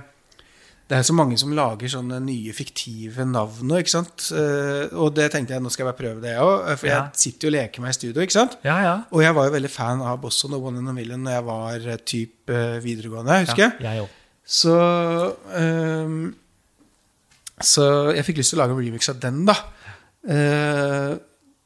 det 0.91 0.97
er 0.99 1.05
så 1.07 1.13
mange 1.15 1.37
som 1.39 1.53
lager 1.55 1.87
sånne 1.87 2.17
nye 2.19 2.51
fiktive 2.51 3.23
navn 3.23 3.63
nå, 3.69 3.77
ikke 3.79 3.93
sant. 3.93 4.25
Eh, 4.35 4.89
og 4.99 5.13
det 5.15 5.29
tenkte 5.31 5.55
jeg, 5.55 5.63
nå 5.63 5.71
skal 5.71 5.85
jeg 5.85 5.89
bare 5.93 5.99
prøve 6.01 6.23
det, 6.25 6.33
òg. 6.43 6.65
For 6.81 6.89
Ja. 6.89 6.97
jeg 7.07 7.21
sitter 7.21 7.47
jo 7.47 7.51
og 7.53 7.55
leker 7.55 7.85
meg 7.85 7.93
i 7.93 7.95
studio, 7.95 8.21
ikke 8.25 8.35
sant. 8.35 8.57
Ja, 8.67 8.75
ja. 8.83 8.95
Og 9.15 9.23
jeg 9.23 9.33
var 9.37 9.47
jo 9.47 9.53
veldig 9.55 9.71
fan 9.71 10.03
av 10.03 10.19
Bosson 10.19 10.57
og 10.57 10.65
One 10.67 10.81
in 10.83 10.91
a 10.91 10.95
Million 10.97 11.23
når 11.23 11.37
jeg 11.37 11.45
var 11.47 11.87
eh, 11.93 12.01
typ 12.11 12.51
eh, 12.51 12.75
videregående, 12.83 13.39
husker 13.45 13.63
jeg. 13.69 13.77
Ja, 13.85 13.93
jeg 13.95 14.03
også. 14.03 14.17
Så 14.51 14.75
um, 15.55 16.35
Så 17.61 17.85
jeg 18.17 18.25
fikk 18.27 18.41
lyst 18.41 18.51
til 18.51 18.59
å 18.59 18.63
lage 18.65 18.75
en 18.75 18.83
remix 18.83 19.07
av 19.13 19.19
den, 19.23 19.45
da. 19.47 19.55
Eh, 20.27 21.13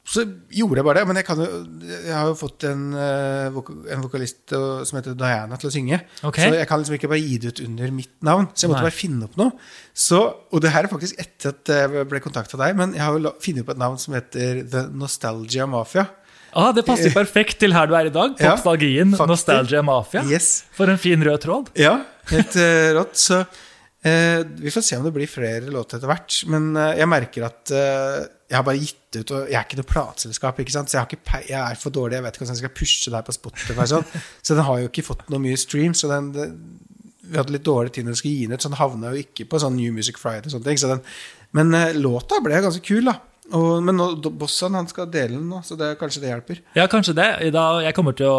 så 0.05 0.21
gjorde 0.53 0.77
jeg 0.79 0.85
bare 0.85 1.01
det. 1.01 1.07
Men 1.09 1.17
jeg, 1.19 1.25
kan 1.25 1.39
jo, 1.41 1.47
jeg 1.89 2.13
har 2.13 2.27
jo 2.29 2.35
fått 2.37 2.67
en, 2.69 2.83
eh, 2.93 3.59
en 3.95 4.03
vokalist 4.05 4.53
eh, 4.53 4.83
som 4.85 4.99
heter 4.99 5.15
Diana 5.17 5.57
til 5.61 5.71
å 5.71 5.73
synge. 5.73 5.99
Okay. 6.21 6.45
Så 6.45 6.59
jeg 6.59 6.69
kan 6.69 6.81
liksom 6.81 6.97
ikke 6.99 7.09
bare 7.09 7.23
gi 7.23 7.39
det 7.41 7.53
ut 7.55 7.63
under 7.65 7.95
mitt 7.95 8.13
navn. 8.25 8.45
Så 8.53 8.65
jeg 8.65 8.73
måtte 8.73 8.83
Nei. 8.83 8.91
bare 8.91 8.99
finne 8.99 9.29
opp 9.29 9.39
noe. 9.41 9.55
Så, 9.97 10.21
og 10.53 10.61
det 10.61 10.75
her 10.75 10.85
er 10.85 10.93
faktisk 10.93 11.17
etter 11.25 11.55
at 11.55 11.73
jeg 11.73 12.05
ble 12.11 12.21
kontakta 12.21 12.59
av 12.59 12.67
deg, 12.67 12.77
men 12.77 12.93
jeg 12.93 13.01
har 13.01 13.17
jo 13.17 13.33
funnet 13.41 13.65
opp 13.65 13.73
et 13.73 13.81
navn 13.81 13.97
som 14.01 14.17
heter 14.17 14.61
The 14.69 14.85
Nostalgia 14.93 15.65
Mafia. 15.69 16.05
Ah, 16.55 16.69
det 16.71 16.85
passer 16.87 17.11
perfekt 17.11 17.57
til 17.59 17.73
her 17.75 17.89
du 17.89 17.97
er 17.97 18.07
i 18.07 18.13
dag. 18.13 18.37
Ja, 18.39 18.53
Popstalgien, 18.53 19.11
faktisk. 19.11 19.31
Nostalgia 19.33 19.81
Mafia. 19.83 20.23
Yes. 20.29 20.63
For 20.77 20.87
en 20.91 21.01
fin 21.01 21.19
rød 21.25 21.41
tråd. 21.43 21.73
Ja, 21.75 21.97
helt 22.29 22.55
eh, 22.61 22.93
rått. 22.95 23.17
Så 23.19 23.41
eh, 23.41 23.63
vi 24.05 24.71
får 24.73 24.83
se 24.85 24.97
om 24.99 25.05
det 25.07 25.13
blir 25.15 25.29
flere 25.29 25.71
låter 25.73 25.97
etter 25.97 26.09
hvert. 26.11 26.35
Men 26.51 26.67
eh, 26.77 26.91
jeg 26.99 27.09
merker 27.09 27.45
at 27.47 27.71
eh, 27.73 28.17
jeg 28.51 28.57
har 28.59 28.65
bare 28.67 28.77
gitt 28.77 29.17
ut 29.17 29.31
Og 29.33 29.47
jeg 29.49 29.57
er 29.57 29.63
ikke 29.65 29.79
noe 29.79 29.87
plateselskap, 29.89 30.59
så 30.61 30.83
jeg, 30.83 30.99
har 30.99 31.07
ikke, 31.09 31.23
pei- 31.25 31.45
jeg 31.49 31.57
er 31.61 31.79
for 31.81 31.95
dårlig. 31.95 32.17
Jeg 32.19 32.25
vet 32.25 32.35
ikke 32.35 32.43
hvordan 32.45 32.57
jeg 32.59 32.63
skal 32.65 32.73
pushe 32.77 33.09
det 33.13 33.17
her 33.17 33.25
på 33.25 33.33
Spotify. 33.37 33.87
Sånn. 33.89 34.05
Så 34.45 34.57
den 34.57 34.67
har 34.67 34.81
jo 34.83 34.89
ikke 34.91 35.05
fått 35.07 35.23
noe 35.33 35.41
mye 35.41 35.57
streams. 35.57 36.03
Så 36.03 36.11
den, 36.11 36.27
det, 36.35 36.45
vi 37.25 37.39
hadde 37.39 37.55
litt 37.55 37.65
dårlig 37.65 37.95
tid 37.95 38.05
når 38.05 38.13
vi 38.13 38.21
skulle 38.21 38.35
gi 38.37 38.45
den 38.45 38.53
ut, 38.59 38.61
så 38.61 38.69
den 38.69 38.77
havna 38.77 39.13
jo 39.15 39.23
ikke 39.23 39.47
på 39.49 39.57
sånn 39.63 39.73
New 39.79 39.95
Music 39.95 40.19
Friday. 40.21 40.45
og 40.45 40.53
sånne 40.53 40.67
ting. 40.69 40.77
Så 40.83 40.91
den, 40.91 41.01
men 41.57 41.73
eh, 41.73 41.95
låta 41.97 42.37
ble 42.45 42.59
ganske 42.61 42.83
kul, 42.85 43.07
da. 43.09 43.15
Og, 43.55 43.79
men 43.85 43.97
nå, 43.97 44.11
Bossan 44.37 44.77
han 44.77 44.85
skal 44.91 45.09
dele 45.09 45.39
den 45.39 45.49
nå, 45.49 45.63
så 45.65 45.73
det, 45.79 45.95
kanskje 46.01 46.21
det 46.21 46.29
hjelper. 46.35 46.61
Ja, 46.77 46.85
kanskje 46.91 47.15
det. 47.17 47.29
Da, 47.55 47.65
jeg 47.87 47.97
kommer 47.97 48.13
til 48.17 48.29
å 48.29 48.37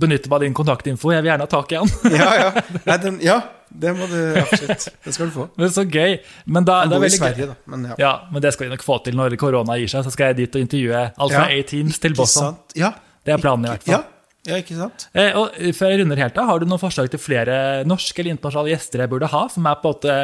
benytte 0.00 0.30
meg 0.30 0.38
av 0.38 0.44
din 0.46 0.54
kontaktinfo. 0.54 1.10
Jeg 1.16 1.24
vil 1.26 1.32
gjerne 1.32 1.46
ha 1.48 1.50
tak 1.50 1.74
i 1.74 1.80
han. 1.80 1.90
Ja, 2.14 2.30
ja. 2.44 2.52
Nei, 2.92 3.00
den, 3.02 3.18
ja 3.26 3.40
det 3.70 3.92
må 3.96 4.06
du 4.10 4.18
absolutt. 4.40 4.86
Det 5.04 5.14
skal 5.14 5.30
du 5.30 5.34
få. 5.34 5.48
Men 5.60 5.72
så 5.74 5.84
gøy. 5.86 6.16
Men, 6.46 6.66
da, 6.68 6.80
det 6.90 6.96
er 6.98 7.04
veldig 7.04 7.18
gøy. 7.18 7.22
Sverige, 7.22 7.48
da. 7.52 7.58
Men 7.70 7.90
ja. 7.90 7.98
Ja, 8.02 8.12
men 8.32 8.42
det 8.44 8.54
skal 8.56 8.66
vi 8.66 8.72
nok 8.74 8.86
få 8.86 8.96
til 9.06 9.18
når 9.18 9.36
korona 9.40 9.76
gir 9.80 9.92
seg. 9.92 10.06
Så 10.06 10.14
skal 10.14 10.32
jeg 10.32 10.40
dit 10.42 10.56
og 10.58 10.64
intervjue 10.64 11.02
alt 11.10 11.34
fra 11.36 11.44
Ja, 11.50 11.60
A-Teams 11.60 12.00
til 12.02 12.16
Boston. 12.18 12.56
Ja. 12.78 12.94
Det 13.26 13.36
er 13.36 13.42
planen 13.42 13.68
i 13.68 13.72
hvert 13.72 13.86
fall. 13.86 14.00
Ja, 14.00 14.50
ja, 14.50 14.58
ikke 14.62 14.78
sant? 14.78 15.06
Eh, 15.12 15.36
og 15.36 15.52
før 15.76 15.92
jeg 15.92 16.00
runder 16.00 16.22
helt 16.22 16.38
av, 16.40 16.48
Har 16.48 16.62
du 16.62 16.66
noen 16.66 16.80
forslag 16.80 17.10
til 17.12 17.20
flere 17.20 17.58
norske 17.88 18.22
eller 18.22 18.34
internasjonale 18.34 18.72
gjester 18.72 19.04
jeg 19.04 19.12
burde 19.12 19.28
ha, 19.30 19.42
som 19.52 19.68
er 19.68 19.78
på 19.82 19.90
en 19.90 19.98
måte 19.98 20.16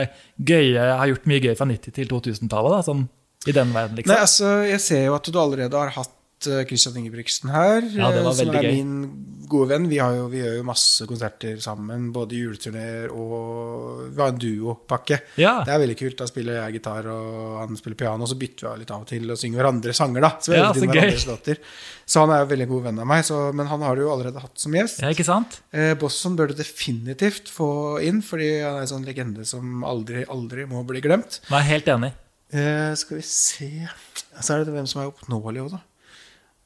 gøye, 0.50 0.88
har 1.02 1.12
gjort 1.12 1.28
mye 1.28 1.42
gøy 1.44 1.54
fra 1.58 1.68
90- 1.68 1.96
til 2.00 2.10
2000-tallet? 2.14 2.88
Sånn 2.88 3.06
i 3.46 3.54
den 3.54 3.70
verden, 3.74 3.98
liksom? 3.98 4.10
Nei, 4.10 4.22
altså, 4.24 4.52
jeg 4.66 4.82
ser 4.82 5.04
jo 5.06 5.16
at 5.18 5.28
du 5.30 5.36
allerede 5.38 5.78
har 5.78 5.92
hatt 5.94 6.12
eh, 6.50 6.64
Christian 6.68 6.96
Ingebrigtsen 7.00 7.50
her, 7.52 7.82
Ja, 7.94 8.10
det 8.14 8.22
var 8.24 8.32
eh, 8.32 8.38
som 8.38 8.52
er 8.54 8.62
gøy. 8.62 8.72
min 8.76 8.92
gode 9.46 9.68
venn. 9.70 9.84
Vi, 9.88 9.98
har 10.02 10.14
jo, 10.16 10.24
vi 10.32 10.40
gjør 10.42 10.56
jo 10.58 10.64
masse 10.66 11.06
konserter 11.06 11.60
sammen, 11.62 12.08
både 12.14 12.34
juleturneer 12.34 13.12
og 13.14 14.08
Vi 14.10 14.20
har 14.22 14.32
en 14.32 14.40
duopakke. 14.42 15.20
Ja. 15.38 15.60
Det 15.66 15.74
er 15.74 15.82
veldig 15.84 15.96
kult. 16.00 16.16
Da 16.18 16.26
spiller 16.26 16.58
jeg 16.60 16.78
gitar, 16.80 17.06
og 17.12 17.60
han 17.62 17.78
spiller 17.78 17.98
piano, 18.00 18.26
og 18.26 18.30
så 18.32 18.38
bytter 18.40 18.66
vi 18.66 18.70
av 18.72 18.80
litt 18.80 18.90
av 18.96 19.04
og 19.04 19.10
til 19.12 19.30
og 19.30 19.38
synger 19.38 19.62
hverandre 19.62 19.94
sanger, 19.96 20.26
da. 20.26 20.32
Så 20.42 20.56
Ja, 20.56 20.72
så 20.74 21.30
låter. 21.30 21.62
Så 22.06 22.22
han 22.22 22.30
er 22.34 22.42
jo 22.44 22.50
veldig 22.54 22.68
god 22.70 22.82
venn 22.88 22.98
av 23.02 23.06
meg, 23.10 23.24
så, 23.26 23.40
men 23.54 23.66
han 23.70 23.82
har 23.82 23.96
du 23.98 24.02
jo 24.02 24.12
allerede 24.12 24.42
hatt 24.42 24.58
som 24.62 24.74
gjest. 24.74 25.00
Ja, 25.02 25.10
ikke 25.14 25.26
sant? 25.26 25.60
Eh, 25.74 25.94
Bosson 25.98 26.36
bør 26.38 26.50
du 26.50 26.54
definitivt 26.58 27.50
få 27.50 27.70
inn, 28.02 28.22
fordi 28.26 28.50
han 28.62 28.78
er 28.80 28.86
en 28.86 28.92
sånn 28.96 29.06
legende 29.06 29.46
som 29.48 29.82
aldri, 29.86 30.24
aldri 30.30 30.66
må 30.70 30.82
bli 30.86 31.02
glemt. 31.04 31.40
Jeg 31.48 31.58
er 31.58 31.68
helt 31.70 31.90
enig. 31.96 32.12
Eh, 32.54 32.92
skal 32.94 33.18
vi 33.18 33.24
se 33.26 33.88
Så 34.40 34.54
er 34.54 34.62
det 34.64 34.70
hvem 34.74 34.86
som 34.86 35.00
er 35.02 35.08
oppnåelig 35.10 35.64
òg, 35.64 35.70
da. 35.74 35.80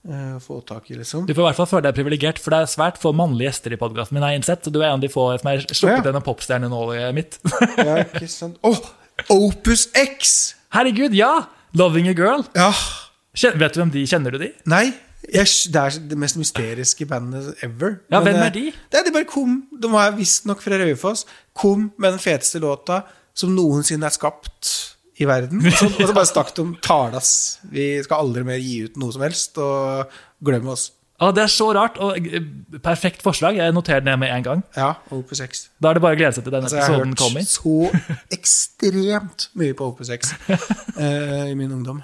Eh, 0.09 0.39
få 0.41 0.61
tak 0.65 0.87
i, 0.91 0.95
liksom. 0.97 1.27
Du 1.29 1.35
får 1.35 1.43
i 1.43 1.47
hvert 1.51 1.59
fall 1.59 1.69
føle 1.69 1.85
deg 1.85 1.97
privilegert, 1.99 2.39
for 2.41 2.55
det 2.55 2.63
er 2.63 2.71
svært 2.73 2.97
få 3.03 3.13
mannlige 3.13 3.51
gjester 3.51 3.75
i 3.77 3.79
podkasten 3.81 4.17
min. 4.17 4.25
har 4.25 4.33
innsett, 4.39 4.65
så 4.65 4.73
du 4.73 4.79
er 4.81 4.89
en 4.89 4.97
av 4.97 5.03
de 5.05 5.11
få 5.13 5.27
som 5.43 5.51
har 5.51 5.61
sluppet 5.69 6.07
denne 6.09 6.23
popstjernenålet 6.25 7.13
mitt. 7.17 7.37
Ja, 7.77 7.99
ikke 8.07 8.29
sant 8.31 8.57
Å! 8.65 8.73
Opus 9.35 9.89
X! 9.93 10.55
Herregud, 10.73 11.13
ja! 11.13 11.47
'Loving 11.77 12.09
a 12.09 12.15
Girl'. 12.17 12.47
Ja. 12.57 12.73
Kjen- 13.37 13.59
Vet 13.61 13.77
du 13.77 13.81
hvem 13.83 13.93
de 13.95 14.07
Kjenner 14.09 14.35
du 14.35 14.41
de? 14.43 14.49
Nei, 14.67 14.89
jeg, 15.29 15.47
det 15.71 15.83
er 15.83 15.99
det 16.11 16.17
mest 16.19 16.39
mysteriske 16.41 17.07
bandet 17.07 17.61
ever. 17.63 18.01
Ja, 18.11 18.19
Men, 18.19 18.27
hvem 18.27 18.41
eh, 18.41 18.47
er 18.47 18.55
de? 18.57 18.65
Det 18.91 18.99
er 18.99 19.05
de 19.07 19.13
bare 19.15 19.29
kom 19.29 19.61
De 19.71 19.91
var 19.93 20.17
visstnok 20.17 20.63
fra 20.65 20.81
Raufoss. 20.81 21.27
Kom 21.55 21.91
med 22.01 22.17
den 22.17 22.23
feteste 22.23 22.59
låta 22.63 23.03
som 23.37 23.53
noensinne 23.55 24.09
er 24.09 24.17
skapt 24.17 24.97
i 25.21 25.29
verden. 25.29 25.61
Og 25.64 25.77
så, 25.81 25.91
og 25.91 26.09
så 26.09 26.16
bare 26.16 26.31
stakk 26.31 26.55
de 26.57 26.66
talas. 26.85 27.35
Vi 27.73 27.93
skal 28.07 28.25
aldri 28.25 28.47
mer 28.47 28.62
gi 28.62 28.81
ut 28.89 28.97
noe 29.01 29.14
som 29.14 29.25
helst, 29.27 29.61
og 29.61 30.16
glemme 30.45 30.75
oss. 30.75 30.91
Ja, 31.21 31.29
det 31.37 31.43
er 31.43 31.51
så 31.53 31.66
rart, 31.77 31.99
og 32.01 32.16
eh, 32.16 32.41
perfekt 32.81 33.21
forslag. 33.25 33.59
Jeg 33.61 33.75
noterer 33.77 34.01
det 34.07 34.14
med 34.23 34.33
en 34.33 34.47
gang. 34.47 34.62
Ja, 34.77 34.95
Opus 35.12 35.43
X. 35.45 35.66
Da 35.77 35.91
er 35.91 35.99
det 35.99 36.05
bare 36.07 36.16
å 36.16 36.21
glede 36.21 36.33
seg 36.39 36.47
til 36.47 36.55
denne 36.55 36.71
Altså, 36.71 36.79
jeg 36.81 36.89
har 36.89 37.03
hørt 37.05 37.51
så 37.51 37.75
ekstremt 38.39 39.51
mye 39.61 39.77
på 39.77 39.91
Opus 39.93 40.09
X 40.16 40.33
eh, 40.97 41.51
i 41.51 41.55
min 41.59 41.68
ungdom. 41.68 42.01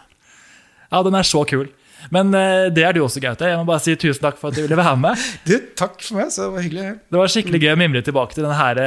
Ja, 0.93 1.01
den 1.07 1.17
er 1.17 1.25
så 1.27 1.47
kul. 1.49 1.71
Men 2.13 2.29
eh, 2.37 2.67
det 2.77 2.85
er 2.85 2.93
du 2.93 3.01
også, 3.07 3.23
Gaute. 3.25 3.49
Jeg 3.49 3.57
må 3.57 3.65
bare 3.71 3.81
si 3.87 3.97
tusen 3.97 4.21
takk 4.21 4.37
for 4.37 4.53
at 4.53 4.61
du 4.61 4.67
ville 4.67 4.77
være 4.77 5.01
med. 5.01 5.25
Du, 5.49 5.57
takk 5.81 5.97
for 6.05 6.21
meg, 6.21 6.29
så 6.35 6.51
det 6.51 6.53
var 6.59 6.69
hyggelig. 6.69 6.87
Det 7.09 7.23
var 7.23 7.33
skikkelig 7.33 7.63
gøy 7.65 7.73
å 7.73 7.81
mimre 7.87 8.05
tilbake 8.05 8.37
til 8.37 8.45
denne 8.45 8.61
her 8.61 8.83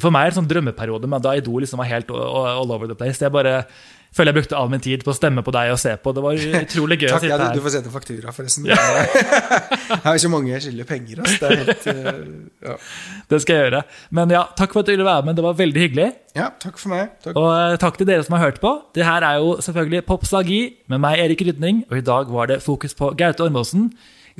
For 0.00 0.12
meg 0.12 0.26
er 0.26 0.30
det 0.30 0.34
en 0.36 0.42
sånn 0.42 0.50
drømmeperiode, 0.50 1.08
men 1.08 1.22
da 1.24 1.32
Idol 1.38 1.62
liksom 1.64 1.80
var 1.80 1.88
helt 1.88 2.10
all 2.12 2.68
over 2.74 2.86
the 2.90 2.96
place. 2.98 3.16
Jeg 3.24 3.32
bare 3.32 3.62
føler 4.12 4.32
jeg 4.34 4.36
brukte 4.40 4.58
all 4.58 4.68
min 4.72 4.82
tid 4.82 5.04
på 5.06 5.12
å 5.12 5.14
stemme 5.16 5.40
på 5.46 5.52
deg 5.54 5.70
og 5.72 5.78
se 5.80 5.94
på. 6.02 6.12
Det 6.12 6.22
var 6.24 6.36
utrolig 6.36 6.98
gøy 7.00 7.06
å 7.08 7.12
Takk, 7.14 7.22
sitte 7.22 7.30
ja, 7.30 7.38
du, 7.38 7.44
her. 7.46 7.54
du 7.56 7.62
får 7.64 7.74
sende 7.76 7.92
faktura, 7.94 8.34
forresten. 8.36 8.66
Jeg 8.68 10.00
har 10.04 10.18
ikke 10.18 10.30
mange 10.32 10.50
jeg 10.52 10.64
skylder 10.66 10.88
penger. 10.90 11.22
Altså. 11.24 11.38
Det 11.40 11.48
er 11.48 11.62
helt, 11.62 11.86
eh, 11.94 12.68
ja. 12.68 12.74
Det 13.30 13.40
skal 13.44 13.56
jeg 13.56 13.68
gjøre. 13.70 13.82
Men 14.20 14.34
ja, 14.36 14.42
takk 14.58 14.74
for 14.76 14.82
at 14.82 14.90
du 14.90 14.92
ville 14.96 15.06
være 15.08 15.24
med. 15.30 15.38
Det 15.40 15.46
var 15.46 15.56
veldig 15.62 15.84
hyggelig. 15.86 16.08
ja, 16.36 16.50
takk 16.66 16.76
for 16.82 16.92
meg. 16.92 17.14
Takk. 17.24 17.38
Og 17.40 17.48
eh, 17.54 17.78
takk 17.86 17.96
til 18.02 18.10
dere 18.10 18.26
som 18.26 18.36
har 18.36 18.44
hørt 18.50 18.60
på. 18.62 18.74
Det 18.98 19.06
her 19.06 19.26
er 19.30 19.40
jo 19.40 19.56
selvfølgelig 19.64 20.04
Popslagi 20.10 20.60
med 20.92 21.04
meg, 21.06 21.24
Erik 21.24 21.46
Rydning, 21.48 21.84
og 21.88 22.02
i 22.02 22.04
dag 22.12 22.28
var 22.36 22.50
det 22.52 22.60
fokus 22.66 22.92
på 22.98 23.14
Gaute 23.18 23.46
Ormåsen. 23.46 23.88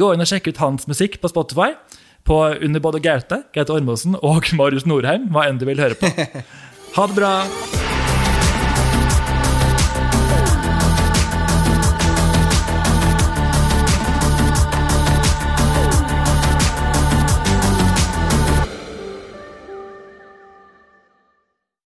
Gå 0.00 0.12
inn 0.14 0.20
og 0.26 0.28
sjekk 0.30 0.50
ut 0.52 0.60
hans 0.66 0.84
musikk 0.90 1.16
på 1.22 1.30
Spotify. 1.32 1.72
På 2.24 2.42
under 2.52 2.82
både 2.84 3.00
Gaute, 3.04 3.42
Gaute 3.56 3.74
Ormåsen 3.74 4.18
og 4.20 4.50
Marius 4.58 4.86
Norheim, 4.88 5.28
hva 5.32 5.48
enn 5.48 5.60
du 5.60 5.66
vil 5.70 5.80
høre 5.82 5.98
på. 5.98 6.10
Ha 6.90 7.04
det 7.06 7.14
bra! 7.14 7.79